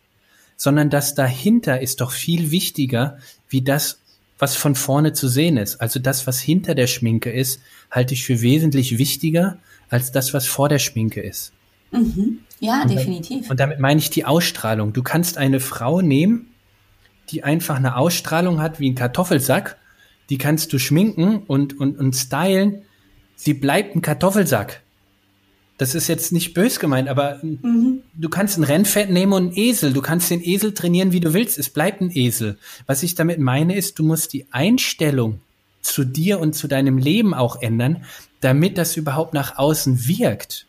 Sondern 0.57 0.90
das 0.90 1.14
dahinter 1.14 1.81
ist 1.81 2.01
doch 2.01 2.11
viel 2.11 2.51
wichtiger, 2.51 3.19
wie 3.49 3.62
das, 3.62 4.01
was 4.38 4.57
von 4.57 4.75
vorne 4.75 5.12
zu 5.12 5.29
sehen 5.29 5.57
ist. 5.57 5.81
Also 5.81 6.01
das, 6.01 6.27
was 6.27 6.40
hinter 6.40 6.75
der 6.75 6.87
Schminke 6.87 7.31
ist, 7.31 7.61
halte 7.90 8.14
ich 8.14 8.25
für 8.25 8.40
wesentlich 8.42 8.99
wichtiger 8.99 9.59
als 9.88 10.12
das, 10.12 10.35
was 10.35 10.47
vor 10.47 10.69
der 10.69 10.79
Schminke 10.79 11.21
ist. 11.21 11.53
Mhm. 11.92 12.40
Ja, 12.61 12.83
und 12.83 12.90
definitiv. 12.90 13.42
Dann, 13.42 13.51
und 13.51 13.61
damit 13.61 13.81
meine 13.81 14.01
ich 14.01 14.11
die 14.11 14.25
Ausstrahlung. 14.25 14.92
Du 14.92 15.03
kannst 15.03 15.38
eine 15.38 15.61
Frau 15.61 16.01
nehmen, 16.01 16.49
die 17.31 17.45
einfach 17.45 17.77
eine 17.77 17.97
Ausstrahlung 17.97 18.61
hat 18.61 18.81
wie 18.81 18.90
ein 18.90 18.95
Kartoffelsack. 18.95 19.77
Die 20.31 20.38
kannst 20.38 20.73
du 20.73 20.79
schminken 20.79 21.42
und, 21.47 21.79
und, 21.79 21.99
und 21.99 22.14
stylen. 22.14 22.83
Sie 23.37 23.55
bleibt 23.55 23.95
ein 23.95 24.03
Kartoffelsack 24.03 24.83
das 25.79 25.95
ist 25.95 26.09
jetzt 26.09 26.33
nicht 26.33 26.55
bös 26.55 26.81
gemeint, 26.81 27.09
aber 27.09 27.39
mhm. 27.43 28.01
du 28.15 28.29
kannst 28.29 28.57
ein 28.57 28.65
Rennpferd 28.65 29.11
nehmen 29.11 29.33
und 29.33 29.49
einen 29.49 29.57
Esel. 29.57 29.93
Du 29.93 30.01
kannst 30.01 30.31
den 30.31 30.43
Esel 30.43 30.73
trainieren, 30.73 31.12
wie 31.12 31.21
du 31.21 31.35
willst. 31.35 31.59
Es 31.59 31.69
bleibt 31.69 32.01
ein 32.01 32.11
Esel. 32.11 32.57
Was 32.87 33.03
ich 33.03 33.15
damit 33.15 33.39
meine, 33.39 33.77
ist, 33.77 33.99
du 33.99 34.05
musst 34.05 34.33
die 34.33 34.47
Einstellung 34.51 35.41
zu 35.83 36.05
dir 36.05 36.41
und 36.41 36.55
zu 36.55 36.67
deinem 36.67 36.99
Leben 36.99 37.35
auch 37.35 37.61
ändern, 37.61 38.05
damit 38.41 38.79
das 38.79 38.97
überhaupt 38.97 39.35
nach 39.35 39.59
außen 39.59 40.07
wirkt. 40.09 40.67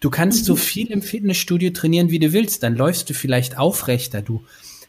Du 0.00 0.10
kannst 0.10 0.42
mhm. 0.42 0.46
so 0.46 0.56
viel 0.56 0.90
im 0.90 1.02
Fitnessstudio 1.02 1.70
trainieren, 1.70 2.10
wie 2.10 2.18
du 2.18 2.32
willst. 2.32 2.62
Dann 2.62 2.76
läufst 2.76 3.10
du 3.10 3.14
vielleicht 3.14 3.58
aufrechter. 3.58 4.22
Du, 4.22 4.42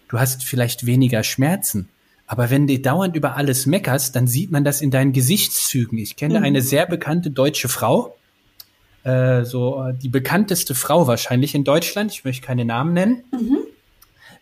du 0.07 0.19
hast 0.19 0.43
vielleicht 0.43 0.85
weniger 0.85 1.23
Schmerzen. 1.23 1.89
Aber 2.25 2.51
wenn 2.51 2.67
du 2.67 2.79
dauernd 2.79 3.15
über 3.15 3.35
alles 3.35 3.65
meckerst, 3.65 4.15
dann 4.15 4.27
sieht 4.27 4.51
man 4.51 4.63
das 4.63 4.81
in 4.81 4.91
deinen 4.91 5.13
Gesichtszügen. 5.13 5.97
Ich 5.97 6.15
kenne 6.15 6.39
mhm. 6.39 6.45
eine 6.45 6.61
sehr 6.61 6.85
bekannte 6.85 7.31
deutsche 7.31 7.69
Frau, 7.69 8.15
äh, 9.03 9.43
so 9.45 9.83
äh, 9.83 9.93
die 9.93 10.09
bekannteste 10.09 10.75
Frau 10.75 11.07
wahrscheinlich 11.07 11.55
in 11.55 11.63
Deutschland. 11.63 12.11
Ich 12.11 12.25
möchte 12.25 12.45
keine 12.45 12.65
Namen 12.65 12.93
nennen. 12.93 13.23
Mhm. 13.31 13.57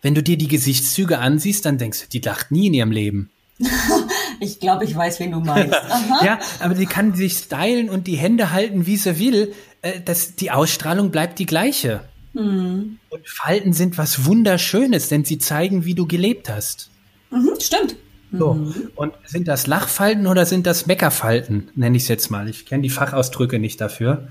Wenn 0.02 0.16
du 0.16 0.24
dir 0.24 0.38
die 0.38 0.48
Gesichtszüge 0.48 1.20
ansiehst, 1.20 1.66
dann 1.66 1.78
denkst 1.78 2.02
du, 2.02 2.08
die 2.08 2.20
lacht 2.20 2.52
nie 2.52 2.68
in 2.68 2.74
ihrem 2.74 2.92
Leben. 2.92 3.30
ich 4.40 4.60
glaube, 4.60 4.86
ich 4.86 4.96
weiß, 4.96 5.20
wen 5.20 5.32
du 5.32 5.40
meinst. 5.40 5.74
ja, 6.24 6.40
aber 6.60 6.76
die 6.76 6.86
kann 6.86 7.14
sich 7.16 7.34
stylen 7.34 7.90
und 7.90 8.08
die 8.08 8.18
Hände 8.18 8.52
halten, 8.52 8.86
wie 8.86 8.98
sie 8.98 9.20
will. 9.20 9.54
Äh, 9.82 10.02
das, 10.04 10.36
die 10.36 10.52
Ausstrahlung 10.52 11.12
bleibt 11.12 11.40
die 11.40 11.46
gleiche. 11.46 12.02
Mhm. 12.34 13.00
Und 13.10 13.28
Falten 13.28 13.74
sind 13.74 13.98
was 13.98 14.26
Wunderschönes, 14.26 15.10
denn 15.10 15.26
sie 15.26 15.40
zeigen, 15.40 15.86
wie 15.86 15.96
du 15.96 16.06
gelebt 16.08 16.50
hast. 16.50 16.90
Mhm, 17.32 17.54
stimmt. 17.60 17.96
So. 18.32 18.54
Mhm. 18.54 18.92
Und 18.96 19.14
sind 19.26 19.48
das 19.48 19.68
Lachfalten 19.68 20.28
oder 20.28 20.46
sind 20.46 20.68
das 20.68 20.86
Meckerfalten, 20.86 21.70
nenne 21.76 21.98
ich 21.98 22.04
es 22.04 22.10
jetzt 22.10 22.30
mal. 22.30 22.50
Ich 22.50 22.66
kenne 22.66 22.84
die 22.84 22.90
Fachausdrücke 22.90 23.60
nicht 23.60 23.80
dafür. 23.80 24.28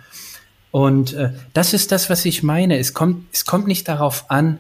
Und 0.71 1.15
äh, 1.15 1.33
das 1.55 1.73
ist 1.73 1.93
das, 1.93 2.11
was 2.11 2.25
ich 2.25 2.43
meine. 2.43 2.79
Es 2.79 2.93
kommt, 2.93 3.27
es 3.33 3.47
kommt 3.47 3.67
nicht 3.67 3.89
darauf 3.89 4.31
an, 4.31 4.59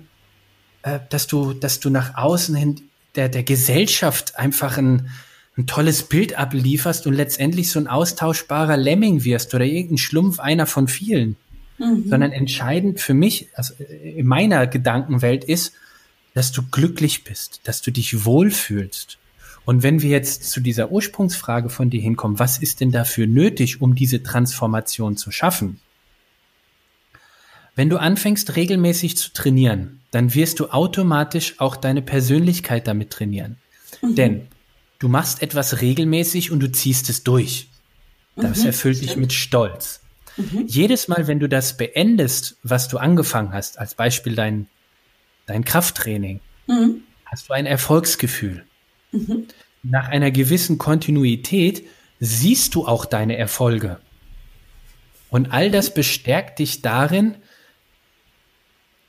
äh, 0.83 1.01
dass 1.11 1.27
du, 1.27 1.53
dass 1.53 1.81
du 1.81 1.91
nach 1.91 2.17
außen 2.17 2.55
hin 2.55 2.81
der, 3.17 3.29
der 3.29 3.43
Gesellschaft 3.43 4.39
einfach 4.39 4.79
ein, 4.79 5.11
ein 5.59 5.67
tolles 5.67 6.05
Bild 6.05 6.39
ablieferst 6.39 7.07
und 7.07 7.15
letztendlich 7.15 7.71
so 7.71 7.79
ein 7.79 7.87
austauschbarer 7.87 8.77
Lemming 8.77 9.25
wirst 9.25 9.55
oder 9.55 9.65
irgendein 9.65 9.99
Schlumpf 9.99 10.41
einer 10.41 10.67
von 10.67 10.89
vielen. 10.89 11.37
Mhm. 11.79 12.09
Sondern 12.09 12.33
entscheidend 12.33 13.01
für 13.01 13.13
mich, 13.13 13.49
also 13.55 13.75
in 13.75 14.27
meiner 14.27 14.67
Gedankenwelt 14.67 15.45
ist, 15.45 15.75
dass 16.33 16.53
du 16.53 16.63
glücklich 16.63 17.25
bist, 17.25 17.61
dass 17.65 17.83
du 17.83 17.91
dich 17.91 18.25
wohlfühlst. 18.25 19.19
Und 19.67 19.83
wenn 19.83 20.01
wir 20.01 20.11
jetzt 20.11 20.45
zu 20.45 20.61
dieser 20.61 20.93
Ursprungsfrage 20.93 21.71
von 21.71 21.91
dir 21.91 22.01
hinkommen, 22.01 22.39
was 22.39 22.59
ist 22.59 22.81
denn 22.81 22.93
dafür 22.93 23.27
nötig, 23.27 23.83
um 23.83 23.97
diese 23.97 24.23
Transformation 24.23 25.17
zu 25.17 25.33
schaffen? 25.33 25.81
Wenn 27.75 27.91
du 27.91 27.99
anfängst 27.99 28.55
regelmäßig 28.55 29.17
zu 29.17 29.33
trainieren, 29.33 30.01
dann 30.13 30.35
wirst 30.35 30.61
du 30.61 30.69
automatisch 30.69 31.57
auch 31.59 31.75
deine 31.77 32.01
Persönlichkeit 32.01 32.87
damit 32.87 33.11
trainieren. 33.11 33.57
Mhm. 34.03 34.15
Denn 34.15 34.49
du 35.01 35.09
machst 35.09 35.43
etwas 35.43 35.83
regelmäßig 35.83 36.53
und 36.53 36.61
du 36.61 36.71
ziehst 36.71 37.11
es 37.11 37.25
durch. 37.25 37.69
Das 38.37 38.61
mhm, 38.61 38.67
erfüllt 38.67 39.03
dich 39.03 39.17
mit 39.17 39.33
Stolz. 39.33 40.01
Mhm. 40.37 40.67
Jedes 40.69 41.09
Mal, 41.09 41.27
wenn 41.27 41.41
du 41.41 41.49
das 41.49 41.77
beendest, 41.77 42.57
was 42.63 42.87
du 42.87 42.99
angefangen 42.99 43.53
hast, 43.53 43.81
als 43.81 43.97
Beispiel 43.97 44.37
dein, 44.37 44.69
dein 45.47 45.65
Krafttraining, 45.65 46.41
mhm. 46.69 47.03
hast 47.25 47.49
du 47.49 47.53
ein 47.53 47.67
Erfolgsgefühl. 47.67 48.65
Mhm. 49.13 49.47
Nach 49.83 50.09
einer 50.09 50.31
gewissen 50.31 50.79
Kontinuität 50.79 51.87
siehst 52.19 52.75
du 52.75 52.87
auch 52.87 53.05
deine 53.05 53.37
Erfolge. 53.37 54.01
Und 55.31 55.53
all 55.53 55.71
das 55.71 55.93
bestärkt 55.93 56.59
dich 56.59 56.83
darin, 56.83 57.37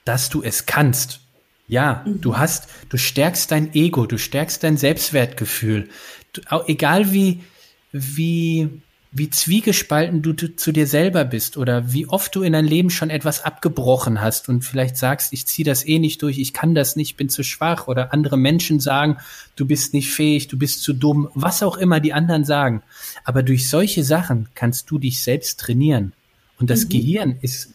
dass 0.05 0.29
du 0.29 0.41
es 0.43 0.65
kannst. 0.65 1.21
Ja, 1.67 2.03
mhm. 2.05 2.21
du 2.21 2.37
hast, 2.37 2.69
du 2.89 2.97
stärkst 2.97 3.51
dein 3.51 3.73
Ego, 3.73 4.05
du 4.05 4.17
stärkst 4.17 4.63
dein 4.63 4.77
Selbstwertgefühl. 4.77 5.89
Du, 6.33 6.41
egal 6.67 7.11
wie, 7.11 7.43
wie, 7.91 8.81
wie 9.11 9.29
zwiegespalten 9.29 10.21
du 10.21 10.33
zu 10.33 10.71
dir 10.71 10.85
selber 10.85 11.25
bist 11.25 11.57
oder 11.57 11.93
wie 11.93 12.07
oft 12.07 12.35
du 12.35 12.43
in 12.43 12.53
deinem 12.53 12.67
Leben 12.67 12.89
schon 12.89 13.09
etwas 13.09 13.43
abgebrochen 13.43 14.21
hast 14.21 14.49
und 14.49 14.63
vielleicht 14.63 14.97
sagst, 14.97 15.33
ich 15.33 15.47
ziehe 15.47 15.65
das 15.65 15.85
eh 15.87 15.99
nicht 15.99 16.21
durch, 16.21 16.37
ich 16.37 16.53
kann 16.53 16.75
das 16.75 16.95
nicht, 16.95 17.17
bin 17.17 17.29
zu 17.29 17.43
schwach 17.43 17.87
oder 17.87 18.13
andere 18.13 18.37
Menschen 18.37 18.79
sagen, 18.79 19.17
du 19.55 19.65
bist 19.65 19.93
nicht 19.93 20.11
fähig, 20.11 20.47
du 20.49 20.57
bist 20.57 20.83
zu 20.83 20.93
dumm, 20.93 21.29
was 21.33 21.63
auch 21.63 21.77
immer 21.77 21.99
die 21.99 22.13
anderen 22.13 22.43
sagen. 22.43 22.83
Aber 23.23 23.43
durch 23.43 23.69
solche 23.69 24.03
Sachen 24.03 24.49
kannst 24.55 24.91
du 24.91 24.99
dich 24.99 25.23
selbst 25.23 25.59
trainieren. 25.59 26.13
Und 26.59 26.69
das 26.69 26.85
mhm. 26.85 26.89
Gehirn 26.89 27.37
ist 27.41 27.73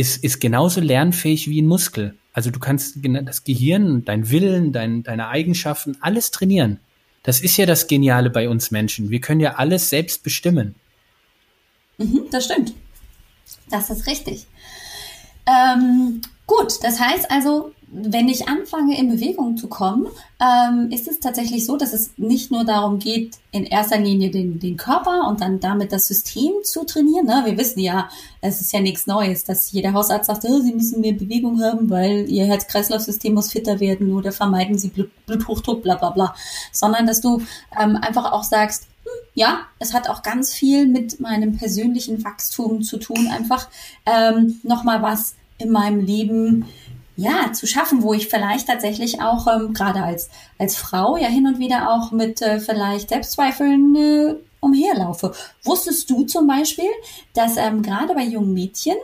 ist, 0.00 0.24
ist 0.24 0.40
genauso 0.40 0.80
lernfähig 0.80 1.48
wie 1.48 1.60
ein 1.60 1.66
Muskel. 1.66 2.14
Also 2.32 2.50
du 2.50 2.58
kannst 2.58 2.96
das 3.02 3.44
Gehirn, 3.44 4.04
dein 4.04 4.30
Willen, 4.30 4.72
dein, 4.72 5.02
deine 5.02 5.28
Eigenschaften, 5.28 5.96
alles 6.00 6.30
trainieren. 6.30 6.78
Das 7.22 7.40
ist 7.40 7.56
ja 7.56 7.66
das 7.66 7.86
Geniale 7.86 8.30
bei 8.30 8.48
uns 8.48 8.70
Menschen. 8.70 9.10
Wir 9.10 9.20
können 9.20 9.40
ja 9.40 9.56
alles 9.56 9.90
selbst 9.90 10.22
bestimmen. 10.22 10.74
Mhm, 11.98 12.26
das 12.30 12.46
stimmt. 12.46 12.72
Das 13.68 13.90
ist 13.90 14.06
richtig. 14.06 14.46
Ähm, 15.46 16.22
gut, 16.46 16.72
das 16.82 17.00
heißt 17.00 17.30
also, 17.30 17.72
wenn 17.92 18.28
ich 18.28 18.48
anfange, 18.48 18.96
in 18.96 19.10
Bewegung 19.10 19.56
zu 19.56 19.68
kommen, 19.68 20.06
ähm, 20.40 20.90
ist 20.92 21.08
es 21.08 21.18
tatsächlich 21.18 21.66
so, 21.66 21.76
dass 21.76 21.92
es 21.92 22.12
nicht 22.18 22.52
nur 22.52 22.64
darum 22.64 23.00
geht, 23.00 23.38
in 23.50 23.64
erster 23.64 23.98
Linie 23.98 24.30
den, 24.30 24.60
den 24.60 24.76
Körper 24.76 25.26
und 25.28 25.40
dann 25.40 25.58
damit 25.58 25.92
das 25.92 26.06
System 26.06 26.52
zu 26.62 26.84
trainieren. 26.84 27.26
Ne? 27.26 27.42
Wir 27.44 27.58
wissen 27.58 27.80
ja, 27.80 28.08
es 28.40 28.60
ist 28.60 28.72
ja 28.72 28.80
nichts 28.80 29.08
Neues, 29.08 29.42
dass 29.42 29.72
jeder 29.72 29.92
Hausarzt 29.92 30.28
sagt, 30.28 30.44
oh, 30.44 30.60
Sie 30.60 30.72
müssen 30.72 31.00
mehr 31.00 31.14
Bewegung 31.14 31.60
haben, 31.60 31.90
weil 31.90 32.30
Ihr 32.30 32.46
Herz-Kreislauf-System 32.46 33.34
muss 33.34 33.50
fitter 33.50 33.80
werden 33.80 34.12
oder 34.14 34.30
vermeiden 34.30 34.78
Sie 34.78 34.88
Blut, 34.88 35.10
Bluthochdruck, 35.26 35.82
bla 35.82 35.96
bla 35.96 36.10
bla. 36.10 36.34
Sondern 36.70 37.08
dass 37.08 37.20
du 37.20 37.42
ähm, 37.80 37.96
einfach 37.96 38.30
auch 38.30 38.44
sagst, 38.44 38.84
hm, 39.02 39.10
ja, 39.34 39.62
es 39.80 39.94
hat 39.94 40.08
auch 40.08 40.22
ganz 40.22 40.54
viel 40.54 40.86
mit 40.86 41.18
meinem 41.18 41.56
persönlichen 41.56 42.24
Wachstum 42.24 42.82
zu 42.82 42.98
tun, 42.98 43.28
einfach 43.32 43.68
ähm, 44.06 44.60
nochmal 44.62 45.02
was 45.02 45.34
in 45.58 45.70
meinem 45.70 46.00
Leben 46.00 46.66
ja, 47.16 47.52
zu 47.52 47.66
schaffen, 47.66 48.02
wo 48.02 48.14
ich 48.14 48.28
vielleicht 48.28 48.66
tatsächlich 48.66 49.20
auch 49.20 49.46
ähm, 49.46 49.74
gerade 49.74 50.02
als, 50.02 50.30
als 50.58 50.76
Frau 50.76 51.16
ja 51.16 51.28
hin 51.28 51.46
und 51.46 51.58
wieder 51.58 51.90
auch 51.90 52.12
mit 52.12 52.40
äh, 52.42 52.60
vielleicht 52.60 53.10
Selbstzweifeln 53.10 53.96
äh, 53.96 54.34
umherlaufe. 54.60 55.32
Wusstest 55.64 56.08
du 56.10 56.24
zum 56.24 56.46
Beispiel, 56.46 56.90
dass 57.34 57.56
ähm, 57.56 57.82
gerade 57.82 58.14
bei 58.14 58.24
jungen 58.24 58.54
Mädchen, 58.54 58.96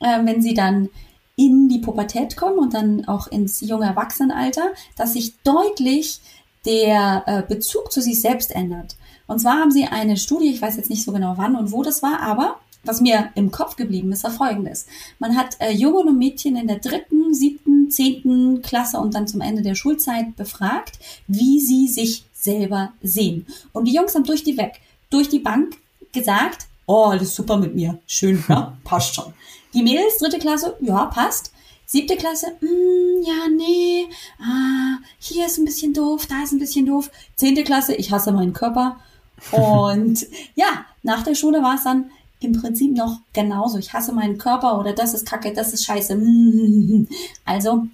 äh, 0.00 0.24
wenn 0.24 0.42
sie 0.42 0.54
dann 0.54 0.88
in 1.36 1.68
die 1.68 1.80
Pubertät 1.80 2.36
kommen 2.36 2.58
und 2.58 2.74
dann 2.74 3.08
auch 3.08 3.26
ins 3.26 3.60
junge 3.60 3.86
Erwachsenenalter, 3.86 4.70
dass 4.96 5.14
sich 5.14 5.36
deutlich 5.42 6.20
der 6.64 7.24
äh, 7.26 7.42
Bezug 7.42 7.92
zu 7.92 8.00
sich 8.00 8.20
selbst 8.20 8.54
ändert. 8.54 8.96
Und 9.26 9.40
zwar 9.40 9.58
haben 9.58 9.70
sie 9.70 9.84
eine 9.84 10.16
Studie, 10.16 10.50
ich 10.50 10.62
weiß 10.62 10.76
jetzt 10.76 10.90
nicht 10.90 11.04
so 11.04 11.12
genau 11.12 11.34
wann 11.36 11.56
und 11.56 11.72
wo 11.72 11.82
das 11.82 12.02
war, 12.02 12.20
aber 12.20 12.56
was 12.84 13.00
mir 13.00 13.30
im 13.34 13.50
Kopf 13.50 13.76
geblieben 13.76 14.12
ist, 14.12 14.24
war 14.24 14.30
folgendes. 14.30 14.86
Man 15.18 15.36
hat 15.36 15.56
äh, 15.60 15.72
Jungen 15.72 16.08
und 16.08 16.18
Mädchen 16.18 16.56
in 16.56 16.66
der 16.66 16.78
dritten, 16.78 17.34
siebten, 17.34 17.90
zehnten 17.90 18.62
Klasse 18.62 18.98
und 18.98 19.14
dann 19.14 19.26
zum 19.26 19.40
Ende 19.40 19.62
der 19.62 19.74
Schulzeit 19.74 20.36
befragt, 20.36 20.98
wie 21.26 21.60
sie 21.60 21.88
sich 21.88 22.24
selber 22.32 22.92
sehen. 23.02 23.46
Und 23.72 23.86
die 23.86 23.94
Jungs 23.94 24.14
haben 24.14 24.24
durch 24.24 24.44
die 24.44 24.56
weg, 24.56 24.80
durch 25.10 25.28
die 25.28 25.38
Bank 25.38 25.76
gesagt, 26.12 26.66
oh, 26.86 27.06
alles 27.06 27.34
super 27.34 27.56
mit 27.56 27.74
mir. 27.74 27.98
Schön, 28.06 28.42
ja, 28.48 28.76
passt 28.84 29.14
schon. 29.14 29.32
Die 29.72 29.82
Mädels, 29.82 30.18
dritte 30.18 30.38
Klasse, 30.38 30.76
ja, 30.80 31.06
passt. 31.06 31.52
Siebte 31.86 32.16
Klasse, 32.16 32.46
mm, 32.60 33.22
ja, 33.22 33.48
nee, 33.54 34.06
ah, 34.40 34.98
hier 35.18 35.46
ist 35.46 35.58
ein 35.58 35.66
bisschen 35.66 35.92
doof, 35.92 36.26
da 36.26 36.42
ist 36.42 36.52
ein 36.52 36.58
bisschen 36.58 36.86
doof. 36.86 37.10
Zehnte 37.36 37.62
Klasse, 37.62 37.94
ich 37.94 38.10
hasse 38.10 38.32
meinen 38.32 38.54
Körper. 38.54 38.98
Und 39.50 40.26
ja, 40.54 40.86
nach 41.02 41.22
der 41.22 41.34
Schule 41.34 41.62
war 41.62 41.74
es 41.74 41.84
dann, 41.84 42.10
im 42.44 42.52
Prinzip 42.52 42.96
noch 42.96 43.20
genauso. 43.32 43.78
Ich 43.78 43.92
hasse 43.92 44.12
meinen 44.12 44.38
Körper 44.38 44.78
oder 44.78 44.92
das 44.92 45.14
ist 45.14 45.26
Kacke, 45.26 45.52
das 45.52 45.72
ist 45.72 45.84
Scheiße. 45.84 46.20
Also 47.44 47.86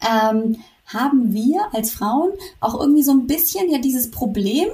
ähm, 0.00 0.56
haben 0.86 1.32
wir 1.32 1.68
als 1.72 1.92
Frauen 1.92 2.32
auch 2.60 2.78
irgendwie 2.78 3.02
so 3.02 3.12
ein 3.12 3.26
bisschen 3.26 3.70
ja 3.70 3.78
dieses 3.78 4.10
Problem, 4.10 4.68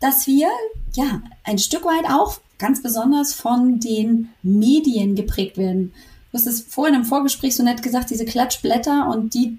dass 0.00 0.26
wir 0.26 0.48
ja 0.94 1.22
ein 1.44 1.58
Stück 1.58 1.84
weit 1.84 2.08
auch 2.08 2.38
ganz 2.58 2.82
besonders 2.82 3.34
von 3.34 3.80
den 3.80 4.30
Medien 4.42 5.14
geprägt 5.14 5.58
werden. 5.58 5.92
Du 6.30 6.38
hast 6.38 6.46
es 6.46 6.62
vorhin 6.62 6.94
im 6.94 7.04
Vorgespräch 7.04 7.56
so 7.56 7.62
nett 7.62 7.82
gesagt, 7.82 8.10
diese 8.10 8.24
Klatschblätter 8.24 9.08
und 9.08 9.34
die 9.34 9.58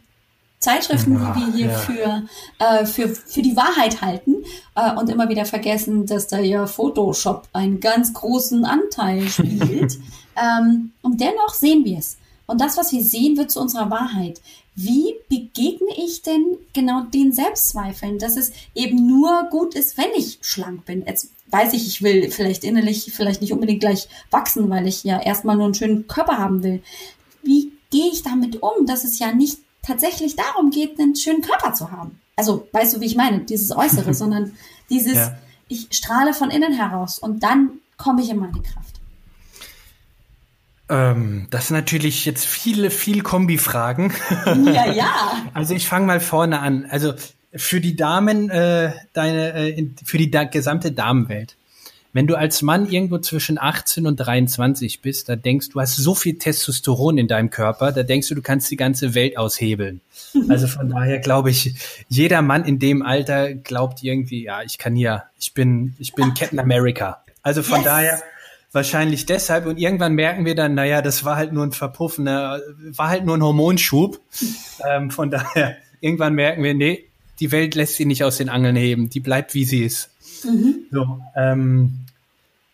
Zeitschriften, 0.59 1.13
ja, 1.13 1.33
die 1.33 1.45
wir 1.45 1.53
hier 1.53 1.67
ja. 1.67 1.77
für, 1.77 2.23
äh, 2.59 2.85
für, 2.85 3.09
für 3.09 3.41
die 3.41 3.55
Wahrheit 3.55 4.01
halten 4.01 4.43
äh, 4.75 4.95
und 4.95 5.09
immer 5.09 5.29
wieder 5.29 5.45
vergessen, 5.45 6.05
dass 6.05 6.27
da 6.27 6.39
ja 6.39 6.65
Photoshop 6.65 7.47
einen 7.53 7.79
ganz 7.79 8.13
großen 8.13 8.65
Anteil 8.65 9.27
spielt. 9.29 9.99
ähm, 10.35 10.91
und 11.01 11.21
dennoch 11.21 11.53
sehen 11.53 11.85
wir 11.85 11.99
es. 11.99 12.17
Und 12.47 12.61
das, 12.61 12.77
was 12.77 12.91
wir 12.91 13.03
sehen, 13.03 13.37
wird 13.37 13.51
zu 13.51 13.59
unserer 13.59 13.91
Wahrheit. 13.91 14.41
Wie 14.73 15.15
begegne 15.27 15.89
ich 15.97 16.21
denn 16.21 16.57
genau 16.73 17.01
den 17.01 17.33
Selbstzweifeln, 17.33 18.19
dass 18.19 18.37
es 18.37 18.51
eben 18.73 19.05
nur 19.05 19.47
gut 19.51 19.75
ist, 19.75 19.97
wenn 19.97 20.11
ich 20.15 20.39
schlank 20.41 20.85
bin? 20.85 21.03
Jetzt 21.05 21.29
weiß 21.51 21.73
ich, 21.73 21.87
ich 21.87 22.01
will 22.01 22.31
vielleicht 22.31 22.63
innerlich 22.63 23.11
vielleicht 23.13 23.41
nicht 23.41 23.53
unbedingt 23.53 23.81
gleich 23.81 24.07
wachsen, 24.31 24.69
weil 24.69 24.87
ich 24.87 25.03
ja 25.03 25.19
erstmal 25.19 25.55
nur 25.55 25.65
einen 25.65 25.73
schönen 25.73 26.07
Körper 26.07 26.37
haben 26.37 26.63
will. 26.63 26.81
Wie 27.43 27.73
gehe 27.89 28.11
ich 28.11 28.23
damit 28.23 28.61
um, 28.61 28.85
dass 28.85 29.03
es 29.03 29.19
ja 29.19 29.31
nicht 29.33 29.59
tatsächlich 29.87 30.35
darum 30.35 30.69
geht, 30.69 30.99
einen 30.99 31.15
schönen 31.15 31.41
Körper 31.41 31.73
zu 31.73 31.91
haben. 31.91 32.19
Also, 32.35 32.67
weißt 32.71 32.95
du, 32.95 33.01
wie 33.01 33.05
ich 33.05 33.15
meine? 33.15 33.39
Dieses 33.39 33.75
Äußere, 33.75 34.13
sondern 34.15 34.51
dieses, 34.89 35.15
ja. 35.15 35.37
ich 35.67 35.87
strahle 35.91 36.33
von 36.33 36.51
innen 36.51 36.73
heraus 36.73 37.17
und 37.17 37.41
dann 37.41 37.79
komme 37.97 38.21
ich 38.21 38.29
in 38.29 38.37
meine 38.37 38.61
Kraft. 38.61 39.01
Ähm, 40.89 41.47
das 41.49 41.67
sind 41.67 41.75
natürlich 41.75 42.25
jetzt 42.25 42.45
viele, 42.45 42.91
viel 42.91 43.21
Kombi-Fragen. 43.21 44.13
Ja, 44.45 44.91
ja. 44.91 45.33
also 45.53 45.73
ich 45.73 45.87
fange 45.87 46.05
mal 46.05 46.19
vorne 46.19 46.59
an. 46.59 46.85
Also 46.89 47.13
für 47.53 47.81
die 47.81 47.95
Damen, 47.95 48.49
äh, 48.49 48.93
deine, 49.13 49.53
äh, 49.53 49.89
für 50.05 50.17
die 50.17 50.31
da 50.31 50.43
gesamte 50.43 50.91
Damenwelt. 50.91 51.56
Wenn 52.17 52.25
du 52.25 52.33
als 52.33 52.63
Mann 52.63 52.89
irgendwo 52.89 53.19
zwischen 53.19 53.59
18 53.59 54.07
und 54.07 54.15
23 54.15 55.03
bist, 55.03 55.29
da 55.29 55.35
denkst 55.35 55.69
du, 55.69 55.79
hast 55.79 55.97
so 55.97 56.15
viel 56.15 56.39
Testosteron 56.39 57.19
in 57.19 57.27
deinem 57.27 57.51
Körper, 57.51 57.91
da 57.91 58.01
denkst 58.01 58.29
du, 58.29 58.33
du 58.33 58.41
kannst 58.41 58.71
die 58.71 58.75
ganze 58.75 59.13
Welt 59.13 59.37
aushebeln. 59.37 60.01
Also 60.49 60.65
von 60.65 60.89
daher 60.89 61.19
glaube 61.19 61.51
ich, 61.51 61.75
jeder 62.09 62.41
Mann 62.41 62.65
in 62.65 62.79
dem 62.79 63.03
Alter 63.03 63.53
glaubt 63.53 64.01
irgendwie, 64.01 64.45
ja, 64.45 64.63
ich 64.63 64.79
kann 64.79 64.95
hier, 64.95 65.25
ich 65.37 65.53
bin, 65.53 65.95
ich 65.99 66.15
bin 66.15 66.33
Captain 66.33 66.57
America. 66.57 67.23
Also 67.43 67.61
von 67.61 67.81
yes. 67.81 67.85
daher 67.85 68.23
wahrscheinlich 68.71 69.27
deshalb 69.27 69.67
und 69.67 69.77
irgendwann 69.77 70.13
merken 70.13 70.43
wir 70.43 70.55
dann, 70.55 70.73
naja, 70.73 71.03
das 71.03 71.23
war 71.23 71.35
halt 71.35 71.53
nur 71.53 71.65
ein 71.65 71.71
verpuffener, 71.71 72.61
war 72.95 73.09
halt 73.09 73.25
nur 73.25 73.37
ein 73.37 73.43
Hormonschub. 73.43 74.19
ähm, 74.89 75.11
von 75.11 75.29
daher, 75.29 75.77
irgendwann 76.01 76.33
merken 76.33 76.63
wir, 76.63 76.73
nee, 76.73 77.05
die 77.39 77.51
Welt 77.51 77.75
lässt 77.75 77.93
sie 77.93 78.05
nicht 78.05 78.23
aus 78.23 78.37
den 78.37 78.49
Angeln 78.49 78.75
heben, 78.75 79.07
die 79.07 79.19
bleibt 79.19 79.53
wie 79.53 79.65
sie 79.65 79.83
ist. 79.83 80.09
Mhm. 80.43 80.85
So, 80.91 81.19
ähm, 81.35 82.06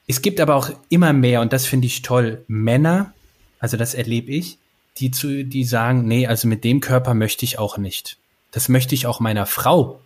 es 0.08 0.22
gibt 0.22 0.40
aber 0.40 0.56
auch 0.56 0.70
immer 0.90 1.14
mehr, 1.14 1.42
und 1.42 1.54
das 1.54 1.66
finde 1.66 1.88
ich 1.88 2.02
toll, 2.02 2.44
Männer, 2.48 3.14
also 3.60 3.78
das 3.78 3.94
erlebe 3.94 4.32
ich, 4.32 4.58
die 4.98 5.12
zu, 5.12 5.44
die 5.46 5.64
sagen, 5.64 6.06
nee, 6.06 6.28
also 6.28 6.48
mit 6.48 6.64
dem 6.64 6.80
Körper 6.80 7.14
möchte 7.14 7.46
ich 7.46 7.60
auch 7.60 7.78
nicht. 7.78 8.18
Das 8.52 8.70
möchte 8.70 8.94
ich 8.94 9.08
auch 9.08 9.20
meiner 9.20 9.46
Frau 9.46 10.02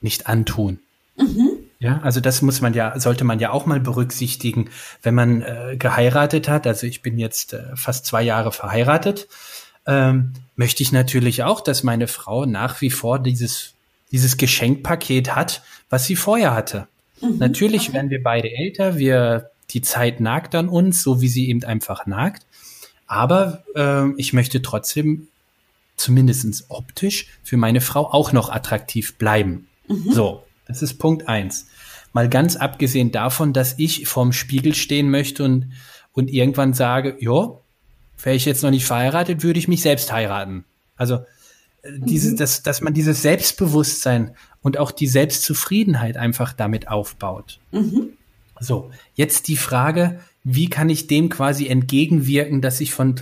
nicht 0.00 0.26
antun. 0.26 0.78
Mhm. 1.16 1.50
Ja, 1.80 2.00
also 2.02 2.20
das 2.20 2.42
muss 2.42 2.60
man 2.60 2.74
ja, 2.74 2.98
sollte 2.98 3.24
man 3.24 3.38
ja 3.38 3.50
auch 3.50 3.66
mal 3.66 3.80
berücksichtigen, 3.80 4.70
wenn 5.02 5.14
man 5.14 5.42
äh, 5.42 5.76
geheiratet 5.78 6.48
hat. 6.48 6.66
Also 6.66 6.86
ich 6.86 7.02
bin 7.02 7.18
jetzt 7.18 7.52
äh, 7.52 7.76
fast 7.76 8.04
zwei 8.04 8.22
Jahre 8.22 8.52
verheiratet. 8.52 9.28
Ähm, 9.86 10.34
möchte 10.56 10.82
ich 10.82 10.92
natürlich 10.92 11.44
auch, 11.44 11.60
dass 11.60 11.82
meine 11.82 12.08
Frau 12.08 12.46
nach 12.46 12.80
wie 12.80 12.90
vor 12.90 13.20
dieses, 13.20 13.74
dieses 14.10 14.36
Geschenkpaket 14.36 15.34
hat, 15.34 15.62
was 15.88 16.04
sie 16.04 16.16
vorher 16.16 16.52
hatte. 16.52 16.88
Mhm, 17.20 17.38
natürlich 17.38 17.88
okay. 17.88 17.94
werden 17.94 18.10
wir 18.10 18.22
beide 18.22 18.50
älter, 18.50 18.98
wir, 18.98 19.50
die 19.70 19.82
Zeit 19.82 20.20
nagt 20.20 20.54
an 20.54 20.68
uns, 20.68 21.02
so 21.02 21.20
wie 21.20 21.28
sie 21.28 21.48
eben 21.48 21.64
einfach 21.64 22.06
nagt. 22.06 22.46
Aber 23.06 23.64
äh, 23.74 24.10
ich 24.16 24.32
möchte 24.32 24.62
trotzdem 24.62 25.28
zumindestens 25.96 26.66
optisch 26.68 27.26
für 27.42 27.56
meine 27.56 27.80
Frau 27.80 28.06
auch 28.12 28.32
noch 28.32 28.50
attraktiv 28.50 29.16
bleiben. 29.16 29.66
Mhm. 29.88 30.12
So, 30.12 30.42
das 30.66 30.82
ist 30.82 30.98
Punkt 30.98 31.28
eins. 31.28 31.66
Mal 32.12 32.28
ganz 32.28 32.56
abgesehen 32.56 33.10
davon, 33.10 33.52
dass 33.52 33.78
ich 33.78 34.06
vorm 34.06 34.32
Spiegel 34.32 34.74
stehen 34.74 35.10
möchte 35.10 35.44
und, 35.44 35.72
und 36.12 36.30
irgendwann 36.30 36.72
sage, 36.74 37.16
jo, 37.18 37.62
wäre 38.22 38.36
ich 38.36 38.44
jetzt 38.44 38.62
noch 38.62 38.70
nicht 38.70 38.86
verheiratet, 38.86 39.42
würde 39.42 39.58
ich 39.58 39.68
mich 39.68 39.82
selbst 39.82 40.12
heiraten. 40.12 40.64
Also 40.96 41.16
äh, 41.82 41.92
diese, 41.96 42.32
mhm. 42.32 42.36
dass, 42.36 42.62
dass 42.62 42.80
man 42.80 42.94
dieses 42.94 43.22
Selbstbewusstsein 43.22 44.34
und 44.62 44.78
auch 44.78 44.90
die 44.90 45.06
Selbstzufriedenheit 45.06 46.16
einfach 46.16 46.52
damit 46.52 46.88
aufbaut. 46.88 47.58
Mhm. 47.72 48.10
So, 48.60 48.90
jetzt 49.14 49.48
die 49.48 49.56
Frage, 49.56 50.20
wie 50.44 50.68
kann 50.68 50.88
ich 50.88 51.06
dem 51.06 51.28
quasi 51.28 51.68
entgegenwirken, 51.68 52.60
dass 52.60 52.80
ich 52.80 52.92
von, 52.92 53.14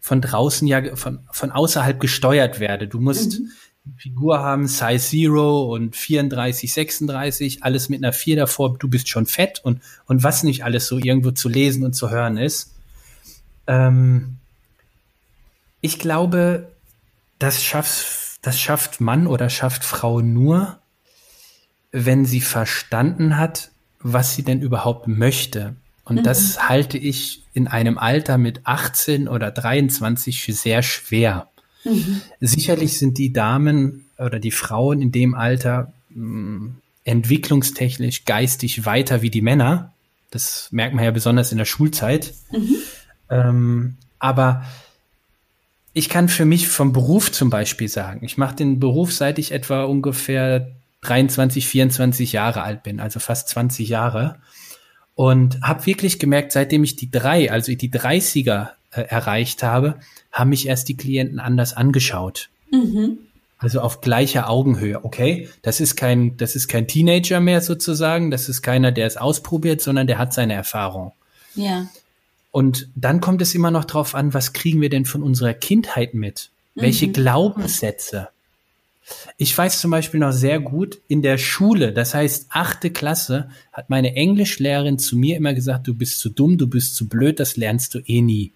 von 0.00 0.20
draußen 0.20 0.66
ja, 0.68 0.94
von, 0.96 1.20
von 1.30 1.50
außerhalb 1.50 1.98
gesteuert 1.98 2.60
werde? 2.60 2.86
Du 2.86 3.00
musst 3.00 3.40
mhm. 3.40 3.50
Figur 3.96 4.38
haben, 4.38 4.66
Size 4.66 4.98
Zero 4.98 5.74
und 5.74 5.94
34, 5.94 6.72
36, 6.72 7.62
alles 7.64 7.88
mit 7.88 8.02
einer 8.02 8.12
4 8.12 8.36
davor, 8.36 8.78
du 8.78 8.88
bist 8.88 9.08
schon 9.08 9.26
fett 9.26 9.60
und, 9.62 9.80
und 10.06 10.22
was 10.22 10.42
nicht 10.42 10.64
alles 10.64 10.86
so 10.86 10.98
irgendwo 10.98 11.32
zu 11.32 11.48
lesen 11.48 11.84
und 11.84 11.94
zu 11.94 12.10
hören 12.10 12.38
ist. 12.38 12.74
Ähm, 13.66 14.36
ich 15.80 15.98
glaube, 15.98 16.72
das 17.38 17.62
schafft, 17.62 18.38
das 18.40 18.58
schafft 18.58 19.00
Mann 19.00 19.26
oder 19.26 19.50
schafft 19.50 19.84
Frau 19.84 20.20
nur, 20.20 20.78
wenn 21.96 22.26
sie 22.26 22.40
verstanden 22.40 23.38
hat, 23.38 23.70
was 24.00 24.34
sie 24.34 24.42
denn 24.42 24.60
überhaupt 24.60 25.06
möchte. 25.06 25.76
Und 26.04 26.16
mhm. 26.16 26.22
das 26.24 26.68
halte 26.68 26.98
ich 26.98 27.42
in 27.54 27.68
einem 27.68 27.98
Alter 27.98 28.36
mit 28.36 28.62
18 28.64 29.28
oder 29.28 29.52
23 29.52 30.42
für 30.42 30.52
sehr 30.52 30.82
schwer. 30.82 31.48
Mhm. 31.84 32.20
Sicherlich 32.40 32.98
sind 32.98 33.16
die 33.16 33.32
Damen 33.32 34.06
oder 34.18 34.40
die 34.40 34.50
Frauen 34.50 35.00
in 35.00 35.12
dem 35.12 35.36
Alter 35.36 35.92
mh, 36.10 36.16
hm, 36.16 36.74
entwicklungstechnisch, 37.04 38.24
geistig 38.24 38.84
weiter 38.84 39.22
wie 39.22 39.30
die 39.30 39.42
Männer. 39.42 39.92
Das 40.32 40.68
merkt 40.72 40.96
man 40.96 41.04
ja 41.04 41.12
besonders 41.12 41.52
in 41.52 41.58
der 41.58 41.64
Schulzeit. 41.64 42.34
Mhm. 42.50 42.76
Ähm, 43.30 43.96
aber 44.18 44.64
ich 45.92 46.08
kann 46.08 46.28
für 46.28 46.44
mich 46.44 46.66
vom 46.66 46.92
Beruf 46.92 47.30
zum 47.30 47.50
Beispiel 47.50 47.88
sagen, 47.88 48.24
ich 48.24 48.36
mache 48.36 48.56
den 48.56 48.80
Beruf, 48.80 49.12
seit 49.12 49.38
ich 49.38 49.52
etwa 49.52 49.84
ungefähr 49.84 50.72
23, 51.04 51.66
24 51.66 52.32
Jahre 52.32 52.62
alt 52.62 52.82
bin, 52.82 53.00
also 53.00 53.20
fast 53.20 53.48
20 53.48 53.88
Jahre. 53.88 54.36
Und 55.14 55.60
habe 55.62 55.86
wirklich 55.86 56.18
gemerkt, 56.18 56.52
seitdem 56.52 56.82
ich 56.82 56.96
die 56.96 57.10
drei, 57.10 57.52
also 57.52 57.72
die 57.72 57.90
30er 57.90 58.70
äh, 58.90 59.02
erreicht 59.02 59.62
habe, 59.62 59.96
haben 60.32 60.50
mich 60.50 60.66
erst 60.66 60.88
die 60.88 60.96
Klienten 60.96 61.38
anders 61.38 61.74
angeschaut. 61.74 62.48
Mhm. 62.72 63.18
Also 63.58 63.80
auf 63.80 64.00
gleicher 64.00 64.50
Augenhöhe. 64.50 65.04
Okay, 65.04 65.48
das 65.62 65.80
ist 65.80 65.96
kein, 65.96 66.36
das 66.36 66.56
ist 66.56 66.68
kein 66.68 66.88
Teenager 66.88 67.40
mehr 67.40 67.60
sozusagen. 67.60 68.30
Das 68.30 68.48
ist 68.48 68.62
keiner, 68.62 68.92
der 68.92 69.06
es 69.06 69.16
ausprobiert, 69.16 69.80
sondern 69.80 70.06
der 70.06 70.18
hat 70.18 70.34
seine 70.34 70.54
Erfahrung. 70.54 71.12
Ja. 71.54 71.88
Und 72.50 72.88
dann 72.94 73.20
kommt 73.20 73.42
es 73.42 73.54
immer 73.54 73.70
noch 73.70 73.84
drauf 73.84 74.14
an, 74.14 74.34
was 74.34 74.52
kriegen 74.52 74.80
wir 74.80 74.90
denn 74.90 75.04
von 75.04 75.22
unserer 75.22 75.54
Kindheit 75.54 76.14
mit? 76.14 76.50
Welche 76.74 77.06
mhm. 77.06 77.12
Glaubenssätze? 77.12 78.28
Ich 79.36 79.56
weiß 79.56 79.80
zum 79.80 79.90
Beispiel 79.90 80.20
noch 80.20 80.32
sehr 80.32 80.60
gut, 80.60 81.00
in 81.08 81.20
der 81.20 81.36
Schule, 81.36 81.92
das 81.92 82.14
heißt 82.14 82.46
achte 82.50 82.90
Klasse, 82.90 83.50
hat 83.72 83.90
meine 83.90 84.16
Englischlehrerin 84.16 84.98
zu 84.98 85.16
mir 85.16 85.36
immer 85.36 85.52
gesagt, 85.52 85.86
du 85.86 85.94
bist 85.94 86.20
zu 86.20 86.30
dumm, 86.30 86.56
du 86.56 86.66
bist 86.66 86.96
zu 86.96 87.08
blöd, 87.08 87.38
das 87.38 87.56
lernst 87.56 87.94
du 87.94 87.98
eh 88.06 88.22
nie. 88.22 88.52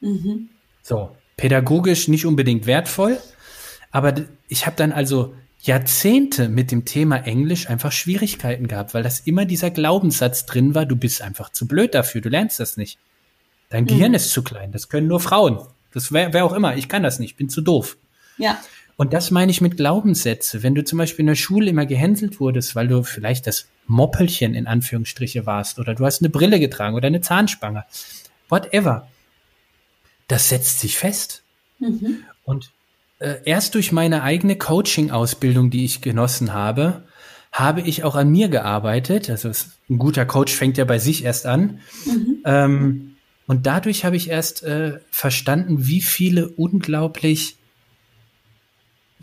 Mhm. 0.00 0.48
So, 0.82 1.14
pädagogisch 1.36 2.08
nicht 2.08 2.26
unbedingt 2.26 2.66
wertvoll, 2.66 3.18
aber 3.92 4.14
ich 4.48 4.66
habe 4.66 4.76
dann 4.76 4.90
also 4.90 5.34
Jahrzehnte 5.60 6.48
mit 6.48 6.72
dem 6.72 6.84
Thema 6.84 7.16
Englisch 7.18 7.70
einfach 7.70 7.92
Schwierigkeiten 7.92 8.66
gehabt, 8.66 8.92
weil 8.92 9.02
das 9.02 9.20
immer 9.20 9.44
dieser 9.44 9.70
Glaubenssatz 9.70 10.44
drin 10.44 10.74
war, 10.74 10.86
du 10.86 10.96
bist 10.96 11.22
einfach 11.22 11.50
zu 11.50 11.66
blöd 11.66 11.94
dafür, 11.94 12.20
du 12.20 12.28
lernst 12.28 12.58
das 12.58 12.76
nicht. 12.76 12.98
Dein 13.70 13.86
Gehirn 13.86 14.10
mhm. 14.10 14.16
ist 14.16 14.30
zu 14.30 14.42
klein, 14.42 14.72
das 14.72 14.88
können 14.88 15.06
nur 15.06 15.20
Frauen. 15.20 15.58
Das 15.92 16.12
wäre 16.12 16.32
wer 16.32 16.44
auch 16.44 16.52
immer, 16.52 16.76
ich 16.76 16.88
kann 16.88 17.02
das 17.04 17.18
nicht, 17.18 17.36
bin 17.36 17.48
zu 17.48 17.62
doof. 17.62 17.96
Ja. 18.36 18.58
Und 18.96 19.12
das 19.12 19.30
meine 19.30 19.50
ich 19.50 19.60
mit 19.60 19.76
Glaubenssätze. 19.76 20.62
Wenn 20.62 20.74
du 20.74 20.84
zum 20.84 20.98
Beispiel 20.98 21.24
in 21.24 21.28
der 21.28 21.34
Schule 21.34 21.70
immer 21.70 21.86
gehänselt 21.86 22.38
wurdest, 22.38 22.76
weil 22.76 22.88
du 22.88 23.02
vielleicht 23.02 23.46
das 23.46 23.66
Moppelchen 23.86 24.54
in 24.54 24.66
Anführungsstriche 24.66 25.46
warst 25.46 25.78
oder 25.78 25.94
du 25.94 26.04
hast 26.04 26.22
eine 26.22 26.30
Brille 26.30 26.60
getragen 26.60 26.94
oder 26.94 27.08
eine 27.08 27.20
Zahnspange, 27.20 27.84
whatever, 28.48 29.08
das 30.28 30.48
setzt 30.48 30.80
sich 30.80 30.96
fest. 30.96 31.42
Mhm. 31.80 32.22
Und 32.44 32.70
äh, 33.18 33.36
erst 33.44 33.74
durch 33.74 33.90
meine 33.90 34.22
eigene 34.22 34.56
Coaching-Ausbildung, 34.56 35.70
die 35.70 35.84
ich 35.84 36.00
genossen 36.00 36.52
habe, 36.52 37.02
habe 37.52 37.80
ich 37.82 38.04
auch 38.04 38.14
an 38.14 38.30
mir 38.30 38.48
gearbeitet. 38.48 39.28
Also 39.28 39.50
ein 39.90 39.98
guter 39.98 40.26
Coach 40.26 40.52
fängt 40.52 40.76
ja 40.78 40.84
bei 40.84 40.98
sich 40.98 41.24
erst 41.24 41.46
an. 41.46 41.80
Mhm. 42.06 42.42
Ähm, 42.44 43.16
und 43.46 43.66
dadurch 43.66 44.04
habe 44.04 44.16
ich 44.16 44.30
erst 44.30 44.62
äh, 44.62 44.98
verstanden, 45.10 45.86
wie 45.86 46.00
viele 46.00 46.48
unglaublich 46.48 47.56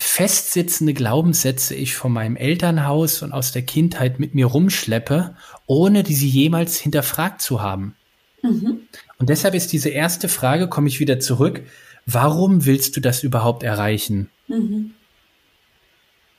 festsitzende 0.03 0.95
Glaubenssätze 0.95 1.75
ich 1.75 1.93
von 1.93 2.11
meinem 2.11 2.35
Elternhaus 2.35 3.21
und 3.21 3.31
aus 3.31 3.51
der 3.51 3.61
Kindheit 3.61 4.19
mit 4.19 4.33
mir 4.33 4.47
rumschleppe, 4.47 5.35
ohne 5.67 6.01
die 6.01 6.15
sie 6.15 6.27
jemals 6.27 6.79
hinterfragt 6.79 7.39
zu 7.39 7.61
haben. 7.61 7.95
Mhm. 8.41 8.79
Und 9.19 9.29
deshalb 9.29 9.53
ist 9.53 9.71
diese 9.71 9.89
erste 9.89 10.27
Frage, 10.27 10.67
komme 10.67 10.87
ich 10.87 10.99
wieder 10.99 11.19
zurück, 11.19 11.61
warum 12.07 12.65
willst 12.65 12.97
du 12.97 12.99
das 12.99 13.21
überhaupt 13.21 13.61
erreichen? 13.61 14.31
Mhm. 14.47 14.95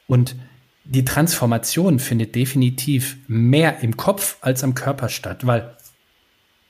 Und 0.09 0.35
die 0.83 1.05
Transformation 1.05 2.01
findet 2.01 2.35
definitiv 2.35 3.17
mehr 3.29 3.79
im 3.79 3.97
Kopf 3.97 4.39
als 4.41 4.65
am 4.65 4.75
Körper 4.75 5.09
statt, 5.09 5.47
weil 5.47 5.77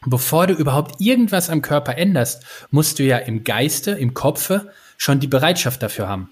bevor 0.04 0.46
du 0.46 0.52
überhaupt 0.52 1.00
irgendwas 1.00 1.48
am 1.48 1.62
Körper 1.62 1.96
änderst, 1.96 2.44
musst 2.70 2.98
du 2.98 3.02
ja 3.02 3.16
im 3.16 3.44
Geiste, 3.44 3.92
im 3.92 4.12
Kopfe 4.12 4.70
schon 4.98 5.20
die 5.20 5.26
Bereitschaft 5.26 5.82
dafür 5.82 6.06
haben. 6.06 6.28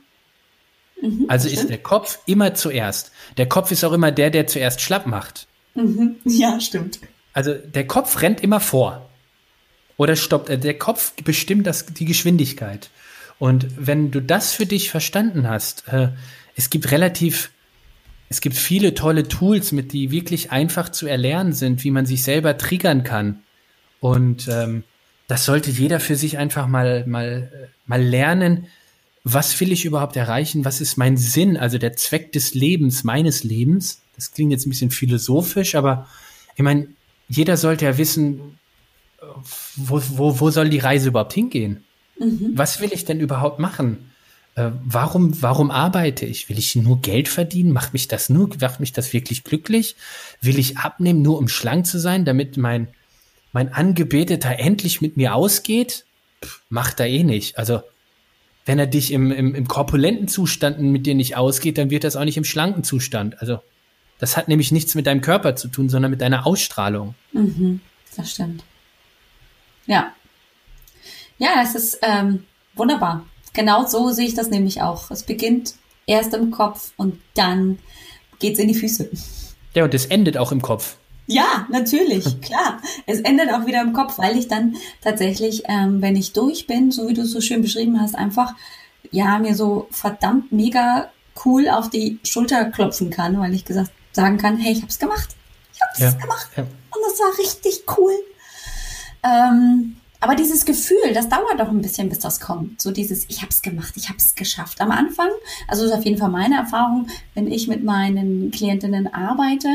Mhm, 1.03 1.27
also 1.29 1.49
ist 1.49 1.69
der 1.69 1.79
Kopf 1.79 2.19
immer 2.27 2.55
zuerst. 2.55 3.13
Der 3.37 3.49
Kopf 3.49 3.71
ist 3.71 3.85
auch 3.85 3.93
immer 3.93 4.13
der, 4.13 4.31
der 4.31 4.47
zuerst 4.47 4.81
schlapp 4.81 5.07
macht. 5.07 5.47
Mhm, 5.75 6.17
ja, 6.25 6.61
stimmt. 6.61 7.01
Also 7.33 7.55
der 7.55 7.87
Kopf 7.87 8.23
rennt 8.23 8.43
immer 8.43 8.61
vor. 8.61 9.09
Oder 9.97 10.17
stoppt. 10.17 10.49
Äh, 10.49 10.59
der 10.59 10.79
Kopf 10.79 11.13
bestimmt 11.23 11.67
das, 11.67 11.87
die 11.87 12.05
Geschwindigkeit. 12.05 12.91
Und 13.39 13.67
wenn 13.77 14.11
du 14.11 14.21
das 14.21 14.53
für 14.53 14.67
dich 14.67 14.91
verstanden 14.91 15.49
hast, 15.49 15.89
äh, 15.89 16.09
es 16.57 16.71
gibt 16.71 16.91
relativ, 16.91 17.51
es 18.29 18.41
gibt 18.41 18.57
viele 18.57 18.95
tolle 18.95 19.29
Tools, 19.29 19.73
mit 19.73 19.93
die 19.93 20.11
wirklich 20.11 20.53
einfach 20.53 20.91
zu 20.91 21.07
erlernen 21.07 21.53
sind, 21.53 21.85
wie 21.85 21.91
man 21.91 22.07
sich 22.07 22.23
selber 22.23 22.59
triggern 22.59 23.03
kann. 23.03 23.43
Und 24.01 24.49
ähm, 24.49 24.85
das 25.29 25.45
sollte 25.45 25.71
jeder 25.71 26.01
für 26.01 26.17
sich 26.17 26.39
einfach 26.39 26.67
mal, 26.67 27.07
mal, 27.07 27.51
äh, 27.53 27.67
mal 27.87 28.03
lernen, 28.03 28.67
was 29.25 29.59
will 29.61 29.73
ich 29.73 29.85
überhaupt 29.85 30.17
erreichen? 30.17 30.65
Was 30.65 30.81
ist 30.81 30.97
mein 30.97 31.17
Sinn, 31.17 31.57
also 31.57 31.79
der 31.79 31.95
Zweck 31.97 32.33
des 32.33 32.55
Lebens, 32.55 33.05
meines 33.05 33.45
Lebens? 33.45 34.01
Das 34.17 34.33
klingt 34.33 34.53
jetzt 34.53 34.67
ein 34.67 34.71
bisschen 34.71 34.91
philosophisch, 34.91 35.75
aber 35.75 36.07
ich 36.57 36.63
meine, 36.63 36.89
jeder 37.29 37.57
sollte 37.57 37.85
ja 37.85 37.99
wissen, 37.99 38.59
wo, 39.77 40.03
wo, 40.09 40.41
wo 40.41 40.51
soll 40.51 40.71
die 40.71 40.79
Reise 40.79 41.09
überhaupt 41.09 41.33
hingehen? 41.33 41.85
Mhm. 42.19 42.53
Was 42.55 42.81
will 42.81 42.93
ich 42.93 43.05
denn 43.05 43.21
überhaupt 43.21 43.59
machen? 43.59 44.11
Äh, 44.55 44.71
warum, 44.85 45.41
warum 45.43 45.71
arbeite 45.71 46.27
ich? 46.27 46.49
Will 46.49 46.59
ich 46.59 46.75
nur 46.77 47.01
Geld 47.01 47.29
verdienen? 47.29 47.73
Macht 47.73 47.93
mich 47.93 48.09
das 48.09 48.29
nur, 48.31 48.51
macht 48.61 48.81
mich 48.81 48.93
das 48.93 49.13
wirklich 49.13 49.45
glücklich? 49.45 49.97
Will 50.41 50.59
ich 50.59 50.79
abnehmen, 50.79 51.23
nur 51.23 51.39
um 51.39 51.49
schlank 51.49 51.87
zu 51.87 51.99
sein, 51.99 52.25
damit 52.25 52.57
mein, 52.57 52.89
mein 53.53 53.73
Angebeteter 53.73 54.59
endlich 54.59 55.01
mit 55.01 55.17
mir 55.17 55.35
ausgeht? 55.35 56.05
Pff, 56.43 56.63
macht 56.69 57.01
er 57.01 57.07
eh 57.07 57.23
nicht. 57.23 57.59
Also, 57.59 57.83
wenn 58.67 58.79
er 58.79 58.87
dich 58.87 59.13
im, 59.13 59.31
im, 59.31 59.55
im 59.55 59.69
korpulenten 59.69 60.29
Zustand 60.29 60.81
mit 60.81 61.07
dir 61.07 61.15
nicht 61.15 61.37
ausgeht, 61.37 61.79
dann 61.79 61.91
wird 61.91 62.05
das 62.05 62.17
auch 62.17 62.25
nicht 62.25 62.37
im 62.37 62.45
schlanken 62.45 62.85
Zustand. 62.85 63.41
Also 63.41 63.59
das 64.19 64.37
hat 64.37 64.49
nämlich 64.49 64.71
nichts 64.71 64.95
mit 64.95 65.07
deinem 65.07 65.23
Körper 65.23 65.57
zu 65.57 65.69
tun, 65.69 65.89
sondern 65.89 66.11
mit 66.11 66.21
deiner 66.21 66.47
Ausstrahlung. 66.47 67.15
Mhm. 67.33 67.81
Das 68.17 68.33
stimmt. 68.33 68.63
Ja. 69.87 70.13
Ja, 71.39 71.63
es 71.63 71.75
ist 71.75 71.99
ähm, 72.03 72.45
wunderbar. 72.75 73.27
Genau 73.55 73.87
so 73.87 74.11
sehe 74.11 74.27
ich 74.27 74.35
das 74.35 74.51
nämlich 74.51 74.83
auch. 74.83 75.11
Es 75.11 75.23
beginnt 75.23 75.75
erst 76.07 76.35
im 76.35 76.51
Kopf 76.51 76.93
und 76.97 77.19
dann 77.35 77.79
geht's 78.39 78.59
in 78.59 78.69
die 78.69 78.75
Füße. 78.75 79.11
Ja, 79.75 79.85
und 79.85 79.95
es 79.95 80.07
endet 80.07 80.37
auch 80.37 80.53
im 80.53 80.61
Kopf. 80.61 80.97
Ja, 81.31 81.67
natürlich, 81.71 82.41
klar. 82.43 82.81
Es 83.07 83.21
endet 83.21 83.53
auch 83.53 83.67
wieder 83.67 83.81
im 83.81 83.93
Kopf, 83.93 84.19
weil 84.19 84.37
ich 84.37 84.49
dann 84.49 84.77
tatsächlich, 85.01 85.63
ähm, 85.69 86.03
wenn 86.03 86.17
ich 86.17 86.33
durch 86.33 86.67
bin, 86.67 86.91
so 86.91 87.09
wie 87.09 87.15
du 87.15 87.23
es 87.23 87.31
so 87.31 87.41
schön 87.41 87.63
beschrieben 87.63 88.01
hast, 88.01 88.15
einfach 88.15 88.55
ja 89.11 89.39
mir 89.39 89.55
so 89.55 89.87
verdammt 89.91 90.53
mega 90.53 91.11
cool 91.45 91.69
auf 91.69 91.89
die 91.89 92.19
Schulter 92.25 92.67
klopfen 92.67 93.11
kann, 93.11 93.39
weil 93.39 93.55
ich 93.55 93.65
gesagt 93.65 93.93
sagen 94.13 94.39
kann, 94.39 94.57
hey, 94.57 94.73
ich 94.73 94.83
hab's 94.83 94.99
gemacht. 94.99 95.37
Ich 95.73 95.81
hab's 95.81 95.99
ja, 96.01 96.11
gemacht. 96.11 96.51
Ja. 96.57 96.65
Und 96.65 97.03
das 97.09 97.19
war 97.21 97.39
richtig 97.39 97.85
cool. 97.97 98.13
Ähm, 99.23 99.97
aber 100.19 100.35
dieses 100.35 100.67
Gefühl, 100.67 101.15
das 101.15 101.29
dauert 101.29 101.59
doch 101.59 101.69
ein 101.69 101.81
bisschen, 101.81 102.09
bis 102.09 102.19
das 102.19 102.41
kommt. 102.41 102.81
So 102.81 102.91
dieses, 102.91 103.25
ich 103.29 103.39
habe 103.39 103.51
es 103.51 103.63
gemacht, 103.63 103.95
ich 103.97 104.09
habe 104.09 104.19
es 104.19 104.35
geschafft. 104.35 104.81
Am 104.81 104.91
Anfang, 104.91 105.31
also 105.67 105.83
das 105.83 105.93
ist 105.93 105.99
auf 105.99 106.05
jeden 106.05 106.19
Fall 106.19 106.29
meine 106.29 106.57
Erfahrung, 106.57 107.07
wenn 107.35 107.51
ich 107.51 107.69
mit 107.69 107.85
meinen 107.85 108.51
Klientinnen 108.51 109.13
arbeite, 109.15 109.69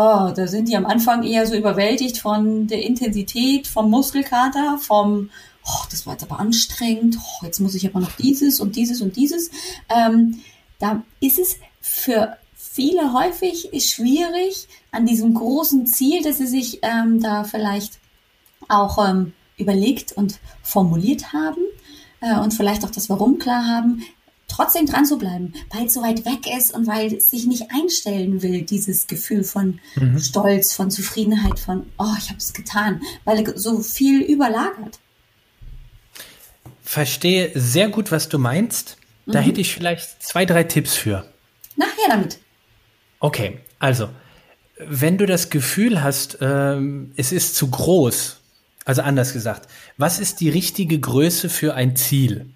oh, 0.00 0.32
da 0.34 0.46
sind 0.46 0.68
die 0.68 0.76
am 0.76 0.86
Anfang 0.86 1.22
eher 1.22 1.46
so 1.46 1.54
überwältigt 1.54 2.18
von 2.18 2.66
der 2.66 2.82
Intensität, 2.82 3.66
vom 3.66 3.90
Muskelkater, 3.90 4.78
vom, 4.78 5.30
oh, 5.64 5.84
das 5.90 6.06
war 6.06 6.14
jetzt 6.14 6.22
aber 6.22 6.40
anstrengend, 6.40 7.18
oh, 7.18 7.44
jetzt 7.44 7.60
muss 7.60 7.74
ich 7.74 7.86
aber 7.86 8.00
noch 8.00 8.12
dieses 8.12 8.60
und 8.60 8.76
dieses 8.76 9.02
und 9.02 9.16
dieses. 9.16 9.50
Ähm, 9.88 10.40
da 10.78 11.02
ist 11.20 11.38
es 11.38 11.56
für 11.80 12.36
viele 12.54 13.12
häufig 13.12 13.70
schwierig, 13.84 14.68
an 14.92 15.06
diesem 15.06 15.34
großen 15.34 15.86
Ziel, 15.86 16.22
dass 16.22 16.38
sie 16.38 16.46
sich 16.46 16.80
ähm, 16.82 17.20
da 17.20 17.44
vielleicht 17.44 17.98
auch 18.68 19.06
ähm, 19.06 19.32
überlegt 19.56 20.12
und 20.12 20.38
formuliert 20.62 21.32
haben 21.32 21.62
äh, 22.20 22.38
und 22.38 22.54
vielleicht 22.54 22.84
auch 22.84 22.90
das 22.90 23.10
Warum 23.10 23.38
klar 23.38 23.66
haben, 23.66 24.02
trotzdem 24.50 24.86
dran 24.86 25.06
zu 25.06 25.18
bleiben, 25.18 25.54
weil 25.70 25.86
es 25.86 25.94
so 25.94 26.02
weit 26.02 26.24
weg 26.24 26.54
ist 26.56 26.74
und 26.74 26.86
weil 26.86 27.14
es 27.14 27.30
sich 27.30 27.46
nicht 27.46 27.66
einstellen 27.70 28.42
will, 28.42 28.62
dieses 28.62 29.06
Gefühl 29.06 29.44
von 29.44 29.80
mhm. 29.96 30.18
Stolz, 30.18 30.72
von 30.72 30.90
Zufriedenheit, 30.90 31.58
von, 31.58 31.86
oh, 31.98 32.14
ich 32.18 32.28
habe 32.28 32.38
es 32.38 32.52
getan, 32.52 33.00
weil 33.24 33.56
so 33.56 33.80
viel 33.80 34.22
überlagert. 34.22 34.98
Verstehe 36.82 37.52
sehr 37.54 37.88
gut, 37.88 38.10
was 38.10 38.28
du 38.28 38.38
meinst. 38.38 38.96
Da 39.26 39.40
mhm. 39.40 39.44
hätte 39.44 39.60
ich 39.60 39.72
vielleicht 39.72 40.22
zwei, 40.22 40.44
drei 40.44 40.64
Tipps 40.64 40.94
für. 40.96 41.24
Nachher 41.76 42.08
damit. 42.08 42.38
Okay, 43.20 43.60
also, 43.78 44.08
wenn 44.78 45.18
du 45.18 45.26
das 45.26 45.50
Gefühl 45.50 46.02
hast, 46.02 46.38
ähm, 46.40 47.12
es 47.16 47.32
ist 47.32 47.54
zu 47.54 47.70
groß, 47.70 48.40
also 48.84 49.02
anders 49.02 49.32
gesagt, 49.32 49.68
was 49.98 50.18
ist 50.18 50.40
die 50.40 50.48
richtige 50.48 50.98
Größe 50.98 51.48
für 51.48 51.74
ein 51.74 51.96
Ziel? 51.96 52.46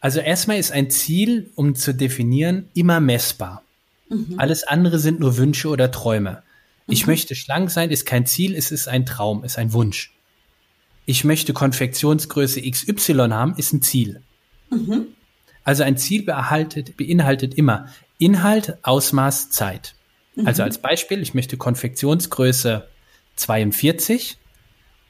Also 0.00 0.20
erstmal 0.20 0.58
ist 0.58 0.72
ein 0.72 0.90
Ziel, 0.90 1.50
um 1.54 1.74
zu 1.74 1.94
definieren, 1.94 2.68
immer 2.74 3.00
messbar. 3.00 3.62
Mhm. 4.08 4.34
Alles 4.38 4.64
andere 4.64 4.98
sind 4.98 5.20
nur 5.20 5.36
Wünsche 5.36 5.68
oder 5.68 5.90
Träume. 5.90 6.42
Ich 6.88 7.06
mhm. 7.06 7.12
möchte 7.12 7.34
schlank 7.34 7.70
sein, 7.70 7.90
ist 7.90 8.06
kein 8.06 8.26
Ziel, 8.26 8.56
es 8.56 8.72
ist 8.72 8.88
ein 8.88 9.06
Traum, 9.06 9.44
ist 9.44 9.58
ein 9.58 9.72
Wunsch. 9.72 10.12
Ich 11.06 11.24
möchte 11.24 11.52
Konfektionsgröße 11.52 12.62
XY 12.62 13.28
haben, 13.30 13.54
ist 13.56 13.72
ein 13.72 13.82
Ziel. 13.82 14.22
Mhm. 14.70 15.06
Also 15.64 15.82
ein 15.82 15.96
Ziel 15.96 16.24
beinhaltet, 16.24 16.96
beinhaltet 16.96 17.54
immer 17.54 17.88
Inhalt, 18.18 18.78
Ausmaß, 18.82 19.50
Zeit. 19.50 19.94
Also 20.44 20.62
mhm. 20.62 20.66
als 20.66 20.78
Beispiel, 20.78 21.20
ich 21.20 21.34
möchte 21.34 21.56
Konfektionsgröße 21.56 22.86
42 23.36 24.38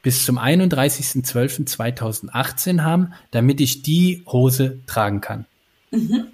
bis 0.03 0.25
zum 0.25 0.39
31.12.2018 0.39 2.83
haben, 2.83 3.13
damit 3.31 3.61
ich 3.61 3.83
die 3.83 4.25
Hose 4.27 4.81
tragen 4.87 5.21
kann. 5.21 5.45
Mhm. 5.91 6.29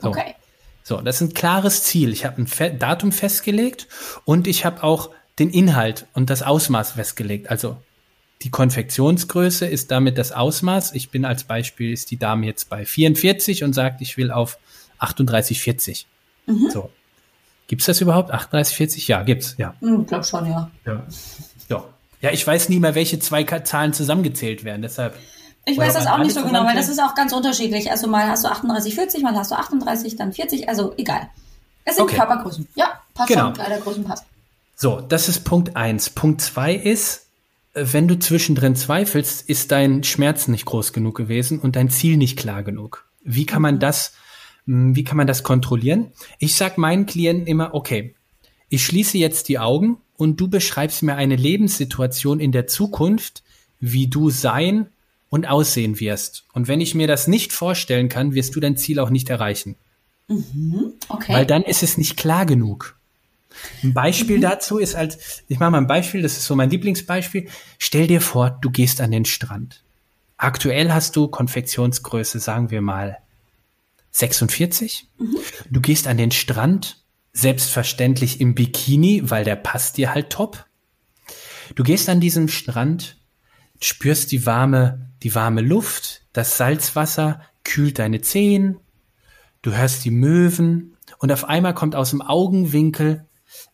So. 0.00 0.10
Okay. 0.10 0.36
So, 0.84 1.00
das 1.00 1.16
ist 1.16 1.30
ein 1.30 1.34
klares 1.34 1.82
Ziel. 1.84 2.12
Ich 2.12 2.24
habe 2.24 2.42
ein 2.42 2.46
Fe 2.46 2.72
Datum 2.72 3.12
festgelegt 3.12 3.88
und 4.24 4.48
ich 4.48 4.64
habe 4.64 4.82
auch 4.82 5.10
den 5.38 5.50
Inhalt 5.50 6.06
und 6.12 6.28
das 6.28 6.42
Ausmaß 6.42 6.92
festgelegt. 6.92 7.50
Also 7.50 7.76
die 8.42 8.50
Konfektionsgröße 8.50 9.66
ist 9.66 9.92
damit 9.92 10.18
das 10.18 10.32
Ausmaß. 10.32 10.92
Ich 10.94 11.10
bin 11.10 11.24
als 11.24 11.44
Beispiel, 11.44 11.92
ist 11.92 12.10
die 12.10 12.18
Dame 12.18 12.46
jetzt 12.46 12.68
bei 12.68 12.84
44 12.84 13.62
und 13.62 13.72
sagt, 13.72 14.00
ich 14.00 14.16
will 14.16 14.32
auf 14.32 14.58
38,40. 14.98 16.06
Mhm. 16.46 16.70
So. 16.70 16.90
Gibt's 17.68 17.86
das 17.86 18.00
überhaupt? 18.00 18.34
38,40? 18.34 19.08
Ja, 19.08 19.22
gibt's, 19.22 19.54
ja. 19.58 19.74
Ich 19.80 19.88
hm, 19.88 20.06
glaube 20.06 20.24
schon, 20.24 20.50
ja. 20.50 20.70
Ja. 20.84 21.06
ja. 21.68 21.84
Ja, 22.22 22.30
ich 22.30 22.46
weiß 22.46 22.68
nie 22.68 22.78
mehr, 22.78 22.94
welche 22.94 23.18
zwei 23.18 23.42
Zahlen 23.42 23.92
zusammengezählt 23.92 24.64
werden, 24.64 24.80
deshalb. 24.80 25.18
Ich 25.64 25.76
weiß 25.76 25.94
das 25.94 26.06
auch 26.06 26.18
nicht 26.18 26.32
so 26.32 26.42
genau, 26.42 26.64
weil 26.64 26.74
das 26.74 26.88
ist 26.88 27.00
auch 27.00 27.14
ganz 27.14 27.32
unterschiedlich. 27.32 27.90
Also 27.90 28.08
mal 28.08 28.28
hast 28.28 28.44
du 28.44 28.48
38, 28.48 28.94
40, 28.94 29.22
mal 29.22 29.34
hast 29.34 29.50
du 29.50 29.56
38, 29.56 30.16
dann 30.16 30.32
40, 30.32 30.68
also 30.68 30.94
egal. 30.96 31.28
Es 31.84 31.96
sind 31.96 32.04
okay. 32.04 32.16
Körpergrößen. 32.16 32.68
Ja, 32.74 33.00
passt 33.14 33.28
genau. 33.28 33.46
schon, 33.46 33.54
Kleidergrößen 33.54 34.04
passt. 34.04 34.24
So, 34.76 35.00
das 35.00 35.28
ist 35.28 35.44
Punkt 35.44 35.76
eins. 35.76 36.10
Punkt 36.10 36.40
zwei 36.40 36.74
ist, 36.74 37.26
äh, 37.74 37.86
wenn 37.90 38.08
du 38.08 38.18
zwischendrin 38.18 38.76
zweifelst, 38.76 39.48
ist 39.48 39.72
dein 39.72 40.04
Schmerz 40.04 40.48
nicht 40.48 40.64
groß 40.64 40.92
genug 40.92 41.16
gewesen 41.16 41.58
und 41.58 41.76
dein 41.76 41.90
Ziel 41.90 42.16
nicht 42.16 42.38
klar 42.38 42.62
genug. 42.62 43.06
Wie 43.22 43.46
kann 43.46 43.62
man 43.62 43.76
mhm. 43.76 43.80
das, 43.80 44.14
hm, 44.66 44.94
wie 44.94 45.04
kann 45.04 45.16
man 45.16 45.26
das 45.26 45.42
kontrollieren? 45.42 46.12
Ich 46.38 46.54
sag 46.54 46.78
meinen 46.78 47.06
Klienten 47.06 47.46
immer, 47.46 47.74
okay, 47.74 48.14
ich 48.68 48.84
schließe 48.84 49.18
jetzt 49.18 49.48
die 49.48 49.58
Augen 49.58 49.98
und 50.22 50.40
du 50.40 50.46
beschreibst 50.46 51.02
mir 51.02 51.16
eine 51.16 51.34
Lebenssituation 51.34 52.38
in 52.38 52.52
der 52.52 52.68
Zukunft, 52.68 53.42
wie 53.80 54.06
du 54.06 54.30
sein 54.30 54.86
und 55.30 55.48
aussehen 55.48 55.98
wirst. 55.98 56.44
Und 56.52 56.68
wenn 56.68 56.80
ich 56.80 56.94
mir 56.94 57.08
das 57.08 57.26
nicht 57.26 57.52
vorstellen 57.52 58.08
kann, 58.08 58.32
wirst 58.32 58.54
du 58.54 58.60
dein 58.60 58.76
Ziel 58.76 59.00
auch 59.00 59.10
nicht 59.10 59.30
erreichen. 59.30 59.74
Mhm, 60.28 60.92
okay. 61.08 61.32
Weil 61.32 61.44
dann 61.44 61.64
ist 61.64 61.82
es 61.82 61.98
nicht 61.98 62.16
klar 62.16 62.46
genug. 62.46 62.96
Ein 63.82 63.94
Beispiel 63.94 64.36
mhm. 64.36 64.42
dazu 64.42 64.78
ist 64.78 64.94
als, 64.94 65.42
ich 65.48 65.58
mache 65.58 65.72
mal 65.72 65.78
ein 65.78 65.88
Beispiel, 65.88 66.22
das 66.22 66.36
ist 66.36 66.44
so 66.44 66.54
mein 66.54 66.70
Lieblingsbeispiel. 66.70 67.48
Stell 67.78 68.06
dir 68.06 68.20
vor, 68.20 68.58
du 68.60 68.70
gehst 68.70 69.00
an 69.00 69.10
den 69.10 69.24
Strand. 69.24 69.82
Aktuell 70.36 70.92
hast 70.92 71.16
du 71.16 71.26
Konfektionsgröße, 71.26 72.38
sagen 72.38 72.70
wir 72.70 72.80
mal 72.80 73.18
46. 74.12 75.08
Mhm. 75.18 75.38
Du 75.68 75.80
gehst 75.80 76.06
an 76.06 76.16
den 76.16 76.30
Strand 76.30 77.01
selbstverständlich 77.32 78.40
im 78.40 78.54
Bikini, 78.54 79.30
weil 79.30 79.44
der 79.44 79.56
passt 79.56 79.96
dir 79.96 80.14
halt 80.14 80.30
top. 80.30 80.66
Du 81.74 81.82
gehst 81.82 82.08
an 82.08 82.20
diesem 82.20 82.48
Strand, 82.48 83.18
spürst 83.80 84.32
die 84.32 84.44
warme, 84.46 85.10
die 85.22 85.34
warme 85.34 85.62
Luft, 85.62 86.22
das 86.32 86.56
Salzwasser 86.56 87.42
kühlt 87.64 87.98
deine 87.98 88.20
Zehen, 88.20 88.78
du 89.62 89.72
hörst 89.72 90.04
die 90.04 90.10
Möwen 90.10 90.96
und 91.18 91.32
auf 91.32 91.44
einmal 91.44 91.74
kommt 91.74 91.94
aus 91.94 92.10
dem 92.10 92.20
Augenwinkel 92.20 93.26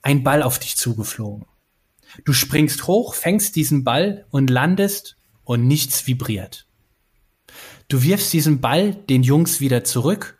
ein 0.02 0.22
Ball 0.22 0.42
auf 0.42 0.58
dich 0.58 0.76
zugeflogen. 0.76 1.46
Du 2.24 2.32
springst 2.32 2.86
hoch, 2.86 3.14
fängst 3.14 3.56
diesen 3.56 3.84
Ball 3.84 4.26
und 4.30 4.50
landest 4.50 5.16
und 5.44 5.66
nichts 5.66 6.06
vibriert. 6.06 6.66
Du 7.88 8.02
wirfst 8.02 8.32
diesen 8.32 8.60
Ball 8.60 8.94
den 8.94 9.22
Jungs 9.22 9.60
wieder 9.60 9.84
zurück 9.84 10.37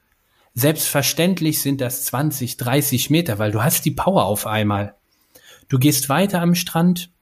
Selbstverständlich 0.59 1.63
sind 1.63 1.81
das 1.81 2.05
20, 2.07 2.57
30 2.57 3.11
Meter, 3.11 3.39
weil 3.39 3.53
du 3.53 3.63
hast 3.63 3.85
die 3.85 3.93
Power 3.93 4.25
auf 4.25 4.45
einmal. 4.45 4.97
Du 5.69 5.79
gehst 5.79 6.09
weiter 6.09 6.43
am 6.43 6.57
Strand, 6.57 7.13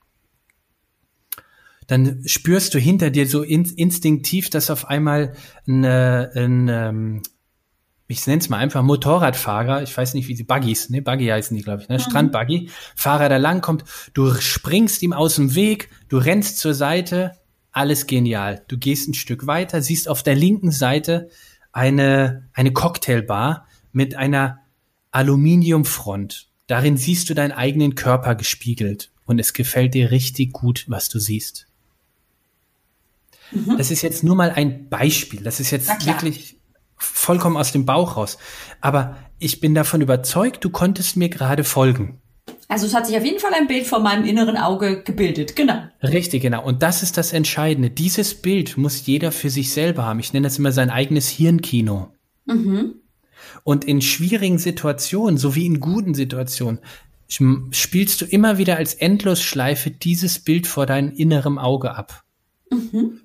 dann 1.86 2.22
spürst 2.24 2.72
du 2.72 2.78
hinter 2.78 3.10
dir 3.10 3.26
so 3.26 3.42
in, 3.42 3.66
instinktiv, 3.66 4.48
dass 4.48 4.70
auf 4.70 4.86
einmal 4.86 5.34
ein, 5.68 5.84
ein 5.84 6.68
ähm, 6.70 7.22
ich 8.08 8.26
nenne 8.26 8.38
es 8.38 8.48
mal 8.48 8.56
einfach 8.56 8.82
Motorradfahrer, 8.82 9.82
ich 9.82 9.94
weiß 9.94 10.14
nicht, 10.14 10.28
wie 10.28 10.34
die 10.34 10.44
Buggies, 10.44 10.88
ne, 10.88 11.02
Buggy 11.02 11.26
heißen 11.26 11.54
die, 11.54 11.62
glaube 11.62 11.82
ich, 11.82 11.90
ne, 11.90 11.96
mhm. 11.96 12.00
Strandbuggy, 12.00 12.70
Fahrer 12.94 13.28
da 13.28 13.36
langkommt, 13.36 13.84
du 14.14 14.32
springst 14.32 15.02
ihm 15.02 15.12
aus 15.12 15.34
dem 15.34 15.54
Weg, 15.54 15.90
du 16.08 16.16
rennst 16.16 16.58
zur 16.58 16.72
Seite, 16.72 17.32
alles 17.70 18.06
genial. 18.06 18.64
Du 18.68 18.78
gehst 18.78 19.10
ein 19.10 19.12
Stück 19.14 19.46
weiter, 19.46 19.82
siehst 19.82 20.08
auf 20.08 20.22
der 20.22 20.36
linken 20.36 20.70
Seite 20.70 21.28
eine, 21.76 22.48
eine 22.54 22.72
Cocktailbar 22.72 23.66
mit 23.92 24.14
einer 24.14 24.60
Aluminiumfront. 25.10 26.48
Darin 26.66 26.96
siehst 26.96 27.28
du 27.28 27.34
deinen 27.34 27.52
eigenen 27.52 27.94
Körper 27.94 28.34
gespiegelt 28.34 29.12
und 29.26 29.38
es 29.38 29.52
gefällt 29.52 29.92
dir 29.92 30.10
richtig 30.10 30.52
gut, 30.52 30.86
was 30.88 31.10
du 31.10 31.18
siehst. 31.18 31.66
Mhm. 33.52 33.76
Das 33.76 33.90
ist 33.90 34.00
jetzt 34.00 34.24
nur 34.24 34.34
mal 34.34 34.50
ein 34.50 34.88
Beispiel. 34.88 35.42
Das 35.42 35.60
ist 35.60 35.70
jetzt 35.70 36.06
wirklich 36.06 36.56
vollkommen 36.96 37.58
aus 37.58 37.72
dem 37.72 37.84
Bauch 37.84 38.16
raus. 38.16 38.38
Aber 38.80 39.16
ich 39.38 39.60
bin 39.60 39.74
davon 39.74 40.00
überzeugt, 40.00 40.64
du 40.64 40.70
konntest 40.70 41.16
mir 41.16 41.28
gerade 41.28 41.62
folgen. 41.62 42.22
Also 42.68 42.86
es 42.86 42.94
hat 42.94 43.06
sich 43.06 43.16
auf 43.16 43.24
jeden 43.24 43.38
Fall 43.38 43.54
ein 43.54 43.68
Bild 43.68 43.86
vor 43.86 44.00
meinem 44.00 44.24
inneren 44.24 44.56
Auge 44.56 45.02
gebildet, 45.02 45.54
genau. 45.54 45.84
Richtig, 46.02 46.42
genau. 46.42 46.64
Und 46.64 46.82
das 46.82 47.02
ist 47.02 47.16
das 47.16 47.32
Entscheidende. 47.32 47.90
Dieses 47.90 48.34
Bild 48.34 48.76
muss 48.76 49.06
jeder 49.06 49.30
für 49.30 49.50
sich 49.50 49.72
selber 49.72 50.04
haben. 50.04 50.18
Ich 50.18 50.32
nenne 50.32 50.46
das 50.46 50.58
immer 50.58 50.72
sein 50.72 50.90
eigenes 50.90 51.28
Hirnkino. 51.28 52.12
Mhm. 52.46 52.96
Und 53.62 53.84
in 53.84 54.02
schwierigen 54.02 54.58
Situationen, 54.58 55.38
sowie 55.38 55.66
in 55.66 55.78
guten 55.78 56.14
Situationen, 56.14 56.80
spielst 57.28 58.20
du 58.20 58.24
immer 58.24 58.58
wieder 58.58 58.76
als 58.76 58.94
Endlosschleife 58.94 59.90
dieses 59.90 60.38
Bild 60.40 60.66
vor 60.66 60.86
deinem 60.86 61.12
inneren 61.12 61.58
Auge 61.58 61.94
ab. 61.94 62.24
Mhm. 62.70 63.20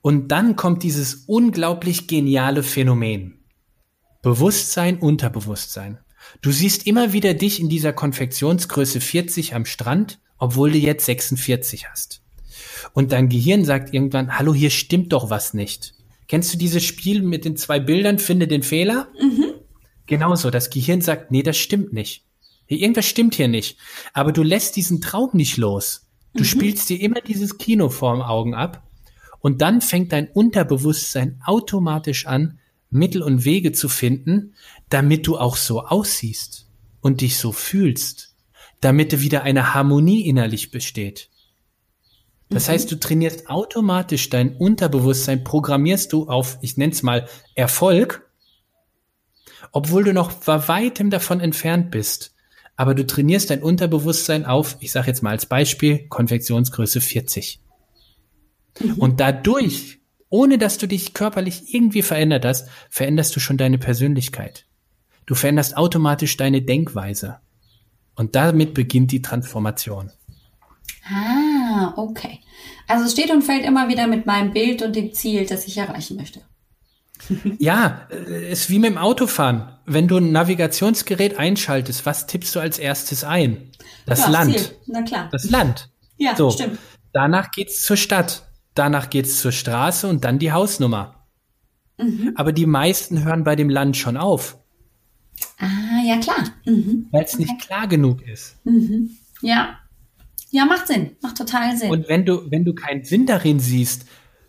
Und 0.00 0.28
dann 0.28 0.56
kommt 0.56 0.82
dieses 0.82 1.24
unglaublich 1.26 2.06
geniale 2.06 2.62
Phänomen. 2.62 3.44
Bewusstsein, 4.22 4.98
Unterbewusstsein. 4.98 5.98
Du 6.42 6.52
siehst 6.52 6.86
immer 6.86 7.12
wieder 7.12 7.34
dich 7.34 7.60
in 7.60 7.68
dieser 7.68 7.92
Konfektionsgröße 7.92 9.00
40 9.00 9.54
am 9.54 9.64
Strand, 9.64 10.18
obwohl 10.38 10.72
du 10.72 10.78
jetzt 10.78 11.06
46 11.06 11.88
hast. 11.88 12.22
Und 12.92 13.12
dein 13.12 13.28
Gehirn 13.28 13.64
sagt 13.64 13.92
irgendwann, 13.92 14.38
hallo, 14.38 14.54
hier 14.54 14.70
stimmt 14.70 15.12
doch 15.12 15.30
was 15.30 15.54
nicht. 15.54 15.94
Kennst 16.28 16.52
du 16.52 16.58
dieses 16.58 16.84
Spiel 16.84 17.22
mit 17.22 17.44
den 17.44 17.56
zwei 17.56 17.78
Bildern, 17.78 18.18
finde 18.18 18.48
den 18.48 18.62
Fehler? 18.62 19.08
Mhm. 19.20 19.54
Genauso, 20.06 20.50
das 20.50 20.70
Gehirn 20.70 21.00
sagt, 21.00 21.30
nee, 21.30 21.42
das 21.42 21.56
stimmt 21.56 21.92
nicht. 21.92 22.24
Irgendwas 22.68 23.06
stimmt 23.06 23.34
hier 23.34 23.48
nicht. 23.48 23.78
Aber 24.12 24.32
du 24.32 24.42
lässt 24.42 24.76
diesen 24.76 25.00
Traum 25.00 25.30
nicht 25.32 25.56
los. 25.56 26.08
Du 26.34 26.40
mhm. 26.40 26.46
spielst 26.46 26.88
dir 26.88 27.00
immer 27.00 27.20
dieses 27.20 27.58
Kino 27.58 27.88
vorm 27.88 28.22
Augen 28.22 28.54
ab. 28.54 28.82
Und 29.40 29.62
dann 29.62 29.80
fängt 29.80 30.12
dein 30.12 30.28
Unterbewusstsein 30.28 31.40
automatisch 31.44 32.26
an, 32.26 32.58
Mittel 32.96 33.22
und 33.22 33.44
Wege 33.44 33.72
zu 33.72 33.88
finden, 33.88 34.54
damit 34.88 35.26
du 35.26 35.38
auch 35.38 35.56
so 35.56 35.82
aussiehst 35.82 36.66
und 37.00 37.20
dich 37.20 37.38
so 37.38 37.52
fühlst, 37.52 38.34
damit 38.80 39.20
wieder 39.20 39.42
eine 39.42 39.74
Harmonie 39.74 40.26
innerlich 40.26 40.70
besteht. 40.70 41.30
Das 42.48 42.68
mhm. 42.68 42.72
heißt, 42.72 42.92
du 42.92 42.96
trainierst 42.96 43.48
automatisch 43.48 44.28
dein 44.28 44.56
Unterbewusstsein, 44.56 45.44
programmierst 45.44 46.12
du 46.12 46.28
auf, 46.28 46.58
ich 46.60 46.76
nenne 46.76 46.92
es 46.92 47.02
mal, 47.02 47.28
Erfolg, 47.54 48.28
obwohl 49.72 50.04
du 50.04 50.12
noch 50.12 50.32
bei 50.32 50.68
weitem 50.68 51.10
davon 51.10 51.40
entfernt 51.40 51.90
bist. 51.90 52.34
Aber 52.76 52.94
du 52.94 53.06
trainierst 53.06 53.50
dein 53.50 53.62
Unterbewusstsein 53.62 54.44
auf, 54.44 54.76
ich 54.80 54.92
sage 54.92 55.08
jetzt 55.08 55.22
mal 55.22 55.30
als 55.30 55.46
Beispiel, 55.46 56.06
Konfektionsgröße 56.08 57.00
40. 57.00 57.60
Mhm. 58.80 58.94
Und 58.94 59.20
dadurch, 59.20 59.98
ohne 60.28 60.58
dass 60.58 60.78
du 60.78 60.86
dich 60.86 61.14
körperlich 61.14 61.74
irgendwie 61.74 62.02
verändert 62.02 62.44
hast, 62.44 62.68
veränderst 62.90 63.34
du 63.36 63.40
schon 63.40 63.56
deine 63.56 63.78
Persönlichkeit. 63.78 64.66
Du 65.26 65.34
veränderst 65.34 65.76
automatisch 65.76 66.36
deine 66.36 66.62
Denkweise. 66.62 67.38
Und 68.14 68.34
damit 68.34 68.74
beginnt 68.74 69.12
die 69.12 69.22
Transformation. 69.22 70.10
Ah, 71.08 71.92
okay. 71.96 72.40
Also 72.88 73.04
es 73.04 73.12
steht 73.12 73.30
und 73.30 73.42
fällt 73.42 73.64
immer 73.64 73.88
wieder 73.88 74.06
mit 74.06 74.26
meinem 74.26 74.52
Bild 74.52 74.82
und 74.82 74.96
dem 74.96 75.12
Ziel, 75.12 75.46
das 75.46 75.66
ich 75.66 75.76
erreichen 75.78 76.16
möchte. 76.16 76.40
Ja, 77.58 78.06
es 78.10 78.60
ist 78.60 78.70
wie 78.70 78.78
mit 78.78 78.90
dem 78.90 78.98
Autofahren. 78.98 79.72
Wenn 79.86 80.06
du 80.06 80.18
ein 80.18 80.32
Navigationsgerät 80.32 81.38
einschaltest, 81.38 82.04
was 82.04 82.26
tippst 82.26 82.54
du 82.54 82.60
als 82.60 82.78
erstes 82.78 83.24
ein? 83.24 83.70
Das 84.04 84.20
ja, 84.20 84.28
Land. 84.28 84.58
Ziel. 84.58 84.76
Na 84.86 85.02
klar. 85.02 85.28
Das 85.32 85.50
Land. 85.50 85.90
Ja, 86.18 86.36
so. 86.36 86.50
stimmt. 86.50 86.78
Danach 87.12 87.50
geht's 87.50 87.82
zur 87.82 87.96
Stadt. 87.96 88.45
Danach 88.76 89.10
geht's 89.10 89.40
zur 89.40 89.52
Straße 89.52 90.06
und 90.06 90.24
dann 90.24 90.38
die 90.38 90.52
Hausnummer. 90.52 91.26
Mhm. 91.98 92.32
Aber 92.36 92.52
die 92.52 92.66
meisten 92.66 93.24
hören 93.24 93.42
bei 93.42 93.56
dem 93.56 93.70
Land 93.70 93.96
schon 93.96 94.16
auf. 94.16 94.58
Ah, 95.58 96.02
ja 96.06 96.18
klar. 96.18 96.44
Mhm. 96.66 97.08
Weil 97.10 97.24
es 97.24 97.34
okay. 97.34 97.44
nicht 97.44 97.60
klar 97.60 97.88
genug 97.88 98.22
ist. 98.22 98.56
Mhm. 98.64 99.16
Ja. 99.40 99.78
Ja, 100.50 100.64
macht 100.66 100.86
Sinn. 100.86 101.16
Macht 101.22 101.38
total 101.38 101.76
Sinn. 101.76 101.90
Und 101.90 102.08
wenn 102.08 102.24
du, 102.24 102.50
wenn 102.50 102.64
du 102.64 102.74
keinen 102.74 103.02
Sinn 103.04 103.26
darin 103.26 103.60
siehst, 103.60 104.06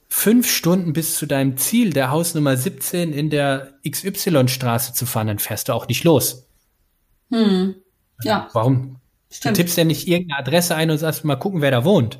fünf 0.09 0.49
Stunden 0.49 0.93
bis 0.93 1.17
zu 1.17 1.25
deinem 1.25 1.57
Ziel, 1.57 1.91
der 1.91 2.11
Hausnummer 2.11 2.55
17 2.55 3.13
in 3.13 3.29
der 3.29 3.79
XY-Straße 3.87 4.93
zu 4.93 5.05
fahren, 5.05 5.27
dann 5.27 5.39
fährst 5.39 5.69
du 5.69 5.73
auch 5.73 5.87
nicht 5.87 6.03
los. 6.03 6.47
Hm. 7.31 7.75
Ja. 8.23 8.49
Warum? 8.53 8.97
Stimmt. 9.31 9.57
Du 9.57 9.61
tippst 9.61 9.77
ja 9.77 9.83
nicht 9.83 10.07
irgendeine 10.07 10.39
Adresse 10.39 10.75
ein 10.75 10.91
und 10.91 10.97
sagst 10.97 11.25
mal 11.25 11.35
gucken, 11.35 11.61
wer 11.61 11.71
da 11.71 11.83
wohnt. 11.83 12.19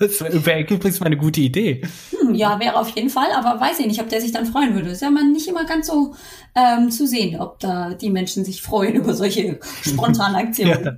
Das 0.00 0.20
wäre 0.20 0.60
übrigens 0.60 1.00
mal 1.00 1.06
eine 1.06 1.16
gute 1.16 1.40
Idee. 1.40 1.82
Hm, 2.18 2.34
ja, 2.34 2.60
wäre 2.60 2.76
auf 2.76 2.88
jeden 2.90 3.10
Fall, 3.10 3.28
aber 3.34 3.60
weiß 3.60 3.80
ich 3.80 3.86
nicht, 3.86 4.00
ob 4.00 4.08
der 4.08 4.20
sich 4.20 4.32
dann 4.32 4.46
freuen 4.46 4.74
würde. 4.74 4.90
Ist 4.90 5.02
ja 5.02 5.10
mal 5.10 5.24
nicht 5.24 5.48
immer 5.48 5.64
ganz 5.64 5.86
so 5.86 6.14
ähm, 6.54 6.90
zu 6.90 7.06
sehen, 7.06 7.40
ob 7.40 7.58
da 7.58 7.94
die 7.94 8.10
Menschen 8.10 8.44
sich 8.44 8.62
freuen 8.62 8.94
über 8.96 9.14
solche 9.14 9.58
spontanen 9.82 10.36
Aktionen. 10.36 10.84
ja. 10.84 10.96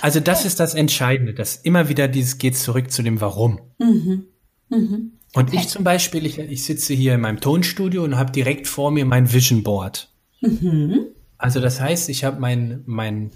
Also 0.00 0.20
das 0.20 0.44
ist 0.44 0.58
das 0.58 0.74
Entscheidende, 0.74 1.34
dass 1.34 1.56
immer 1.56 1.88
wieder 1.88 2.08
dieses 2.08 2.38
geht 2.38 2.56
zurück 2.56 2.90
zu 2.90 3.02
dem 3.02 3.20
Warum. 3.20 3.60
Mhm. 3.78 4.26
Mhm. 4.68 5.12
Und 5.34 5.48
okay. 5.48 5.56
ich 5.56 5.68
zum 5.68 5.84
Beispiel, 5.84 6.26
ich, 6.26 6.38
ich 6.38 6.64
sitze 6.64 6.94
hier 6.94 7.14
in 7.14 7.20
meinem 7.20 7.40
Tonstudio 7.40 8.02
und 8.02 8.16
habe 8.16 8.32
direkt 8.32 8.66
vor 8.66 8.90
mir 8.90 9.04
mein 9.04 9.32
Vision 9.32 9.62
Board. 9.62 10.10
Mhm. 10.40 11.06
Also 11.36 11.60
das 11.60 11.80
heißt, 11.80 12.08
ich 12.08 12.24
habe 12.24 12.40
mein, 12.40 12.82
mein, 12.86 13.30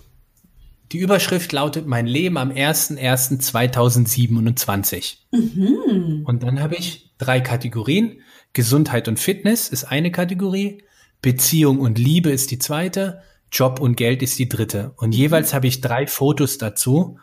die 0.92 0.98
Überschrift 0.98 1.52
lautet 1.52 1.86
mein 1.86 2.06
Leben 2.06 2.36
am 2.36 2.50
01.01.2027. 2.50 5.14
Mhm. 5.32 6.24
Und 6.26 6.42
dann 6.42 6.60
habe 6.60 6.74
ich 6.76 7.10
drei 7.18 7.40
Kategorien. 7.40 8.20
Gesundheit 8.52 9.08
und 9.08 9.18
Fitness 9.18 9.70
ist 9.70 9.84
eine 9.84 10.12
Kategorie. 10.12 10.84
Beziehung 11.22 11.80
und 11.80 11.98
Liebe 11.98 12.30
ist 12.30 12.50
die 12.50 12.58
zweite. 12.58 13.22
Job 13.50 13.80
und 13.80 13.96
Geld 13.96 14.22
ist 14.22 14.38
die 14.38 14.48
dritte. 14.48 14.92
Und 14.96 15.14
jeweils 15.14 15.54
habe 15.54 15.66
ich 15.66 15.80
drei 15.80 16.06
Fotos 16.06 16.58
dazu, 16.58 17.18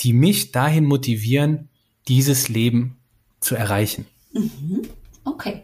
die 0.00 0.12
mich 0.12 0.50
dahin 0.50 0.84
motivieren, 0.84 1.68
dieses 2.08 2.48
Leben 2.48 2.96
zu 3.40 3.54
erreichen. 3.54 4.06
Mhm. 4.32 4.82
Okay, 5.24 5.62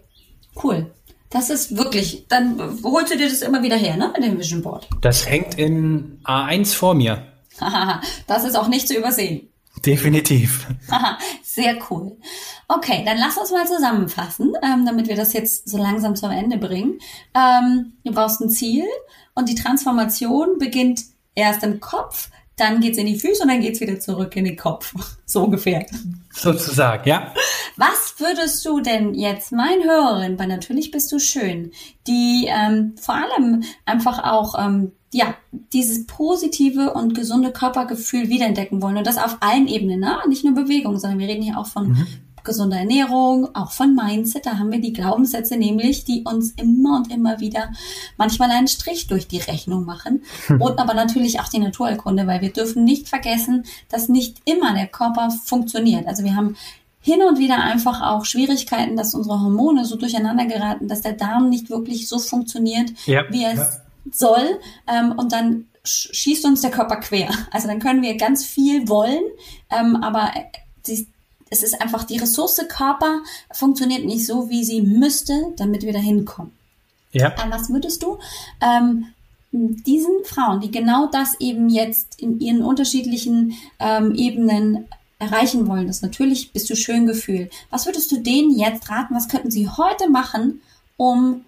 cool. 0.62 0.92
Das 1.30 1.48
ist 1.48 1.76
wirklich, 1.76 2.26
dann 2.28 2.58
holst 2.82 3.12
du 3.12 3.16
dir 3.16 3.28
das 3.28 3.42
immer 3.42 3.62
wieder 3.62 3.76
her, 3.76 3.96
ne, 3.96 4.12
mit 4.14 4.24
dem 4.24 4.38
Vision 4.38 4.62
Board. 4.62 4.88
Das 5.00 5.28
hängt 5.28 5.56
in 5.58 6.20
A1 6.24 6.74
vor 6.74 6.94
mir. 6.94 7.24
das 8.26 8.44
ist 8.44 8.56
auch 8.56 8.68
nicht 8.68 8.88
zu 8.88 8.96
übersehen. 8.96 9.48
Definitiv. 9.86 10.66
Sehr 11.42 11.78
cool. 11.88 12.16
Okay, 12.68 13.02
dann 13.06 13.16
lass 13.18 13.38
uns 13.38 13.52
mal 13.52 13.66
zusammenfassen, 13.66 14.52
ähm, 14.62 14.84
damit 14.84 15.08
wir 15.08 15.16
das 15.16 15.32
jetzt 15.32 15.68
so 15.68 15.78
langsam 15.78 16.16
zum 16.16 16.30
Ende 16.30 16.58
bringen. 16.58 16.98
Ähm, 17.34 17.92
du 18.04 18.12
brauchst 18.12 18.40
ein 18.40 18.50
Ziel 18.50 18.84
und 19.34 19.48
die 19.48 19.54
Transformation 19.54 20.58
beginnt 20.58 21.02
erst 21.34 21.62
im 21.62 21.80
Kopf, 21.80 22.28
dann 22.56 22.80
geht's 22.80 22.98
in 22.98 23.06
die 23.06 23.18
Füße 23.18 23.42
und 23.42 23.48
dann 23.48 23.60
geht's 23.60 23.80
wieder 23.80 23.98
zurück 23.98 24.36
in 24.36 24.44
den 24.44 24.56
Kopf. 24.56 24.94
So 25.30 25.44
ungefähr. 25.44 25.86
Sozusagen, 26.32 27.08
ja. 27.08 27.32
Was 27.80 28.16
würdest 28.18 28.62
du 28.66 28.80
denn 28.80 29.14
jetzt 29.14 29.52
mein 29.52 29.82
Hörerin 29.82 30.36
bei 30.36 30.44
Natürlich 30.44 30.90
bist 30.90 31.10
du 31.12 31.18
schön, 31.18 31.72
die 32.06 32.46
ähm, 32.46 32.94
vor 33.00 33.14
allem 33.14 33.62
einfach 33.86 34.22
auch 34.22 34.54
ähm, 34.62 34.92
ja 35.14 35.34
dieses 35.72 36.06
positive 36.06 36.92
und 36.92 37.14
gesunde 37.14 37.52
Körpergefühl 37.52 38.28
wiederentdecken 38.28 38.82
wollen 38.82 38.98
und 38.98 39.06
das 39.06 39.16
auf 39.16 39.38
allen 39.40 39.66
Ebenen, 39.66 40.00
ne? 40.00 40.18
nicht 40.28 40.44
nur 40.44 40.54
Bewegung, 40.54 40.98
sondern 40.98 41.20
wir 41.20 41.28
reden 41.28 41.42
hier 41.42 41.58
auch 41.58 41.68
von 41.68 41.88
mhm 41.88 42.06
gesunder 42.44 42.78
Ernährung, 42.78 43.54
auch 43.54 43.70
von 43.70 43.94
Mindset. 43.94 44.46
Da 44.46 44.58
haben 44.58 44.72
wir 44.72 44.80
die 44.80 44.92
Glaubenssätze 44.92 45.56
nämlich, 45.56 46.04
die 46.04 46.24
uns 46.24 46.52
immer 46.52 46.96
und 46.96 47.12
immer 47.12 47.40
wieder 47.40 47.70
manchmal 48.16 48.50
einen 48.50 48.68
Strich 48.68 49.06
durch 49.06 49.28
die 49.28 49.38
Rechnung 49.38 49.84
machen. 49.84 50.22
Hm. 50.46 50.60
Und 50.60 50.78
aber 50.78 50.94
natürlich 50.94 51.40
auch 51.40 51.48
die 51.48 51.58
Naturheilkunde, 51.58 52.26
weil 52.26 52.40
wir 52.40 52.52
dürfen 52.52 52.84
nicht 52.84 53.08
vergessen, 53.08 53.64
dass 53.88 54.08
nicht 54.08 54.38
immer 54.44 54.74
der 54.74 54.86
Körper 54.86 55.30
funktioniert. 55.30 56.06
Also 56.06 56.24
wir 56.24 56.34
haben 56.34 56.56
hin 57.00 57.22
und 57.22 57.38
wieder 57.38 57.62
einfach 57.62 58.02
auch 58.02 58.24
Schwierigkeiten, 58.24 58.96
dass 58.96 59.14
unsere 59.14 59.40
Hormone 59.40 59.84
so 59.84 59.96
durcheinander 59.96 60.44
geraten, 60.46 60.88
dass 60.88 61.00
der 61.00 61.14
Darm 61.14 61.48
nicht 61.48 61.70
wirklich 61.70 62.08
so 62.08 62.18
funktioniert, 62.18 62.90
ja, 63.06 63.24
wie 63.30 63.44
es 63.44 63.58
ja. 63.58 63.68
soll. 64.12 64.60
Ähm, 64.86 65.12
und 65.12 65.32
dann 65.32 65.66
schießt 65.84 66.44
uns 66.44 66.60
der 66.60 66.70
Körper 66.70 66.96
quer. 66.96 67.30
Also 67.50 67.68
dann 67.68 67.78
können 67.78 68.02
wir 68.02 68.16
ganz 68.16 68.44
viel 68.44 68.88
wollen, 68.88 69.22
ähm, 69.70 69.96
aber 69.96 70.30
die, 70.86 71.06
es 71.48 71.62
ist 71.62 71.80
einfach, 71.80 72.04
die 72.04 72.18
Ressource 72.18 72.60
Körper 72.68 73.20
funktioniert 73.52 74.04
nicht 74.04 74.26
so, 74.26 74.50
wie 74.50 74.64
sie 74.64 74.82
müsste, 74.82 75.54
damit 75.56 75.82
wir 75.82 75.92
da 75.92 75.98
hinkommen. 75.98 76.52
Ja. 77.12 77.28
Äh, 77.28 77.50
was 77.50 77.70
würdest 77.70 78.02
du 78.02 78.18
ähm, 78.60 79.06
diesen 79.52 80.24
Frauen, 80.24 80.60
die 80.60 80.70
genau 80.70 81.06
das 81.06 81.40
eben 81.40 81.68
jetzt 81.70 82.20
in 82.20 82.38
ihren 82.40 82.62
unterschiedlichen 82.62 83.54
ähm, 83.80 84.14
Ebenen 84.14 84.86
erreichen 85.20 85.68
wollen, 85.68 85.86
das 85.86 86.02
natürlich 86.02 86.52
bist 86.52 86.68
du 86.70 86.74
schön 86.74 87.06
Gefühl. 87.06 87.50
Was 87.70 87.86
würdest 87.86 88.10
du 88.10 88.18
denen 88.18 88.58
jetzt 88.58 88.88
raten? 88.90 89.14
Was 89.14 89.28
könnten 89.28 89.50
sie 89.50 89.68
heute 89.68 90.10
machen, 90.10 90.60
um 90.96 91.44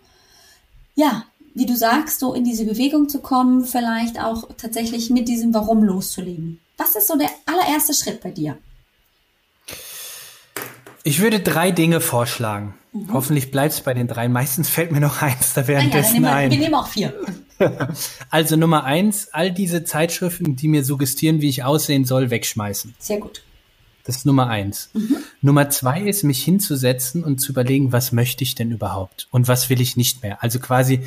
ja, 0.95 1.25
wie 1.55 1.67
du 1.67 1.77
sagst, 1.77 2.21
so 2.21 2.35
in 2.35 2.45
diese 2.45 2.65
Bewegung 2.65 3.09
zu 3.09 3.21
kommen, 3.21 3.65
vielleicht 3.65 4.21
auch 4.21 4.49
tatsächlich 4.57 5.11
mit 5.11 5.29
diesem 5.29 5.53
Warum 5.55 5.83
loszulegen? 5.83 6.61
Was 6.77 6.97
ist 6.97 7.09
so 7.09 7.17
der 7.17 7.31
allererste 7.47 7.95
Schritt 7.95 8.23
bei 8.23 8.31
dir? 8.31 8.59
Ich 11.05 11.21
würde 11.21 11.41
drei 11.41 11.71
Dinge 11.71 12.01
vorschlagen. 12.01 12.75
Mhm. 12.93 13.13
Hoffentlich 13.13 13.51
bleibt 13.51 13.75
es 13.75 13.81
bei 13.81 13.95
den 13.95 14.07
drei. 14.07 14.29
Meistens 14.29 14.69
fällt 14.69 14.93
mir 14.93 15.01
noch 15.01 15.21
eins 15.23 15.55
da 15.55 15.67
währenddessen 15.67 16.23
ja, 16.23 16.35
ein. 16.35 16.51
Wir 16.51 16.59
nehmen 16.59 16.75
auch 16.75 16.89
vier. 16.89 17.15
also 18.31 18.57
Nummer 18.57 18.85
eins, 18.85 19.29
all 19.33 19.53
diese 19.53 19.85
Zeitschriften, 19.85 20.57
die 20.57 20.69
mir 20.69 20.85
suggestieren, 20.85 21.41
wie 21.41 21.49
ich 21.49 21.65
aussehen 21.65 22.05
soll, 22.05 22.31
wegschmeißen. 22.31 22.95
Sehr 22.99 23.19
gut. 23.19 23.43
Das 24.05 24.17
ist 24.17 24.27
Nummer 24.27 24.49
eins. 24.49 24.91
Mhm. 24.95 25.17
Nummer 25.41 25.71
zwei 25.71 26.03
ist, 26.03 26.25
mich 26.25 26.43
hinzusetzen 26.43 27.23
und 27.23 27.39
zu 27.39 27.53
überlegen, 27.53 27.93
was 27.93 28.13
möchte 28.13 28.45
ich 28.45 28.55
denn 28.55 28.71
überhaupt 28.71 29.29
und 29.31 29.49
was 29.49 29.71
will 29.71 29.81
ich 29.81 29.97
nicht 29.97 30.23
mehr. 30.23 30.43
Also 30.43 30.59
quasi 30.59 31.03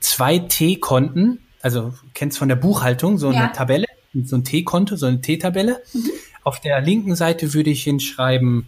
zwei 0.00 0.38
T-Konten, 0.38 1.40
also 1.60 1.94
kennst 2.14 2.38
von 2.38 2.48
der 2.48 2.56
Buchhaltung, 2.56 3.18
so 3.18 3.28
eine 3.28 3.36
ja. 3.36 3.48
Tabelle, 3.48 3.86
so 4.24 4.36
ein 4.36 4.44
T-Konto, 4.44 4.96
so 4.96 5.06
eine 5.06 5.20
T-Tabelle. 5.20 5.82
Mhm. 5.92 6.10
Auf 6.42 6.60
der 6.60 6.80
linken 6.80 7.16
Seite 7.16 7.52
würde 7.52 7.70
ich 7.70 7.82
hinschreiben, 7.82 8.66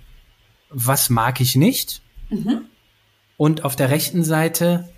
was 0.69 1.11
mag 1.11 1.41
ich 1.41 1.57
nicht? 1.57 2.03
Mhm. 2.29 2.63
Und 3.37 3.65
auf 3.65 3.77
der 3.77 3.91
rechten 3.91 4.23
Seite, 4.23 4.89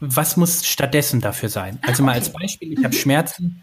was 0.00 0.36
muss 0.36 0.66
stattdessen 0.66 1.20
dafür 1.20 1.48
sein? 1.48 1.78
Also 1.82 1.88
ah, 1.88 1.92
okay. 1.92 2.02
mal 2.02 2.12
als 2.12 2.32
Beispiel, 2.32 2.72
ich 2.72 2.78
mhm. 2.78 2.84
habe 2.84 2.94
Schmerzen, 2.94 3.62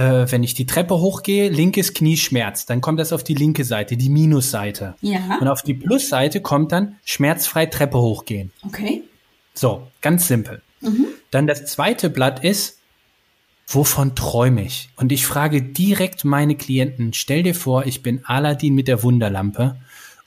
äh, 0.00 0.32
wenn 0.32 0.42
ich 0.42 0.54
die 0.54 0.64
Treppe 0.64 0.98
hochgehe, 0.98 1.50
linkes 1.50 1.92
Knie 1.92 2.16
schmerzt, 2.16 2.70
dann 2.70 2.80
kommt 2.80 2.98
das 2.98 3.12
auf 3.12 3.22
die 3.22 3.34
linke 3.34 3.64
Seite, 3.64 3.98
die 3.98 4.08
Minusseite. 4.08 4.94
Ja. 5.02 5.36
Und 5.40 5.48
auf 5.48 5.62
die 5.62 5.74
Plusseite 5.74 6.40
kommt 6.40 6.72
dann 6.72 6.96
schmerzfrei 7.04 7.66
Treppe 7.66 7.98
hochgehen. 7.98 8.50
Okay. 8.66 9.02
So, 9.52 9.88
ganz 10.00 10.26
simpel. 10.26 10.62
Mhm. 10.80 11.04
Dann 11.30 11.46
das 11.46 11.66
zweite 11.66 12.08
Blatt 12.08 12.42
ist, 12.42 12.78
wovon 13.66 14.14
träume 14.14 14.64
ich? 14.64 14.88
Und 14.96 15.12
ich 15.12 15.26
frage 15.26 15.60
direkt 15.60 16.24
meine 16.24 16.56
Klienten, 16.56 17.12
stell 17.12 17.42
dir 17.42 17.54
vor, 17.54 17.84
ich 17.84 18.02
bin 18.02 18.24
Aladdin 18.24 18.74
mit 18.74 18.88
der 18.88 19.02
Wunderlampe 19.02 19.76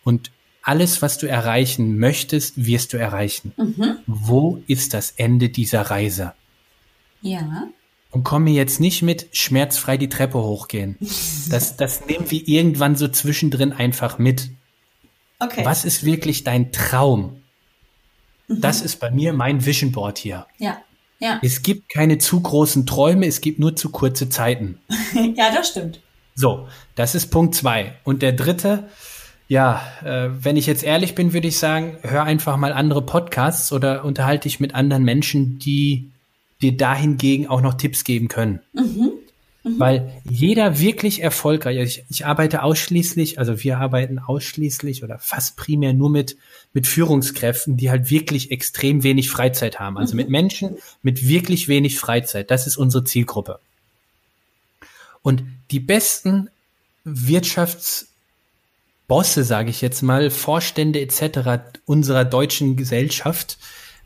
und 0.03 0.29
alles, 0.61 1.01
was 1.01 1.17
du 1.17 1.27
erreichen 1.27 1.97
möchtest, 1.97 2.63
wirst 2.63 2.93
du 2.93 2.97
erreichen. 2.97 3.53
Mhm. 3.57 3.97
Wo 4.05 4.61
ist 4.67 4.93
das 4.93 5.11
Ende 5.11 5.49
dieser 5.49 5.81
Reise? 5.81 6.33
Ja. 7.21 7.69
Und 8.13 8.23
komm 8.23 8.43
mir 8.43 8.53
jetzt 8.53 8.79
nicht 8.79 9.01
mit 9.01 9.27
schmerzfrei 9.31 9.97
die 9.97 10.07
Treppe 10.07 10.37
hochgehen. 10.37 10.97
Das, 11.49 11.77
das 11.77 12.05
nehmen 12.05 12.29
wir 12.29 12.47
irgendwann 12.47 12.95
so 12.95 13.07
zwischendrin 13.07 13.73
einfach 13.73 14.19
mit. 14.19 14.51
Okay. 15.39 15.65
Was 15.65 15.83
ist 15.83 16.05
wirklich 16.05 16.43
dein 16.43 16.71
Traum? 16.71 17.41
Mhm. 18.47 18.61
Das 18.61 18.81
ist 18.81 18.99
bei 18.99 19.09
mir 19.09 19.33
mein 19.33 19.65
Vision 19.65 19.91
Board 19.91 20.19
hier. 20.19 20.45
Ja. 20.59 20.77
Ja. 21.19 21.39
Es 21.41 21.63
gibt 21.63 21.89
keine 21.89 22.19
zu 22.19 22.39
großen 22.39 22.85
Träume, 22.85 23.25
es 23.25 23.41
gibt 23.41 23.57
nur 23.57 23.75
zu 23.75 23.89
kurze 23.89 24.29
Zeiten. 24.29 24.79
ja, 25.35 25.51
das 25.51 25.69
stimmt. 25.69 25.99
So, 26.35 26.67
das 26.93 27.15
ist 27.15 27.31
Punkt 27.31 27.55
zwei. 27.55 27.95
Und 28.03 28.21
der 28.21 28.33
dritte, 28.33 28.89
ja, 29.47 29.81
äh, 30.03 30.29
wenn 30.31 30.55
ich 30.55 30.67
jetzt 30.67 30.83
ehrlich 30.83 31.15
bin, 31.15 31.33
würde 31.33 31.47
ich 31.47 31.57
sagen, 31.57 31.97
hör 32.03 32.25
einfach 32.25 32.57
mal 32.57 32.73
andere 32.73 33.01
Podcasts 33.01 33.71
oder 33.71 34.05
unterhalte 34.05 34.47
dich 34.47 34.59
mit 34.59 34.75
anderen 34.75 35.03
Menschen, 35.03 35.57
die 35.57 36.11
dir 36.63 36.75
dahingegen 36.75 37.47
auch 37.47 37.61
noch 37.61 37.75
Tipps 37.75 38.03
geben 38.03 38.27
können. 38.29 38.61
Mhm. 38.73 39.11
Mhm. 39.63 39.79
Weil 39.79 40.21
jeder 40.29 40.79
wirklich 40.79 41.21
erfolgreich, 41.21 41.79
also 41.79 41.89
ich, 41.89 42.05
ich 42.09 42.25
arbeite 42.25 42.63
ausschließlich, 42.63 43.39
also 43.39 43.63
wir 43.63 43.77
arbeiten 43.77 44.19
ausschließlich 44.19 45.03
oder 45.03 45.19
fast 45.19 45.55
primär 45.55 45.93
nur 45.93 46.09
mit, 46.09 46.35
mit 46.73 46.85
Führungskräften, 46.85 47.77
die 47.77 47.89
halt 47.89 48.09
wirklich 48.09 48.51
extrem 48.51 49.03
wenig 49.03 49.29
Freizeit 49.29 49.79
haben. 49.79 49.97
Also 49.97 50.13
mhm. 50.13 50.17
mit 50.17 50.29
Menschen 50.29 50.77
mit 51.01 51.27
wirklich 51.27 51.67
wenig 51.69 51.99
Freizeit. 51.99 52.51
Das 52.51 52.67
ist 52.67 52.77
unsere 52.77 53.05
Zielgruppe. 53.05 53.59
Und 55.21 55.43
die 55.71 55.79
besten 55.79 56.49
Wirtschaftsbosse, 57.05 58.07
sage 59.45 59.69
ich 59.69 59.81
jetzt 59.81 60.01
mal, 60.01 60.29
Vorstände 60.29 60.99
etc. 60.99 61.63
unserer 61.85 62.25
deutschen 62.25 62.75
Gesellschaft, 62.75 63.57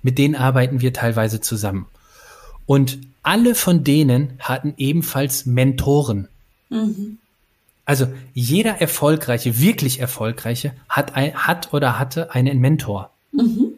mit 0.03 0.19
denen 0.19 0.35
arbeiten 0.35 0.81
wir 0.81 0.93
teilweise 0.93 1.41
zusammen. 1.41 1.87
Und 2.67 2.99
alle 3.23 3.55
von 3.55 3.83
denen 3.83 4.33
hatten 4.39 4.75
ebenfalls 4.77 5.47
Mentoren. 5.47 6.27
Mhm. 6.69 7.17
Also 7.85 8.07
jeder 8.33 8.81
erfolgreiche, 8.81 9.59
wirklich 9.59 9.99
erfolgreiche 9.99 10.73
hat, 10.89 11.15
ein, 11.15 11.33
hat 11.33 11.73
oder 11.73 11.97
hatte 11.97 12.35
einen 12.35 12.59
Mentor. 12.59 13.09
Mhm. 13.31 13.73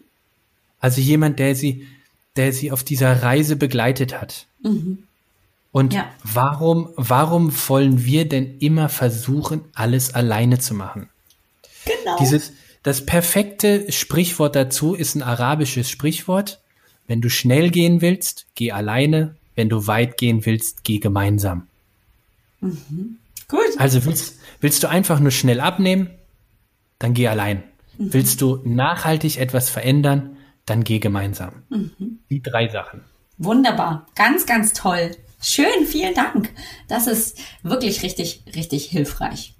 Also 0.81 0.99
jemand, 0.99 1.39
der 1.39 1.55
sie, 1.55 1.87
der 2.35 2.51
sie 2.51 2.71
auf 2.71 2.83
dieser 2.83 3.21
Reise 3.21 3.55
begleitet 3.55 4.19
hat. 4.19 4.47
Mhm. 4.63 5.03
Und 5.71 5.93
ja. 5.93 6.09
warum, 6.23 6.89
warum 6.95 7.53
wollen 7.67 8.03
wir 8.03 8.27
denn 8.27 8.57
immer 8.57 8.89
versuchen, 8.89 9.61
alles 9.73 10.13
alleine 10.15 10.57
zu 10.57 10.73
machen? 10.73 11.09
Genau. 11.85 12.17
Dieses, 12.19 12.53
das 12.81 13.05
perfekte 13.05 13.91
Sprichwort 13.91 14.55
dazu 14.55 14.95
ist 14.95 15.15
ein 15.15 15.21
arabisches 15.21 15.89
Sprichwort. 15.89 16.59
Wenn 17.09 17.21
du 17.21 17.29
schnell 17.29 17.71
gehen 17.71 18.01
willst, 18.01 18.45
geh 18.53 18.71
alleine. 18.71 19.35
Wenn 19.55 19.67
du 19.67 19.87
weit 19.87 20.17
gehen 20.17 20.45
willst, 20.45 20.83
geh 20.83 20.99
gemeinsam. 20.99 21.67
Mhm. 22.61 23.17
Gut. 23.47 23.59
Also 23.79 24.05
willst, 24.05 24.39
willst 24.61 24.83
du 24.83 24.87
einfach 24.89 25.19
nur 25.19 25.31
schnell 25.31 25.59
abnehmen, 25.59 26.11
dann 26.99 27.15
geh 27.15 27.27
allein. 27.27 27.63
Mhm. 27.97 28.13
Willst 28.13 28.41
du 28.41 28.61
nachhaltig 28.63 29.37
etwas 29.39 29.71
verändern, 29.71 30.37
dann 30.67 30.83
geh 30.83 30.99
gemeinsam. 30.99 31.63
Mhm. 31.69 32.19
Die 32.29 32.43
drei 32.43 32.69
Sachen. 32.69 33.01
Wunderbar. 33.39 34.05
Ganz, 34.13 34.45
ganz 34.45 34.73
toll. 34.73 35.09
Schön, 35.41 35.87
vielen 35.87 36.13
Dank. 36.13 36.51
Das 36.87 37.07
ist 37.07 37.39
wirklich 37.63 38.03
richtig, 38.03 38.43
richtig 38.55 38.85
hilfreich. 38.85 39.55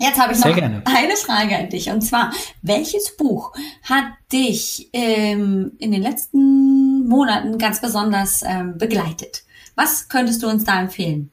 Jetzt 0.00 0.18
habe 0.18 0.32
ich 0.32 0.38
noch 0.38 0.56
eine 0.56 1.16
Frage 1.16 1.58
an 1.58 1.68
dich. 1.68 1.90
Und 1.90 2.00
zwar, 2.00 2.32
welches 2.62 3.16
Buch 3.16 3.52
hat 3.82 4.04
dich 4.32 4.88
ähm, 4.94 5.72
in 5.78 5.92
den 5.92 6.00
letzten 6.00 7.06
Monaten 7.06 7.58
ganz 7.58 7.82
besonders 7.82 8.42
ähm, 8.42 8.78
begleitet? 8.78 9.44
Was 9.74 10.08
könntest 10.08 10.42
du 10.42 10.48
uns 10.48 10.64
da 10.64 10.80
empfehlen? 10.80 11.30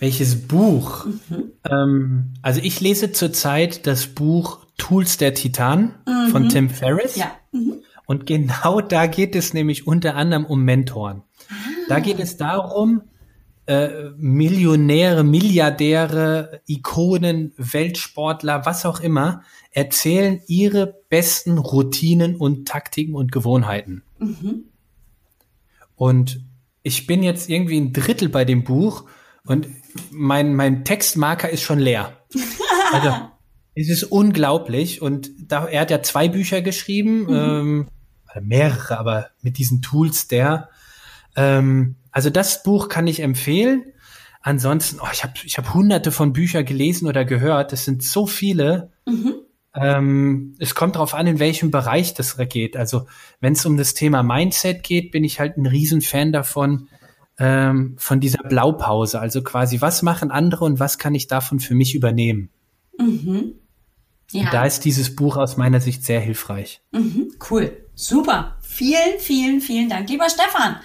Welches 0.00 0.48
Buch? 0.48 1.06
Mhm. 1.06 1.52
Ähm, 1.70 2.34
also 2.42 2.60
ich 2.62 2.80
lese 2.80 3.12
zurzeit 3.12 3.86
das 3.86 4.08
Buch 4.08 4.66
Tools 4.76 5.16
der 5.16 5.34
Titan 5.34 5.94
mhm. 6.06 6.30
von 6.30 6.48
Tim 6.48 6.68
Ferriss. 6.68 7.14
Ja. 7.14 7.30
Mhm. 7.52 7.76
Und 8.06 8.26
genau 8.26 8.80
da 8.80 9.06
geht 9.06 9.36
es 9.36 9.54
nämlich 9.54 9.86
unter 9.86 10.16
anderem 10.16 10.44
um 10.44 10.64
Mentoren. 10.64 11.22
Ah. 11.48 11.54
Da 11.88 12.00
geht 12.00 12.18
es 12.18 12.36
darum, 12.36 13.02
äh, 13.66 14.10
Millionäre, 14.16 15.24
Milliardäre, 15.24 16.60
Ikonen, 16.66 17.52
Weltsportler, 17.56 18.66
was 18.66 18.84
auch 18.84 19.00
immer, 19.00 19.42
erzählen 19.70 20.40
ihre 20.46 21.02
besten 21.08 21.58
Routinen 21.58 22.36
und 22.36 22.68
Taktiken 22.68 23.14
und 23.14 23.32
Gewohnheiten. 23.32 24.02
Mhm. 24.18 24.64
Und 25.96 26.44
ich 26.82 27.06
bin 27.06 27.22
jetzt 27.22 27.48
irgendwie 27.48 27.80
ein 27.80 27.92
Drittel 27.92 28.28
bei 28.28 28.44
dem 28.44 28.64
Buch 28.64 29.04
und 29.46 29.68
mein, 30.10 30.54
mein 30.54 30.84
Textmarker 30.84 31.48
ist 31.48 31.62
schon 31.62 31.78
leer. 31.78 32.16
also, 32.92 33.14
es 33.74 33.88
ist 33.88 34.04
unglaublich. 34.04 35.02
Und 35.02 35.30
da, 35.38 35.66
er 35.66 35.82
hat 35.82 35.90
ja 35.90 36.02
zwei 36.02 36.28
Bücher 36.28 36.62
geschrieben, 36.62 37.22
mhm. 37.22 37.28
ähm, 37.30 37.88
mehrere, 38.42 38.98
aber 38.98 39.30
mit 39.42 39.58
diesen 39.58 39.82
Tools 39.82 40.28
der, 40.28 40.68
ähm, 41.36 41.96
also 42.14 42.30
das 42.30 42.62
Buch 42.62 42.88
kann 42.88 43.08
ich 43.08 43.20
empfehlen. 43.20 43.86
Ansonsten, 44.40 45.00
oh, 45.02 45.08
ich 45.12 45.24
habe 45.24 45.34
ich 45.42 45.58
hab 45.58 45.74
hunderte 45.74 46.12
von 46.12 46.32
Büchern 46.32 46.64
gelesen 46.64 47.08
oder 47.08 47.24
gehört. 47.24 47.72
Es 47.72 47.84
sind 47.84 48.04
so 48.04 48.28
viele. 48.28 48.92
Mhm. 49.04 49.34
Ähm, 49.74 50.54
es 50.60 50.76
kommt 50.76 50.94
darauf 50.94 51.14
an, 51.14 51.26
in 51.26 51.40
welchem 51.40 51.72
Bereich 51.72 52.14
das 52.14 52.36
geht. 52.48 52.76
Also 52.76 53.08
wenn 53.40 53.54
es 53.54 53.66
um 53.66 53.76
das 53.76 53.94
Thema 53.94 54.22
Mindset 54.22 54.84
geht, 54.84 55.10
bin 55.10 55.24
ich 55.24 55.40
halt 55.40 55.56
ein 55.56 55.66
Riesenfan 55.66 56.30
davon, 56.30 56.88
ähm, 57.40 57.96
von 57.98 58.20
dieser 58.20 58.44
Blaupause. 58.44 59.18
Also 59.18 59.42
quasi, 59.42 59.80
was 59.80 60.02
machen 60.02 60.30
andere 60.30 60.66
und 60.66 60.78
was 60.78 60.98
kann 60.98 61.16
ich 61.16 61.26
davon 61.26 61.58
für 61.58 61.74
mich 61.74 61.96
übernehmen? 61.96 62.50
Mhm. 62.96 63.54
Ja. 64.30 64.50
da 64.50 64.64
ist 64.64 64.84
dieses 64.84 65.16
Buch 65.16 65.36
aus 65.36 65.56
meiner 65.56 65.80
Sicht 65.80 66.04
sehr 66.04 66.20
hilfreich. 66.20 66.80
Mhm. 66.92 67.32
Cool. 67.50 67.76
Super. 67.96 68.56
Vielen, 68.62 69.18
vielen, 69.18 69.60
vielen 69.60 69.88
Dank, 69.88 70.08
lieber 70.08 70.28
Stefan. 70.30 70.76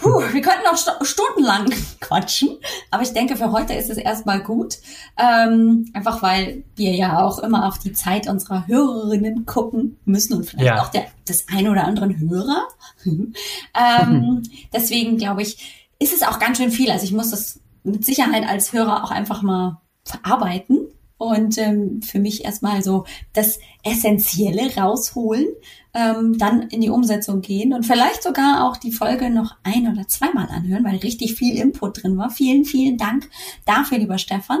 Puh, 0.00 0.22
wir 0.32 0.40
könnten 0.40 0.64
noch 0.64 0.76
st 0.76 0.92
stundenlang 1.02 1.70
quatschen, 2.00 2.58
aber 2.90 3.02
ich 3.02 3.12
denke, 3.12 3.36
für 3.36 3.52
heute 3.52 3.74
ist 3.74 3.90
es 3.90 3.96
erstmal 3.96 4.40
gut. 4.42 4.78
Ähm, 5.18 5.90
einfach 5.92 6.22
weil 6.22 6.64
wir 6.76 6.94
ja 6.94 7.24
auch 7.24 7.38
immer 7.38 7.66
auf 7.66 7.78
die 7.78 7.92
Zeit 7.92 8.28
unserer 8.28 8.66
Hörerinnen 8.66 9.46
gucken 9.46 9.98
müssen 10.04 10.34
und 10.34 10.44
vielleicht 10.44 10.66
ja. 10.66 10.82
auch 10.82 10.88
der, 10.88 11.06
des 11.28 11.46
ein 11.48 11.68
oder 11.68 11.84
anderen 11.84 12.18
Hörer. 12.18 12.68
ähm, 13.04 14.42
deswegen 14.72 15.16
glaube 15.16 15.42
ich, 15.42 15.88
ist 15.98 16.14
es 16.14 16.22
auch 16.22 16.38
ganz 16.38 16.58
schön 16.58 16.70
viel. 16.70 16.90
Also 16.90 17.04
ich 17.04 17.12
muss 17.12 17.30
das 17.30 17.60
mit 17.82 18.04
Sicherheit 18.04 18.48
als 18.48 18.72
Hörer 18.72 19.04
auch 19.04 19.10
einfach 19.10 19.42
mal 19.42 19.80
verarbeiten 20.04 20.88
und 21.18 21.58
ähm, 21.58 22.00
für 22.00 22.20
mich 22.20 22.44
erstmal 22.44 22.82
so 22.82 23.04
das 23.32 23.58
Essentielle 23.82 24.74
rausholen, 24.76 25.48
ähm, 25.94 26.36
dann 26.38 26.62
in 26.62 26.80
die 26.80 26.90
Umsetzung 26.90 27.40
gehen 27.40 27.72
und 27.72 27.84
vielleicht 27.84 28.22
sogar 28.22 28.68
auch 28.68 28.76
die 28.76 28.92
Folge 28.92 29.30
noch 29.30 29.56
ein 29.62 29.90
oder 29.90 30.06
zweimal 30.06 30.48
anhören, 30.48 30.84
weil 30.84 30.96
richtig 30.96 31.34
viel 31.34 31.56
Input 31.56 32.02
drin 32.02 32.16
war. 32.16 32.30
Vielen, 32.30 32.64
vielen 32.64 32.98
Dank 32.98 33.28
dafür, 33.64 33.98
lieber 33.98 34.18
Stefan. 34.18 34.60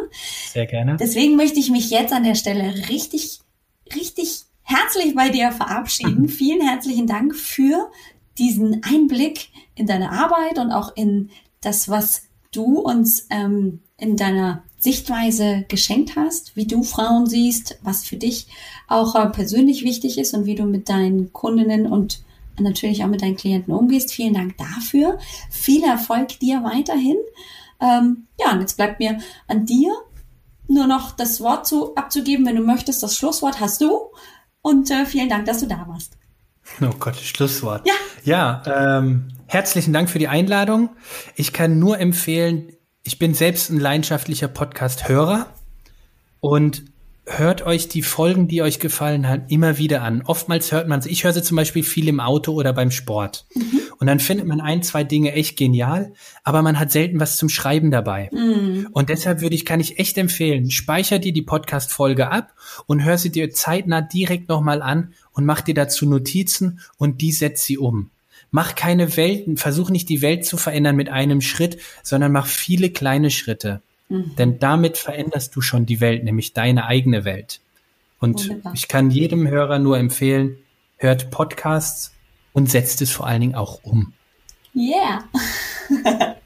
Sehr 0.52 0.66
gerne. 0.66 0.96
Deswegen 0.98 1.36
möchte 1.36 1.60
ich 1.60 1.70
mich 1.70 1.90
jetzt 1.90 2.12
an 2.12 2.24
der 2.24 2.34
Stelle 2.34 2.88
richtig, 2.88 3.40
richtig 3.94 4.44
herzlich 4.62 5.14
bei 5.14 5.28
dir 5.28 5.52
verabschieden. 5.52 6.22
Mhm. 6.22 6.28
Vielen 6.28 6.66
herzlichen 6.66 7.06
Dank 7.06 7.34
für 7.34 7.90
diesen 8.38 8.82
Einblick 8.84 9.48
in 9.74 9.86
deine 9.86 10.12
Arbeit 10.12 10.58
und 10.58 10.72
auch 10.72 10.96
in 10.96 11.30
das, 11.60 11.88
was 11.88 12.22
du 12.52 12.78
uns 12.80 13.26
ähm, 13.30 13.80
in 13.98 14.16
deiner 14.16 14.62
Sichtweise 14.78 15.64
geschenkt 15.68 16.16
hast, 16.16 16.54
wie 16.56 16.66
du 16.66 16.82
Frauen 16.82 17.26
siehst, 17.26 17.78
was 17.82 18.04
für 18.04 18.16
dich 18.16 18.46
auch 18.86 19.14
äh, 19.14 19.28
persönlich 19.28 19.82
wichtig 19.82 20.18
ist 20.18 20.34
und 20.34 20.46
wie 20.46 20.54
du 20.54 20.64
mit 20.64 20.88
deinen 20.88 21.32
Kundinnen 21.32 21.86
und 21.86 22.22
natürlich 22.60 23.02
auch 23.02 23.08
mit 23.08 23.22
deinen 23.22 23.36
Klienten 23.36 23.74
umgehst. 23.74 24.12
Vielen 24.12 24.34
Dank 24.34 24.56
dafür. 24.56 25.18
Viel 25.50 25.82
Erfolg 25.84 26.38
dir 26.40 26.62
weiterhin. 26.62 27.16
Ähm, 27.80 28.26
ja, 28.38 28.52
und 28.52 28.60
jetzt 28.60 28.76
bleibt 28.76 29.00
mir 29.00 29.18
an 29.46 29.66
dir 29.66 29.92
nur 30.68 30.86
noch 30.86 31.12
das 31.12 31.40
Wort 31.40 31.66
zu, 31.66 31.94
abzugeben. 31.94 32.46
Wenn 32.46 32.56
du 32.56 32.62
möchtest, 32.62 33.02
das 33.02 33.16
Schlusswort 33.16 33.60
hast 33.60 33.80
du. 33.80 34.10
Und 34.62 34.90
äh, 34.90 35.06
vielen 35.06 35.28
Dank, 35.28 35.46
dass 35.46 35.60
du 35.60 35.66
da 35.66 35.86
warst. 35.88 36.16
Oh 36.82 36.94
Gott, 36.98 37.16
Schlusswort. 37.16 37.86
Ja. 37.86 37.94
Ja, 38.24 38.98
ähm, 38.98 39.28
herzlichen 39.46 39.92
Dank 39.92 40.10
für 40.10 40.18
die 40.18 40.28
Einladung. 40.28 40.90
Ich 41.34 41.52
kann 41.52 41.78
nur 41.78 41.98
empfehlen, 41.98 42.72
ich 43.08 43.18
bin 43.18 43.32
selbst 43.32 43.70
ein 43.70 43.80
leidenschaftlicher 43.80 44.48
Podcast-Hörer 44.48 45.46
und 46.40 46.82
hört 47.24 47.64
euch 47.64 47.88
die 47.88 48.02
Folgen, 48.02 48.48
die 48.48 48.60
euch 48.60 48.80
gefallen 48.80 49.26
haben, 49.26 49.44
immer 49.48 49.78
wieder 49.78 50.02
an. 50.02 50.20
Oftmals 50.26 50.72
hört 50.72 50.88
man 50.88 51.00
sie. 51.00 51.08
Ich 51.08 51.24
höre 51.24 51.32
sie 51.32 51.42
zum 51.42 51.56
Beispiel 51.56 51.82
viel 51.84 52.06
im 52.08 52.20
Auto 52.20 52.52
oder 52.52 52.74
beim 52.74 52.90
Sport. 52.90 53.46
Mhm. 53.54 53.80
Und 53.98 54.08
dann 54.08 54.20
findet 54.20 54.46
man 54.46 54.60
ein, 54.60 54.82
zwei 54.82 55.04
Dinge 55.04 55.32
echt 55.32 55.56
genial, 55.56 56.12
aber 56.44 56.60
man 56.60 56.78
hat 56.78 56.92
selten 56.92 57.18
was 57.18 57.38
zum 57.38 57.48
Schreiben 57.48 57.90
dabei. 57.90 58.28
Mhm. 58.30 58.90
Und 58.92 59.08
deshalb 59.08 59.40
würde 59.40 59.54
ich, 59.54 59.64
kann 59.64 59.80
ich 59.80 59.98
echt 59.98 60.18
empfehlen, 60.18 60.70
speicher 60.70 61.18
dir 61.18 61.32
die 61.32 61.40
Podcast-Folge 61.40 62.30
ab 62.30 62.52
und 62.84 63.04
hör 63.04 63.16
sie 63.16 63.32
dir 63.32 63.50
zeitnah 63.54 64.02
direkt 64.02 64.50
nochmal 64.50 64.82
an 64.82 65.14
und 65.32 65.46
mach 65.46 65.62
dir 65.62 65.74
dazu 65.74 66.04
Notizen 66.04 66.80
und 66.98 67.22
die 67.22 67.32
setz 67.32 67.64
sie 67.64 67.78
um. 67.78 68.10
Mach 68.50 68.74
keine 68.74 69.16
Welten, 69.16 69.56
versuch 69.56 69.90
nicht 69.90 70.08
die 70.08 70.22
Welt 70.22 70.44
zu 70.44 70.56
verändern 70.56 70.96
mit 70.96 71.08
einem 71.08 71.40
Schritt, 71.40 71.78
sondern 72.02 72.32
mach 72.32 72.46
viele 72.46 72.90
kleine 72.90 73.30
Schritte. 73.30 73.82
Mhm. 74.08 74.36
Denn 74.36 74.58
damit 74.58 74.96
veränderst 74.96 75.54
du 75.54 75.60
schon 75.60 75.86
die 75.86 76.00
Welt, 76.00 76.24
nämlich 76.24 76.54
deine 76.54 76.86
eigene 76.86 77.24
Welt. 77.24 77.60
Und 78.20 78.48
Wunderbar. 78.48 78.72
ich 78.74 78.88
kann 78.88 79.10
jedem 79.10 79.48
Hörer 79.48 79.78
nur 79.78 79.98
empfehlen, 79.98 80.56
hört 80.96 81.30
Podcasts 81.30 82.12
und 82.52 82.70
setzt 82.70 83.02
es 83.02 83.10
vor 83.10 83.26
allen 83.26 83.40
Dingen 83.40 83.54
auch 83.54 83.80
um. 83.82 84.12
Yeah. 84.74 85.24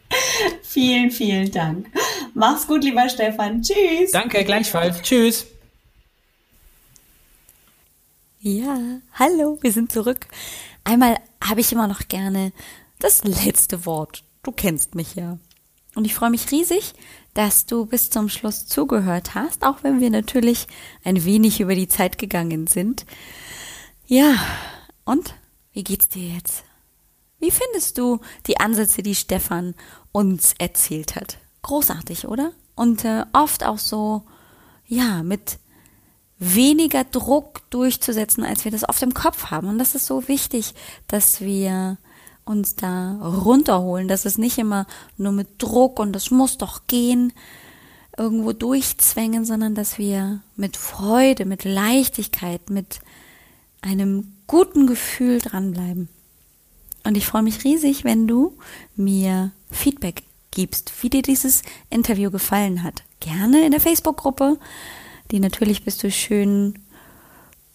vielen, 0.62 1.10
vielen 1.10 1.50
Dank. 1.50 1.86
Mach's 2.34 2.66
gut, 2.66 2.84
lieber 2.84 3.08
Stefan. 3.08 3.62
Tschüss. 3.62 4.10
Danke, 4.10 4.44
gleichfalls. 4.44 5.02
Tschüss. 5.02 5.46
Ja, 8.40 8.76
hallo, 9.12 9.58
wir 9.60 9.70
sind 9.70 9.92
zurück. 9.92 10.26
Einmal 10.84 11.18
habe 11.42 11.60
ich 11.60 11.72
immer 11.72 11.86
noch 11.86 12.08
gerne 12.08 12.52
das 12.98 13.24
letzte 13.24 13.86
Wort. 13.86 14.24
Du 14.42 14.52
kennst 14.52 14.94
mich 14.94 15.14
ja. 15.14 15.38
Und 15.94 16.04
ich 16.04 16.14
freue 16.14 16.30
mich 16.30 16.50
riesig, 16.50 16.94
dass 17.34 17.66
du 17.66 17.86
bis 17.86 18.10
zum 18.10 18.28
Schluss 18.28 18.66
zugehört 18.66 19.34
hast, 19.34 19.64
auch 19.64 19.82
wenn 19.82 20.00
wir 20.00 20.10
natürlich 20.10 20.66
ein 21.04 21.24
wenig 21.24 21.60
über 21.60 21.74
die 21.74 21.88
Zeit 21.88 22.18
gegangen 22.18 22.66
sind. 22.66 23.04
Ja, 24.06 24.34
und 25.04 25.34
wie 25.72 25.84
geht's 25.84 26.08
dir 26.08 26.28
jetzt? 26.28 26.64
Wie 27.38 27.50
findest 27.50 27.98
du 27.98 28.20
die 28.46 28.60
Ansätze, 28.60 29.02
die 29.02 29.14
Stefan 29.14 29.74
uns 30.12 30.54
erzählt 30.58 31.16
hat? 31.16 31.38
Großartig, 31.62 32.26
oder? 32.28 32.52
Und 32.74 33.04
äh, 33.04 33.24
oft 33.32 33.64
auch 33.64 33.78
so, 33.78 34.22
ja, 34.86 35.22
mit 35.22 35.58
weniger 36.42 37.04
Druck 37.04 37.62
durchzusetzen, 37.70 38.44
als 38.44 38.64
wir 38.64 38.72
das 38.72 38.84
auf 38.84 38.98
dem 38.98 39.14
Kopf 39.14 39.46
haben. 39.46 39.68
Und 39.68 39.78
das 39.78 39.94
ist 39.94 40.06
so 40.06 40.26
wichtig, 40.28 40.74
dass 41.06 41.40
wir 41.40 41.98
uns 42.44 42.74
da 42.74 43.12
runterholen, 43.20 44.08
dass 44.08 44.24
es 44.24 44.38
nicht 44.38 44.58
immer 44.58 44.86
nur 45.16 45.32
mit 45.32 45.62
Druck 45.62 46.00
und 46.00 46.16
es 46.16 46.30
muss 46.30 46.58
doch 46.58 46.82
gehen 46.88 47.32
irgendwo 48.18 48.52
durchzwängen, 48.52 49.44
sondern 49.44 49.74
dass 49.74 49.98
wir 49.98 50.40
mit 50.56 50.76
Freude, 50.76 51.44
mit 51.44 51.64
Leichtigkeit, 51.64 52.68
mit 52.68 53.00
einem 53.80 54.34
guten 54.46 54.86
Gefühl 54.86 55.38
dranbleiben. 55.38 56.08
Und 57.04 57.16
ich 57.16 57.26
freue 57.26 57.42
mich 57.42 57.64
riesig, 57.64 58.04
wenn 58.04 58.26
du 58.26 58.56
mir 58.96 59.52
Feedback 59.70 60.24
gibst, 60.50 60.92
wie 61.02 61.10
dir 61.10 61.22
dieses 61.22 61.62
Interview 61.90 62.30
gefallen 62.30 62.82
hat. 62.82 63.02
Gerne 63.20 63.64
in 63.64 63.70
der 63.70 63.80
Facebook-Gruppe, 63.80 64.58
die 65.32 65.40
natürlich 65.40 65.82
bist 65.82 66.04
du 66.04 66.10
schön 66.10 66.74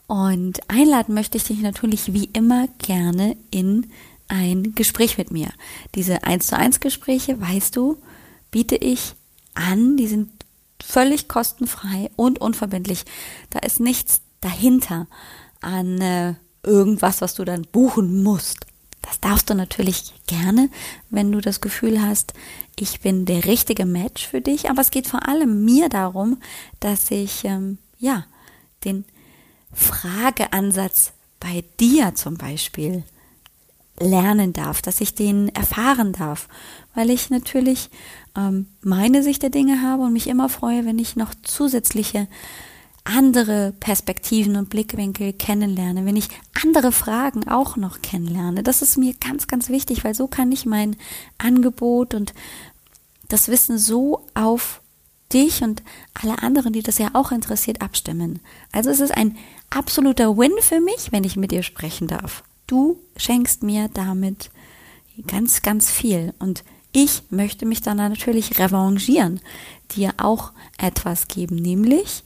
Und 0.07 0.61
einladen 0.69 1.15
möchte 1.15 1.39
ich 1.39 1.45
dich 1.45 1.61
natürlich 1.61 2.13
wie 2.13 2.29
immer 2.33 2.69
gerne 2.79 3.37
in 3.51 3.91
ein 4.29 4.75
Gespräch 4.75 5.17
mit 5.17 5.31
mir. 5.31 5.49
Diese 5.95 6.25
1 6.25 6.49
zu 6.49 6.57
1 6.57 6.81
Gespräche, 6.81 7.41
weißt 7.41 7.75
du, 7.77 7.97
biete 8.51 8.77
ich 8.77 9.15
an. 9.59 9.97
Die 9.97 10.07
sind 10.07 10.31
völlig 10.83 11.29
kostenfrei 11.29 12.11
und 12.17 12.41
unverbindlich. 12.41 13.05
Da 13.51 13.59
ist 13.61 13.81
nichts 13.81 14.23
dahinter 14.41 15.07
an 15.61 16.01
äh, 16.01 16.35
irgendwas, 16.63 17.21
was 17.21 17.35
du 17.35 17.45
dann 17.45 17.63
buchen 17.63 18.23
musst. 18.23 18.67
Das 19.03 19.21
darfst 19.21 19.49
du 19.49 19.55
natürlich 19.55 20.13
gerne, 20.27 20.69
wenn 21.09 21.33
du 21.33 21.41
das 21.41 21.61
Gefühl 21.61 22.03
hast, 22.03 22.35
ich 22.79 23.01
bin 23.01 23.25
der 23.25 23.47
richtige 23.47 23.87
Match 23.87 24.27
für 24.27 24.41
dich. 24.41 24.71
Aber 24.71 24.81
es 24.81 24.91
geht 24.91 25.09
vor 25.09 25.27
allem 25.27 25.65
mir 25.65 25.89
darum, 25.89 26.41
dass 26.81 27.11
ich 27.11 27.45
ähm, 27.45 27.79
ja 27.99 28.27
den 28.85 29.05
Frageansatz 29.73 31.13
bei 31.41 31.65
dir 31.81 32.15
zum 32.15 32.37
Beispiel 32.37 33.05
lernen 34.01 34.53
darf, 34.53 34.83
dass 34.83 35.01
ich 35.01 35.15
den 35.15 35.49
erfahren 35.51 36.13
darf, 36.13 36.49
weil 36.95 37.11
ich 37.11 37.31
natürlich 37.31 37.91
ähm, 38.37 38.67
meine 38.81 39.23
Sicht 39.23 39.43
der 39.43 39.51
Dinge 39.51 39.83
habe 39.83 40.05
und 40.05 40.13
mich 40.13 40.27
immer 40.27 40.49
freue, 40.49 40.85
wenn 40.85 40.99
ich 40.99 41.17
noch 41.17 41.35
zusätzliche 41.43 42.29
andere 43.05 43.73
Perspektiven 43.81 44.57
und 44.57 44.69
Blickwinkel 44.69 45.33
kennenlerne, 45.33 46.05
wenn 46.05 46.17
ich 46.17 46.29
andere 46.63 46.93
Fragen 46.93 47.49
auch 47.49 47.77
noch 47.77 48.03
kennenlerne. 48.03 48.63
Das 48.63 48.83
ist 48.83 48.99
mir 48.99 49.15
ganz, 49.15 49.47
ganz 49.47 49.71
wichtig, 49.71 50.05
weil 50.05 50.15
so 50.15 50.27
kann 50.27 50.53
ich 50.53 50.67
mein 50.67 50.97
Angebot 51.39 52.15
und 52.15 52.35
das 53.29 53.49
Wissen 53.49 53.79
so 53.79 54.27
auf 54.35 54.83
dich 55.33 55.63
und 55.63 55.83
alle 56.15 56.43
anderen, 56.43 56.73
die 56.73 56.83
das 56.83 56.99
ja 56.99 57.11
auch 57.15 57.33
interessiert, 57.33 57.83
abstimmen. 57.83 58.41
Also 58.73 58.91
es 58.91 59.01
ist 59.01 59.15
ein 59.17 59.37
absoluter 59.71 60.37
Win 60.37 60.53
für 60.61 60.81
mich, 60.81 61.13
wenn 61.13 61.25
ich 61.25 61.37
mit 61.37 61.51
dir 61.51 61.63
sprechen 61.63 62.09
darf. 62.09 62.43
Du 62.69 63.01
schenkst 63.17 63.65
mir 63.65 63.89
damit 63.93 64.51
ganz, 65.27 65.63
ganz 65.63 65.91
viel. 65.91 66.33
Und 66.39 66.63
ich 66.93 67.23
möchte 67.31 67.67
mich 67.67 67.83
dann 67.83 67.97
natürlich 67.97 68.59
revanchieren, 68.59 69.41
dir 69.91 70.15
auch 70.19 70.53
etwas 70.77 71.27
geben, 71.27 71.57
nämlich, 71.57 72.23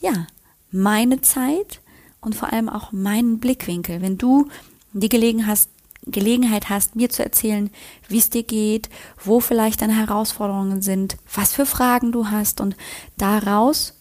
ja, 0.00 0.26
meine 0.70 1.20
Zeit 1.20 1.80
und 2.20 2.34
vor 2.34 2.52
allem 2.52 2.68
auch 2.68 2.92
meinen 2.92 3.40
Blickwinkel. 3.40 4.00
Wenn 4.00 4.16
du 4.16 4.48
die 4.92 5.08
Gelegenheit 5.08 6.68
hast, 6.68 6.96
mir 6.96 7.10
zu 7.10 7.24
erzählen, 7.24 7.70
wie 8.08 8.18
es 8.18 8.30
dir 8.30 8.44
geht, 8.44 8.88
wo 9.24 9.40
vielleicht 9.40 9.82
deine 9.82 9.96
Herausforderungen 9.96 10.82
sind, 10.82 11.16
was 11.34 11.52
für 11.52 11.66
Fragen 11.66 12.12
du 12.12 12.28
hast. 12.28 12.60
Und 12.60 12.76
daraus 13.16 13.94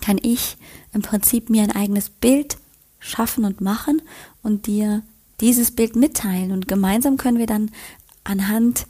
kann 0.00 0.18
ich 0.20 0.56
im 0.92 1.02
Prinzip 1.02 1.50
mir 1.50 1.62
ein 1.62 1.72
eigenes 1.72 2.10
Bild 2.10 2.58
schaffen 3.04 3.44
und 3.44 3.60
machen 3.60 4.02
und 4.42 4.66
dir 4.66 5.02
dieses 5.40 5.70
Bild 5.70 5.94
mitteilen. 5.94 6.52
Und 6.52 6.68
gemeinsam 6.68 7.16
können 7.16 7.38
wir 7.38 7.46
dann 7.46 7.70
anhand 8.24 8.86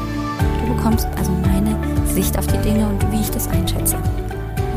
du 0.65 0.73
bekommst 0.73 1.05
also 1.17 1.31
meine 1.31 1.77
Sicht 2.07 2.37
auf 2.37 2.47
die 2.47 2.59
Dinge 2.59 2.87
und 2.87 3.11
wie 3.11 3.19
ich 3.19 3.31
das 3.31 3.49
einschätze. 3.49 3.97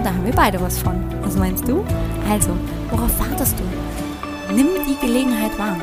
Da 0.04 0.10
haben 0.10 0.24
wir 0.24 0.32
beide 0.32 0.60
was 0.60 0.78
von. 0.78 1.04
Was 1.22 1.36
meinst 1.36 1.66
du? 1.66 1.84
Also, 2.28 2.56
worauf 2.90 3.10
wartest 3.18 3.56
du? 3.58 4.54
Nimm 4.54 4.68
die 4.86 4.98
Gelegenheit 5.04 5.56
wahr. 5.58 5.76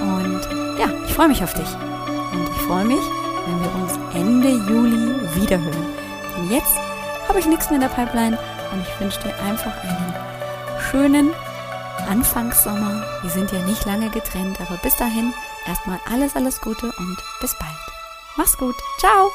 Und 0.00 0.40
ja, 0.78 0.86
ich 1.06 1.12
freue 1.12 1.28
mich 1.28 1.42
auf 1.42 1.52
dich. 1.54 1.68
Und 2.32 2.48
ich 2.48 2.62
freue 2.62 2.84
mich, 2.84 3.02
wenn 3.46 3.60
wir 3.62 3.74
uns 3.74 3.98
Ende 4.14 4.48
Juli 4.48 5.14
wiederhören. 5.34 5.86
Denn 6.36 6.50
jetzt 6.50 6.76
habe 7.28 7.38
ich 7.38 7.46
nichts 7.46 7.70
mehr 7.70 7.80
in 7.80 7.88
der 7.88 7.88
Pipeline 7.88 8.38
und 8.72 8.80
ich 8.80 9.00
wünsche 9.00 9.20
dir 9.20 9.34
einfach 9.48 9.72
einen 9.82 10.14
schönen 10.90 11.30
Anfangssommer. 12.08 13.04
Wir 13.22 13.30
sind 13.30 13.52
ja 13.52 13.58
nicht 13.60 13.84
lange 13.86 14.10
getrennt, 14.10 14.60
aber 14.60 14.76
bis 14.82 14.96
dahin 14.96 15.32
erstmal 15.66 15.98
alles, 16.10 16.36
alles 16.36 16.60
Gute 16.60 16.86
und 16.86 17.18
bis 17.40 17.54
bald. 17.58 17.70
Mach's 18.36 18.56
gut. 18.56 18.76
Ciao. 18.98 19.30